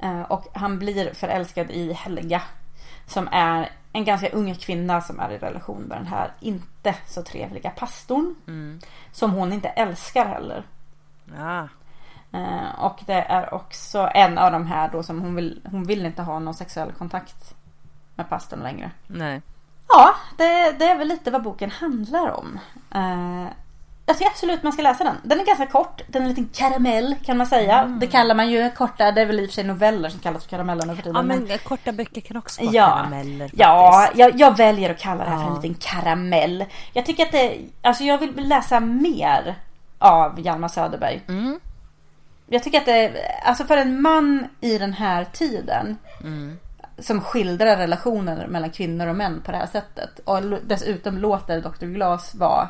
Eh, 0.01 0.21
och 0.21 0.47
han 0.53 0.79
blir 0.79 1.13
förälskad 1.13 1.71
i 1.71 1.93
Helga. 1.93 2.41
Som 3.07 3.29
är 3.31 3.69
en 3.93 4.05
ganska 4.05 4.29
ung 4.29 4.55
kvinna 4.55 5.01
som 5.01 5.19
är 5.19 5.29
i 5.31 5.37
relation 5.37 5.81
med 5.81 5.97
den 5.97 6.07
här 6.07 6.31
inte 6.39 6.95
så 7.07 7.23
trevliga 7.23 7.69
pastorn. 7.69 8.35
Mm. 8.47 8.79
Som 9.11 9.31
hon 9.31 9.53
inte 9.53 9.69
älskar 9.69 10.25
heller. 10.25 10.63
Ja. 11.37 11.67
Eh, 12.31 12.79
och 12.79 12.99
det 13.05 13.13
är 13.21 13.53
också 13.53 14.09
en 14.13 14.37
av 14.37 14.51
de 14.51 14.67
här 14.67 14.89
då 14.91 15.03
som 15.03 15.21
hon 15.21 15.35
vill, 15.35 15.61
hon 15.71 15.83
vill 15.83 16.05
inte 16.05 16.21
ha 16.21 16.39
någon 16.39 16.53
sexuell 16.53 16.91
kontakt 16.91 17.55
med 18.15 18.29
pastorn 18.29 18.59
längre. 18.59 18.91
Nej. 19.07 19.41
Ja, 19.87 20.15
det, 20.37 20.71
det 20.71 20.85
är 20.85 20.97
väl 20.97 21.07
lite 21.07 21.31
vad 21.31 21.43
boken 21.43 21.71
handlar 21.71 22.31
om. 22.31 22.59
Uh, 24.11 24.13
jag 24.13 24.17
tycker 24.17 24.31
absolut 24.31 24.63
man 24.63 24.73
ska 24.73 24.81
läsa 24.81 25.03
den. 25.03 25.15
Den 25.23 25.39
är 25.39 25.45
ganska 25.45 25.65
kort. 25.65 26.01
Den 26.07 26.21
är 26.21 26.25
en 26.25 26.29
liten 26.29 26.49
karamell 26.53 27.15
kan 27.25 27.37
man 27.37 27.47
säga. 27.47 27.79
Mm. 27.79 27.99
Det 27.99 28.07
kallar 28.07 28.35
man 28.35 28.49
ju 28.49 28.71
korta. 28.71 29.11
Det 29.11 29.21
är 29.21 29.25
väl 29.25 29.39
i 29.39 29.45
och 29.45 29.49
för 29.49 29.53
sig 29.53 29.63
noveller 29.63 30.09
som 30.09 30.19
kallas 30.19 30.43
för 30.43 30.49
karameller 30.49 30.85
nu 30.85 30.95
för 30.95 31.03
tiden. 31.03 31.15
Ja 31.15 31.21
men 31.47 31.57
korta 31.57 31.91
böcker 31.91 32.21
kan 32.21 32.37
också 32.37 32.61
vara 32.63 32.73
Ja, 32.75 32.87
karameller 32.89 33.45
faktiskt. 33.45 33.59
ja 33.59 34.09
jag, 34.15 34.39
jag 34.39 34.57
väljer 34.57 34.89
att 34.89 34.99
kalla 34.99 35.23
det 35.23 35.29
här 35.29 35.37
för 35.37 35.47
en 35.47 35.55
liten 35.55 35.75
karamell. 35.75 36.65
Jag 36.93 37.05
tycker 37.05 37.23
att 37.25 37.31
det, 37.31 37.57
alltså 37.81 38.03
jag 38.03 38.17
vill 38.17 38.47
läsa 38.49 38.79
mer 38.79 39.55
av 39.99 40.39
Hjalmar 40.39 40.67
Söderberg. 40.67 41.21
Mm. 41.27 41.59
Jag 42.47 42.63
tycker 42.63 42.77
att 42.77 42.85
det, 42.85 43.11
alltså 43.43 43.63
för 43.63 43.77
en 43.77 44.01
man 44.01 44.47
i 44.61 44.77
den 44.77 44.93
här 44.93 45.25
tiden 45.33 45.97
Mm. 46.21 46.57
som 46.99 47.21
skildrar 47.21 47.77
relationer 47.77 48.47
mellan 48.47 48.69
kvinnor 48.69 49.07
och 49.07 49.15
män 49.15 49.41
på 49.45 49.51
det 49.51 49.57
här 49.57 49.67
sättet. 49.67 50.19
Och 50.25 50.41
dessutom 50.67 51.17
låter 51.17 51.61
Dr. 51.61 51.85
Glas 51.85 52.35
vara 52.35 52.69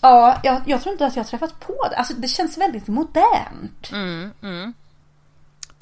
Ja, 0.00 0.40
jag, 0.42 0.62
jag 0.66 0.82
tror 0.82 0.92
inte 0.92 1.06
att 1.06 1.16
jag 1.16 1.24
har 1.24 1.28
träffat 1.28 1.60
på 1.60 1.88
det. 1.90 1.96
Alltså 1.96 2.14
det 2.14 2.28
känns 2.28 2.58
väldigt 2.58 2.88
modernt. 2.88 3.90
Mm, 3.92 4.30
mm. 4.42 4.72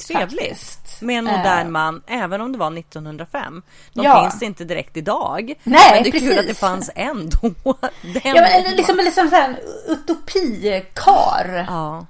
Trevligt. 0.06 0.40
Faktiskt. 0.48 1.02
Med 1.02 1.18
en 1.18 1.24
modern 1.24 1.66
Eh. 1.66 1.68
man, 1.70 2.02
även 2.06 2.40
om 2.40 2.52
det 2.52 2.58
var 2.58 2.78
1905. 2.78 3.62
De 3.92 4.04
Ja. 4.04 4.20
finns 4.30 4.42
inte 4.42 4.64
direkt 4.64 4.96
idag. 4.96 5.54
Nej, 5.64 5.80
men 5.94 6.02
det 6.02 6.08
är 6.08 6.12
kul 6.12 6.20
precis. 6.20 6.38
att 6.38 6.46
det 6.46 6.54
fanns 6.54 6.90
ändå. 6.94 7.38
Den 7.42 7.52
Ja, 8.24 8.34
men 8.64 8.76
liksom, 8.76 8.96
liksom 8.96 9.28
så 9.28 9.36
här 9.36 9.48
en 9.48 9.56
utopikar. 9.92 11.64
Ja. 11.68 12.06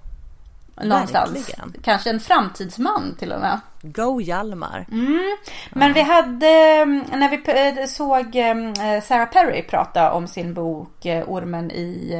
Någonstans. 0.84 1.36
verkligen. 1.36 1.74
Kanske 1.84 2.10
en 2.10 2.20
framtidsman 2.20 3.16
till 3.18 3.32
och 3.32 3.40
med. 3.40 3.60
Go 3.82 4.20
Hjalmar. 4.20 4.86
Mm. 4.90 5.36
Men 5.70 5.92
vi 5.92 6.00
hade, 6.02 6.84
när 7.16 7.28
vi 7.30 7.80
eh, 7.80 7.86
såg 7.86 8.36
eh, 8.36 9.02
Sarah 9.02 9.28
Perry 9.28 9.62
prata 9.62 10.12
om 10.12 10.26
sin 10.26 10.54
bok 10.54 11.04
eh, 11.06 11.24
Ormen 11.28 11.70
i 11.70 12.14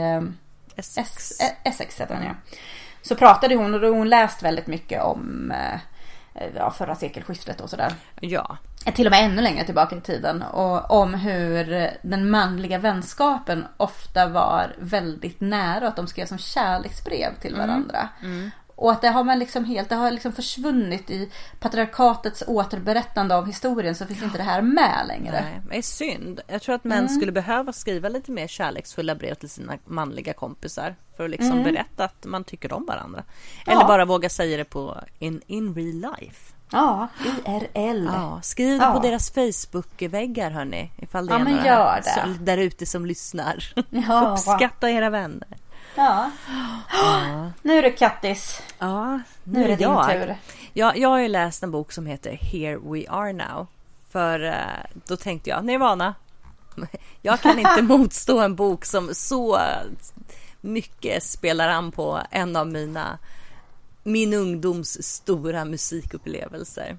Essex. 0.77 1.07
Es- 1.41 1.53
Essex 1.65 2.01
heter 2.01 2.15
den 2.15 2.25
ja. 2.25 2.35
Så 3.03 3.15
pratade 3.17 3.55
hon 3.55 3.75
och 3.75 3.81
då 3.81 3.89
hon 3.89 4.09
läst 4.09 4.43
väldigt 4.43 4.67
mycket 4.67 5.03
om 5.03 5.53
ja, 6.57 6.71
förra 6.71 6.95
sekelskiftet 6.95 7.61
och 7.61 7.71
sådär. 7.71 7.93
Ja. 8.21 8.57
Till 8.95 9.07
och 9.07 9.11
med 9.11 9.25
ännu 9.25 9.43
längre 9.43 9.65
tillbaka 9.65 9.97
i 9.97 10.01
tiden. 10.01 10.43
Och 10.43 10.91
om 10.91 11.15
hur 11.15 11.91
den 12.03 12.31
manliga 12.31 12.79
vänskapen 12.79 13.65
ofta 13.77 14.29
var 14.29 14.75
väldigt 14.79 15.41
nära. 15.41 15.81
och 15.81 15.89
Att 15.89 15.97
de 15.97 16.07
skrev 16.07 16.27
som 16.27 16.39
kärleksbrev 16.39 17.35
till 17.41 17.57
varandra. 17.57 18.09
Och 18.81 18.93
att 18.93 19.01
det 19.03 19.09
har 19.09 19.25
man 19.25 19.39
liksom 19.39 19.65
helt, 19.65 19.89
det 19.89 19.95
har 19.95 20.11
liksom 20.11 20.33
försvunnit 20.33 21.11
i 21.11 21.33
patriarkatets 21.61 22.45
återberättande 22.47 23.35
av 23.37 23.47
historien 23.47 23.95
så 23.95 24.07
finns 24.07 24.23
inte 24.23 24.39
det 24.39 24.45
här 24.45 24.63
med 24.63 25.05
längre. 25.09 25.33
Nej, 25.45 25.61
det 25.71 25.79
är 25.79 25.83
synd. 25.83 26.41
Jag 26.49 26.63
tror 26.63 26.75
att 26.75 26.85
män 26.85 26.99
Mm. 26.99 27.09
skulle 27.09 27.33
behöva 27.33 27.73
skriva 27.73 28.09
lite 28.09 28.31
mer 28.31 28.47
kärleksfulla 28.47 29.15
brev 29.15 29.35
till 29.35 29.51
sina 29.51 29.73
manliga 29.85 30.33
kompisar. 30.33 30.95
För 31.17 31.25
att 31.25 31.31
liksom 31.31 31.53
Mm. 31.53 31.65
berätta 31.65 32.05
att 32.05 32.25
man 32.25 32.45
tycker 32.45 32.73
om 32.73 32.87
varandra. 32.87 33.23
Ja. 33.67 33.73
Eller 33.73 33.85
bara 33.85 34.05
våga 34.05 34.29
säga 34.29 34.57
det 34.57 34.65
på 34.65 34.97
in, 35.19 35.41
in 35.47 35.75
real 35.75 36.15
life. 36.21 36.55
Ja, 36.71 37.09
IRL. 37.45 38.05
Ja, 38.15 38.41
skriv 38.43 38.79
Ja. 38.81 38.93
på 38.93 38.99
deras 38.99 39.31
Facebook-väggar 39.31 40.51
hörni. 40.51 40.91
Ifall 40.97 41.27
det 41.27 41.33
Ja, 41.35 41.41
är 41.41 41.45
men 41.45 41.55
några 41.57 42.03
som- 42.03 42.45
där 42.45 42.59
ute 42.59 42.87
som 42.87 43.07
lyssnar. 43.07 43.73
Ja. 43.91 44.33
Uppskatta 44.33 44.91
era 44.91 45.11
vänner. 45.11 45.49
Ja. 45.95 46.31
Nu 47.63 47.79
är 47.79 47.83
det 47.83 47.91
Kattis. 47.91 48.63
Ja, 48.79 49.21
Nu 49.45 49.65
är 49.65 49.69
det 49.69 49.77
din 49.77 49.89
jag. 49.91 50.11
tur. 50.11 50.37
Ja, 50.73 50.93
jag 50.97 51.09
har 51.09 51.19
ju 51.19 51.29
läst 51.29 51.63
en 51.63 51.71
bok 51.71 51.93
som 51.93 52.07
heter 52.07 52.33
Here 52.43 52.77
We 52.77 53.05
Are 53.09 53.33
Now. 53.33 53.67
För 54.11 54.45
eh, 54.45 54.55
då 55.07 55.17
tänkte 55.17 55.51
jag, 55.51 55.65
Nirvana. 55.65 56.15
Jag 57.23 57.41
kan 57.41 57.59
inte 57.59 57.83
motstå 57.83 58.41
en 58.41 58.57
bok 58.57 58.85
som 58.85 59.11
så 59.15 59.59
mycket 60.61 61.23
spelar 61.23 61.69
an 61.69 61.93
på 61.93 62.21
en 62.31 62.57
av 62.57 62.67
mina 62.67 63.19
min 64.09 64.35
ungdoms 64.35 65.03
stora 65.03 65.65
musikupplevelser. 65.65 66.99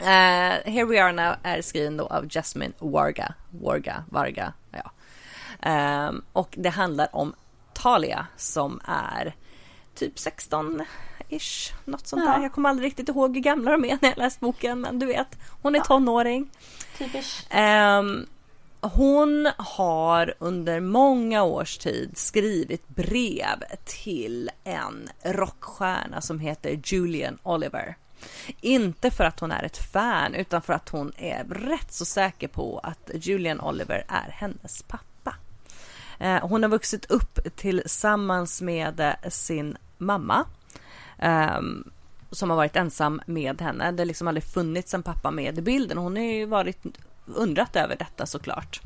Uh, 0.00 0.70
Here 0.72 0.84
We 0.84 1.02
Are 1.02 1.12
Now 1.12 1.34
är 1.42 1.62
skriven 1.62 1.96
då 1.96 2.06
av 2.06 2.26
Jasmine 2.30 2.72
Warga. 2.78 3.34
Warga, 3.50 4.04
Varga, 4.10 4.52
ja. 4.70 4.90
Um, 6.08 6.22
och 6.32 6.54
det 6.58 6.68
handlar 6.68 7.16
om 7.16 7.34
Talia 7.74 8.26
som 8.36 8.80
är 8.84 9.34
typ 9.94 10.16
16-ish, 10.16 11.72
något 11.84 12.06
sånt 12.06 12.22
Ja. 12.26 12.32
där. 12.32 12.42
Jag 12.42 12.52
kommer 12.52 12.68
aldrig 12.68 12.86
riktigt 12.86 13.08
ihåg 13.08 13.34
hur 13.34 13.42
gamla 13.42 13.70
de 13.70 13.84
är 13.84 13.98
när 14.00 14.08
jag 14.08 14.18
läst 14.18 14.40
boken, 14.40 14.80
men 14.80 14.98
du 14.98 15.06
vet, 15.06 15.38
hon 15.62 15.74
är 15.74 15.80
tonåring. 15.80 16.50
Typiskt. 16.98 17.46
Ehm, 17.50 18.26
hon 18.80 19.50
har 19.58 20.34
under 20.38 20.80
många 20.80 21.42
års 21.42 21.78
tid 21.78 22.10
skrivit 22.18 22.88
brev 22.88 23.62
till 23.84 24.50
en 24.64 25.08
rockstjärna 25.22 26.20
som 26.20 26.40
heter 26.40 26.80
Julian 26.84 27.38
Oliver. 27.42 27.96
Inte 28.60 29.10
för 29.10 29.24
att 29.24 29.40
hon 29.40 29.52
är 29.52 29.62
ett 29.62 29.92
fan 29.92 30.34
utan 30.34 30.62
för 30.62 30.72
att 30.72 30.88
hon 30.88 31.12
är 31.16 31.44
rätt 31.44 31.92
så 31.92 32.04
säker 32.04 32.48
på 32.48 32.80
att 32.82 33.10
Julian 33.14 33.60
Oliver 33.60 34.04
är 34.08 34.30
hennes 34.30 34.82
pappa. 34.82 35.34
Eh, 36.18 36.48
hon 36.48 36.62
har 36.62 36.70
vuxit 36.70 37.10
upp 37.10 37.56
tillsammans 37.56 38.62
med 38.62 39.16
sin 39.28 39.76
mamma. 39.98 40.44
Ehm, 41.18 41.90
som 42.30 42.50
har 42.50 42.56
varit 42.56 42.76
ensam 42.76 43.20
med 43.26 43.60
henne. 43.60 43.92
Det 43.92 44.00
har 44.00 44.06
liksom 44.06 44.28
aldrig 44.28 44.44
funnits 44.44 44.94
en 44.94 45.02
pappa 45.02 45.30
med 45.30 45.58
i 45.58 45.62
bilden. 45.62 45.98
Hon 45.98 46.16
har 46.16 46.22
ju 46.22 46.46
varit 46.46 46.86
undrat 47.36 47.76
över 47.76 47.96
detta 47.96 48.26
såklart. 48.26 48.80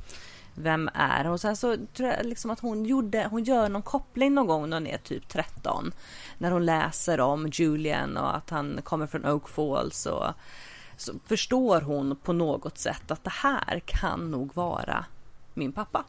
Vem 0.55 0.91
är 0.95 1.25
hon? 1.25 1.39
Sen 1.39 1.57
så 1.57 1.77
tror 1.95 2.09
jag 2.09 2.27
liksom 2.27 2.51
att 2.51 2.61
hon 2.61 2.85
gjorde, 2.85 3.29
hon 3.31 3.45
gör 3.45 3.69
någon 3.69 3.83
koppling 3.83 4.35
någon 4.35 4.47
gång 4.47 4.71
när 4.71 4.77
hon 4.77 4.87
är 4.87 4.99
typ 4.99 5.29
13. 5.29 5.93
När 6.39 6.51
hon 6.51 6.67
läser 6.67 7.21
om 7.21 7.49
Julian 7.53 8.17
och 8.17 8.37
att 8.37 8.51
han 8.51 8.81
kommer 8.85 9.07
från 9.07 9.27
Oak 9.27 9.49
Falls 9.49 10.07
och 10.07 10.33
så 10.97 11.13
förstår 11.27 11.81
hon 11.81 12.17
på 12.17 12.33
något 12.33 12.79
sätt 12.79 13.11
att 13.11 13.25
det 13.25 13.33
här 13.33 13.81
kan 13.87 14.31
nog 14.31 14.55
vara 14.55 15.05
min 15.55 15.73
pappa. 15.73 16.05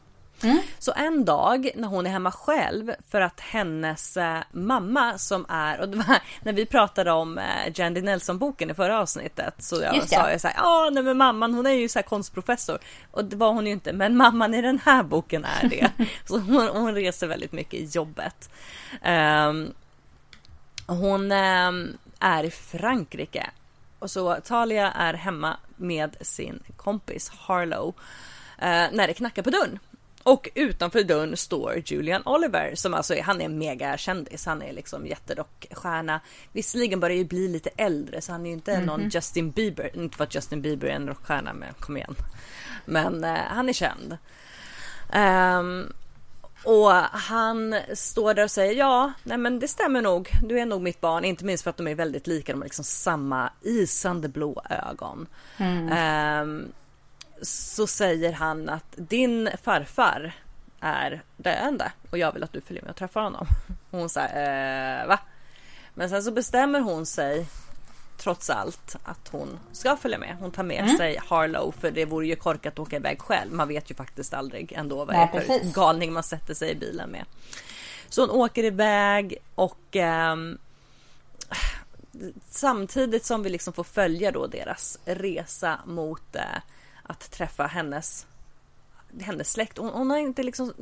Så 0.78 0.92
en 0.96 1.24
dag 1.24 1.70
när 1.74 1.88
hon 1.88 2.06
är 2.06 2.10
hemma 2.10 2.30
själv 2.30 2.92
för 3.10 3.20
att 3.20 3.40
hennes 3.40 4.16
eh, 4.16 4.38
mamma 4.52 5.18
som 5.18 5.46
är, 5.48 5.80
och 5.80 5.88
det 5.88 5.96
var 5.96 6.18
när 6.42 6.52
vi 6.52 6.66
pratade 6.66 7.12
om 7.12 7.38
eh, 7.38 7.72
Jandy 7.74 8.02
Nelson-boken 8.02 8.70
i 8.70 8.74
förra 8.74 9.00
avsnittet 9.00 9.54
så 9.58 9.82
jag 9.82 10.08
sa 10.08 10.30
jag 10.30 10.40
så 10.40 10.48
här, 10.48 10.56
ja 10.56 10.90
nej 10.92 11.02
men 11.02 11.16
mamman 11.16 11.54
hon 11.54 11.66
är 11.66 11.70
ju 11.70 11.88
så 11.88 11.98
här 11.98 12.04
konstprofessor 12.04 12.78
och 13.10 13.24
det 13.24 13.36
var 13.36 13.52
hon 13.52 13.66
ju 13.66 13.72
inte, 13.72 13.92
men 13.92 14.16
mamman 14.24 14.54
i 14.54 14.62
den 14.62 14.78
här 14.84 15.02
boken 15.02 15.44
är 15.44 15.68
det. 15.68 15.90
så 16.26 16.38
hon, 16.38 16.68
hon 16.68 16.94
reser 16.94 17.26
väldigt 17.26 17.52
mycket 17.52 17.74
i 17.74 17.84
jobbet. 17.84 18.50
Ehm, 19.02 19.72
hon 20.86 21.32
ehm, 21.32 21.96
är 22.20 22.44
i 22.44 22.50
Frankrike 22.50 23.50
och 23.98 24.10
så 24.10 24.36
Talia 24.44 24.92
är 24.92 25.14
hemma 25.14 25.56
med 25.76 26.16
sin 26.20 26.62
kompis 26.76 27.28
Harlow 27.28 27.94
eh, 28.58 28.86
när 28.92 29.06
det 29.06 29.14
knackar 29.14 29.42
på 29.42 29.50
dörren. 29.50 29.78
Och 30.24 30.48
utanför 30.54 31.02
dörren 31.02 31.36
står 31.36 31.82
Julian 31.84 32.22
Oliver 32.26 32.74
som 32.74 32.94
alltså 32.94 33.14
är, 33.14 33.22
han 33.22 33.40
är 33.40 33.44
en 33.44 33.58
megakändis. 33.58 34.46
Han 34.46 34.62
är 34.62 34.72
liksom 34.72 35.06
jätterockstjärna. 35.06 36.20
Visserligen 36.52 37.00
börjar 37.00 37.16
ju 37.16 37.24
bli 37.24 37.48
lite 37.48 37.70
äldre 37.76 38.20
så 38.20 38.32
han 38.32 38.46
är 38.46 38.46
ju 38.46 38.54
inte 38.54 38.80
någon 38.80 39.08
Justin 39.08 39.50
Bieber. 39.50 39.90
Inte 39.96 40.16
för 40.16 40.24
att 40.24 40.34
Justin 40.34 40.62
Bieber 40.62 40.88
är 40.88 40.92
en 40.92 41.08
rockstjärna 41.08 41.52
men 41.52 41.74
kom 41.74 41.96
igen. 41.96 42.14
Men 42.84 43.24
eh, 43.24 43.34
han 43.34 43.68
är 43.68 43.72
känd. 43.72 44.16
Ehm, 45.12 45.92
och 46.64 46.90
han 47.12 47.74
står 47.94 48.34
där 48.34 48.44
och 48.44 48.50
säger 48.50 48.74
ja, 48.74 49.12
nej 49.22 49.38
men 49.38 49.58
det 49.58 49.68
stämmer 49.68 50.02
nog. 50.02 50.30
Du 50.42 50.60
är 50.60 50.66
nog 50.66 50.82
mitt 50.82 51.00
barn, 51.00 51.24
inte 51.24 51.44
minst 51.44 51.64
för 51.64 51.70
att 51.70 51.76
de 51.76 51.88
är 51.88 51.94
väldigt 51.94 52.26
lika. 52.26 52.52
De 52.52 52.58
har 52.58 52.64
liksom 52.64 52.84
samma 52.84 53.50
isande 53.62 54.28
blå 54.28 54.62
ögon. 54.70 55.26
Ehm, 55.92 56.72
så 57.42 57.86
säger 57.86 58.32
han 58.32 58.68
att 58.68 58.94
din 58.96 59.50
farfar 59.62 60.32
är 60.80 61.22
döende 61.36 61.92
och 62.10 62.18
jag 62.18 62.32
vill 62.32 62.42
att 62.42 62.52
du 62.52 62.60
följer 62.60 62.82
med 62.82 62.90
och 62.90 62.96
träffar 62.96 63.22
honom. 63.22 63.46
Och 63.90 63.98
hon 63.98 64.08
säger 64.08 65.02
eh, 65.02 65.08
va? 65.08 65.18
Men 65.94 66.10
sen 66.10 66.22
så 66.22 66.30
bestämmer 66.30 66.80
hon 66.80 67.06
sig 67.06 67.46
trots 68.16 68.50
allt 68.50 68.96
att 69.04 69.28
hon 69.30 69.58
ska 69.72 69.96
följa 69.96 70.18
med. 70.18 70.36
Hon 70.40 70.50
tar 70.50 70.62
med 70.62 70.96
sig 70.96 71.18
Harlow 71.26 71.74
för 71.80 71.90
det 71.90 72.04
vore 72.04 72.26
ju 72.26 72.36
korkat 72.36 72.72
att 72.72 72.78
åka 72.78 72.96
iväg 72.96 73.20
själv. 73.20 73.52
Man 73.52 73.68
vet 73.68 73.90
ju 73.90 73.94
faktiskt 73.94 74.34
aldrig 74.34 74.72
ändå 74.72 75.04
vad 75.04 75.14
det 75.14 75.38
är 75.38 75.40
för 75.40 75.74
galning 75.74 76.12
man 76.12 76.22
sätter 76.22 76.54
sig 76.54 76.70
i 76.70 76.74
bilen 76.74 77.10
med. 77.10 77.24
Så 78.08 78.26
hon 78.26 78.30
åker 78.30 78.64
iväg 78.64 79.36
och 79.54 79.96
ehm, 79.96 80.58
samtidigt 82.48 83.24
som 83.24 83.42
vi 83.42 83.50
liksom 83.50 83.72
får 83.72 83.84
följa 83.84 84.30
då 84.30 84.46
deras 84.46 84.98
resa 85.04 85.80
mot 85.86 86.36
eh, 86.36 86.42
att 87.06 87.30
träffa 87.30 87.66
hennes 87.66 88.26
hennes 89.20 89.52
släkt. 89.52 89.78
Hon, 89.78 89.88
hon 89.88 90.10
har 90.10 90.18
inte 90.18 90.42
liksom 90.42 90.72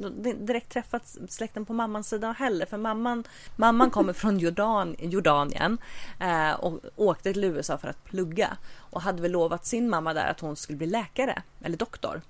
direkt 0.40 0.72
träffat 0.72 1.16
släkten 1.28 1.64
på 1.66 1.72
mammans 1.72 2.08
sida 2.08 2.32
heller 2.32 2.66
för 2.66 2.76
mamman, 2.76 3.24
mamman 3.56 3.90
kommer 3.90 4.12
från 4.12 4.38
Jordan, 4.38 4.96
Jordanien 4.98 5.78
eh, 6.20 6.52
och 6.52 6.80
åkte 6.96 7.32
till 7.32 7.44
USA 7.44 7.78
för 7.78 7.88
att 7.88 8.04
plugga 8.04 8.56
och 8.76 9.02
hade 9.02 9.22
väl 9.22 9.30
lovat 9.30 9.66
sin 9.66 9.88
mamma 9.88 10.14
där 10.14 10.26
att 10.26 10.40
hon 10.40 10.56
skulle 10.56 10.78
bli 10.78 10.86
läkare 10.86 11.42
eller 11.62 11.76
doktor. 11.76 12.20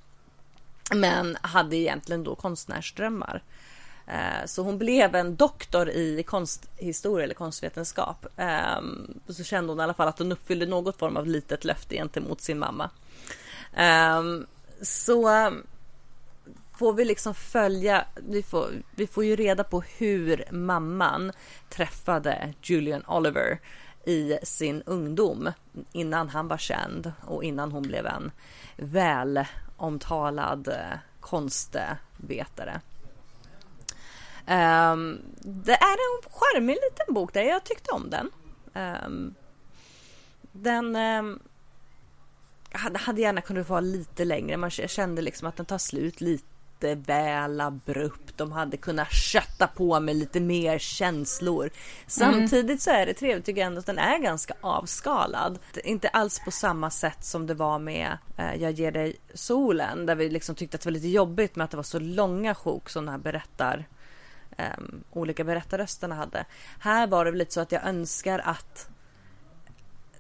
Men 0.95 1.37
hade 1.41 1.77
egentligen 1.77 2.25
då 2.25 2.35
konstnärsdrömmar. 2.35 3.43
Eh, 4.07 4.47
Så 4.47 4.63
hon 4.63 4.79
blev 4.79 5.15
en 5.15 5.37
doktor 5.37 5.89
i 5.91 6.23
konsthistoria 6.23 7.25
eller 7.25 7.35
konstvetenskap. 7.35 8.27
Eh, 8.37 8.81
Så 9.29 9.45
kände 9.45 9.73
hon 9.73 9.81
i 9.81 9.83
alla 9.83 9.95
fall 9.95 10.09
att 10.09 10.19
hon 10.19 10.33
uppfyllde 10.33 10.67
något 10.67 10.99
form 10.99 11.17
av 11.17 11.27
litet 11.27 11.65
löfte 11.65 11.95
gentemot 11.95 12.41
sin 12.41 12.59
mamma. 12.59 12.91
Um, 13.77 14.47
Så 14.83 15.53
får 16.79 16.93
vi 16.93 17.05
liksom 17.05 17.35
följa, 17.35 18.05
vi 18.17 18.43
får, 18.43 18.71
vi 18.97 19.07
får 19.07 19.25
ju 19.25 19.37
reda 19.37 19.65
på 19.65 19.81
hur 19.81 20.45
mamman 20.51 21.33
träffade 21.71 22.55
Julian 22.63 23.05
Oliver 23.07 23.61
i 24.05 24.39
sin 24.43 24.83
ungdom 24.83 25.53
innan 25.93 26.29
han 26.29 26.49
var 26.49 26.59
känd 26.59 27.13
och 27.27 27.45
innan 27.45 27.73
hon 27.73 27.83
blev 27.83 28.07
en 28.07 28.31
väl 28.77 29.45
omtalad 29.77 30.69
eh, 30.69 30.99
konstvetare. 31.21 32.81
Um, 34.47 35.21
det 35.41 35.75
är 35.75 35.93
en 35.93 36.31
charmig 36.31 36.75
liten 36.75 37.15
bok 37.15 37.33
där 37.33 37.43
jag 37.43 37.65
tyckte 37.65 37.91
om 37.91 38.11
den. 38.11 38.31
Um, 38.75 39.35
den 40.53 40.97
um, 40.97 41.41
hade, 42.73 42.99
hade 42.99 43.21
gärna 43.21 43.41
kunnat 43.41 43.69
vara 43.69 43.81
lite 43.81 44.25
längre. 44.25 44.57
Man 44.57 44.71
kände 44.71 45.23
liksom 45.23 45.49
att 45.49 45.57
den 45.57 45.67
tar 45.67 45.79
slut 45.79 46.21
lite 46.21 46.95
väl 46.95 47.61
abrupt. 47.61 48.39
De 48.39 48.53
hade 48.53 48.77
kunnat 48.77 49.13
kötta 49.13 49.67
på 49.67 50.01
med 50.01 50.17
lite 50.17 50.41
mer 50.41 50.79
känslor. 50.79 51.71
Samtidigt 52.07 52.83
så 52.83 52.91
är 52.91 53.07
det 53.07 53.15
trevligt 53.15 53.47
tycker 53.47 53.61
jag 53.61 53.67
ändå 53.67 53.79
att 53.79 53.87
den 53.87 53.99
är 53.99 54.19
ganska 54.19 54.55
avskalad. 54.61 55.59
Inte 55.85 56.09
alls 56.09 56.41
på 56.45 56.51
samma 56.51 56.91
sätt 56.91 57.25
som 57.25 57.47
det 57.47 57.55
var 57.55 57.79
med 57.79 58.19
eh, 58.37 58.55
Jag 58.55 58.73
ger 58.73 58.93
dig 58.93 59.17
solen. 59.35 60.07
Där 60.07 60.15
vi 60.15 60.31
liksom 60.31 60.55
tyckte 60.55 60.75
att 60.75 60.81
det 60.81 60.87
var 60.87 60.93
lite 60.93 61.09
jobbigt 61.09 61.57
med 61.57 61.65
att 61.65 61.71
det 61.71 61.77
var 61.77 61.85
så 61.85 61.99
långa 61.99 62.55
sjok 62.55 62.91
som 62.91 63.05
den 63.05 63.13
här 63.13 63.19
berättar 63.19 63.89
um, 64.59 65.05
olika 65.11 65.45
berättarrösterna 65.45 66.15
hade. 66.15 66.45
Här 66.79 67.07
var 67.07 67.25
det 67.25 67.31
väl 67.31 67.39
lite 67.39 67.53
så 67.53 67.61
att 67.61 67.73
jag 67.73 67.85
önskar 67.85 68.39
att 68.39 68.89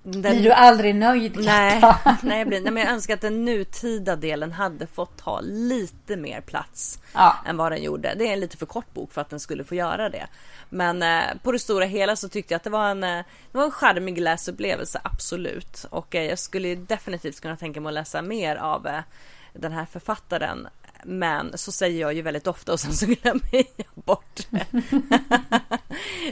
den- 0.02 0.20
Blir 0.22 0.42
du 0.42 0.52
aldrig 0.52 0.94
nöjd 0.94 1.36
Nej, 1.36 1.80
Katta? 1.80 2.16
nej, 2.22 2.38
jag 2.38 2.48
blir, 2.48 2.60
nej, 2.60 2.72
men 2.72 2.82
jag 2.82 2.92
önskar 2.92 3.14
att 3.14 3.20
den 3.20 3.44
nutida 3.44 4.16
delen 4.16 4.52
hade 4.52 4.86
fått 4.86 5.20
ha 5.20 5.40
lite 5.40 6.16
mer 6.16 6.40
plats 6.40 6.98
Ja. 7.14 7.36
än 7.46 7.56
vad 7.56 7.72
den 7.72 7.82
gjorde. 7.82 8.14
Det 8.18 8.28
är 8.28 8.32
en 8.32 8.40
lite 8.40 8.56
för 8.56 8.66
kort 8.66 8.94
bok 8.94 9.12
för 9.12 9.20
att 9.20 9.30
den 9.30 9.40
skulle 9.40 9.64
få 9.64 9.74
göra 9.74 10.08
det. 10.08 10.26
Men 10.68 11.02
eh, 11.02 11.22
på 11.42 11.52
det 11.52 11.58
stora 11.58 11.84
hela 11.84 12.16
så 12.16 12.28
tyckte 12.28 12.54
jag 12.54 12.56
att 12.56 12.64
det 12.64 12.70
var 12.70 12.88
en, 12.88 13.04
eh, 13.04 13.24
det 13.52 13.58
var 13.58 13.64
en 13.64 13.70
charmig 13.70 14.18
läsupplevelse, 14.20 15.00
absolut. 15.04 15.86
Och 15.90 16.14
eh, 16.14 16.22
jag 16.24 16.38
skulle 16.38 16.74
definitivt 16.74 17.40
kunna 17.40 17.56
tänka 17.56 17.80
mig 17.80 17.90
att 17.90 17.94
läsa 17.94 18.22
mer 18.22 18.56
av 18.56 18.86
eh, 18.86 19.00
den 19.52 19.72
här 19.72 19.84
författaren. 19.92 20.68
Men 21.04 21.58
så 21.58 21.72
säger 21.72 22.00
jag 22.00 22.14
ju 22.14 22.22
väldigt 22.22 22.46
ofta 22.46 22.72
och 22.72 22.80
sen 22.80 22.92
så 22.92 23.06
glömmer 23.06 23.42
jag 23.52 23.86
bort 23.94 24.40
det. 24.50 24.66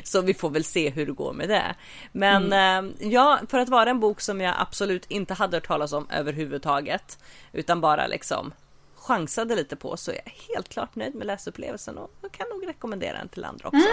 så 0.04 0.20
vi 0.20 0.34
får 0.34 0.50
väl 0.50 0.64
se 0.64 0.90
hur 0.90 1.06
det 1.06 1.12
går 1.12 1.32
med 1.32 1.48
det. 1.48 1.74
Men 2.12 2.52
eh, 2.52 3.08
ja, 3.08 3.38
för 3.48 3.58
att 3.58 3.68
vara 3.68 3.90
en 3.90 4.00
bok 4.00 4.20
som 4.20 4.40
jag 4.40 4.54
absolut 4.58 5.06
inte 5.08 5.34
hade 5.34 5.56
hört 5.56 5.66
talas 5.66 5.92
om 5.92 6.06
överhuvudtaget. 6.10 7.18
Utan 7.52 7.80
bara 7.80 8.06
liksom 8.06 8.52
chansade 8.96 9.56
lite 9.56 9.76
på 9.76 9.96
så 9.96 10.10
är 10.10 10.20
jag 10.24 10.54
helt 10.54 10.68
klart 10.68 10.96
nöjd 10.96 11.14
med 11.14 11.26
läsupplevelsen 11.26 11.98
och 11.98 12.10
kan 12.32 12.46
nog 12.50 12.68
rekommendera 12.68 13.18
den 13.18 13.28
till 13.28 13.44
andra 13.44 13.68
också. 13.68 13.88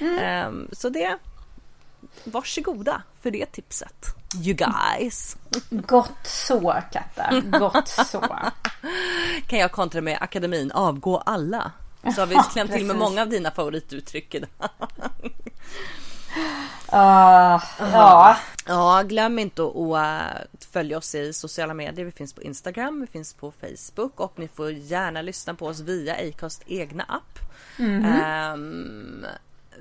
Ehm, 0.00 0.68
så 0.72 0.88
det 0.88 1.18
Varsågoda 2.24 3.02
för 3.22 3.30
det 3.30 3.46
tipset. 3.46 4.06
You 4.44 4.56
guys. 4.56 5.36
Gott 5.70 6.26
så 6.26 6.82
Katta, 6.92 7.40
gott 7.40 7.88
så. 7.88 8.20
Kan 9.46 9.58
jag 9.58 9.72
kontra 9.72 10.00
med 10.00 10.18
akademin 10.20 10.72
avgå 10.72 11.18
alla. 11.18 11.72
Så 12.14 12.20
har 12.20 12.26
vi 12.26 12.36
klämt 12.52 12.72
till 12.72 12.86
med 12.86 12.96
många 12.96 13.22
av 13.22 13.28
dina 13.28 13.50
favorituttryck 13.50 14.34
idag. 14.34 14.48
Ah, 16.86 17.60
ja, 17.78 18.36
Ja, 18.66 19.02
glöm 19.02 19.38
inte 19.38 19.62
att 19.62 19.76
att 19.76 20.64
följa 20.64 20.98
oss 20.98 21.14
i 21.14 21.32
sociala 21.32 21.74
medier. 21.74 22.04
Vi 22.04 22.12
finns 22.12 22.32
på 22.32 22.42
Instagram, 22.42 23.00
vi 23.00 23.06
finns 23.06 23.34
på 23.34 23.52
Facebook 23.60 24.20
och 24.20 24.38
ni 24.38 24.48
får 24.48 24.70
gärna 24.70 25.22
lyssna 25.22 25.54
på 25.54 25.66
oss 25.66 25.80
via 25.80 26.14
Acast 26.28 26.62
egna 26.66 27.02
app. 27.02 27.38
Ehm, 27.78 29.26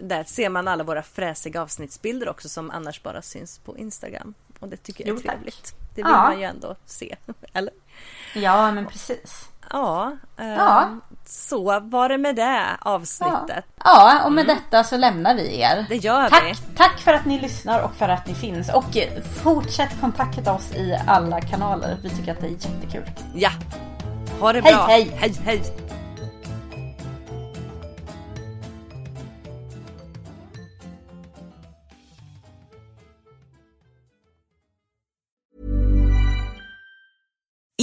där 0.01 0.23
ser 0.23 0.49
man 0.49 0.67
alla 0.67 0.83
våra 0.83 1.03
fräsiga 1.03 1.61
avsnittsbilder 1.61 2.29
också 2.29 2.49
som 2.49 2.71
annars 2.71 3.03
bara 3.03 3.21
syns 3.21 3.59
på 3.59 3.77
Instagram. 3.77 4.33
Och 4.59 4.67
det 4.67 4.77
tycker 4.77 5.07
jag 5.07 5.15
är 5.15 5.21
Jo, 5.21 5.25
tack. 5.25 5.35
trevligt. 5.35 5.75
Det 5.95 6.03
vill 6.03 6.11
Ja. 6.11 6.21
man 6.23 6.39
ju 6.39 6.45
ändå 6.45 6.75
se. 6.85 7.15
Eller? 7.53 7.73
Ja, 8.35 8.71
men 8.71 8.85
precis. 8.85 9.49
Ja, 9.73 10.11
ehm, 10.39 10.47
Ja. 10.49 10.87
så 11.25 11.79
var 11.79 12.09
det 12.09 12.17
med 12.17 12.35
det 12.35 12.65
avsnittet. 12.81 13.65
Ja, 13.83 14.21
och 14.25 14.31
med 14.31 14.47
detta 14.47 14.83
så 14.83 14.97
lämnar 14.97 15.35
vi 15.35 15.59
er. 15.61 15.85
Det 15.89 15.95
gör 15.95 16.23
vi. 16.23 16.29
tack, 16.29 16.57
tack 16.77 16.99
för 16.99 17.13
att 17.13 17.25
ni 17.25 17.39
lyssnar 17.39 17.79
och 17.83 17.93
för 17.95 18.09
att 18.09 18.27
ni 18.27 18.33
finns. 18.35 18.69
Och 18.73 18.97
eh, 18.97 19.21
fortsätt 19.43 19.89
kontakta 20.01 20.53
oss 20.53 20.71
i 20.75 20.99
alla 21.07 21.41
kanaler. 21.41 21.97
Vi 22.03 22.09
tycker 22.09 22.31
att 22.31 22.39
det 22.41 22.47
är 22.47 22.51
jättekul. 22.51 23.09
Ja, 23.35 23.49
ha 24.39 24.53
det 24.53 24.61
Hej, 24.61 24.73
bra. 24.73 24.85
hej. 24.87 25.11
hej, 25.19 25.33
hej. 25.45 25.61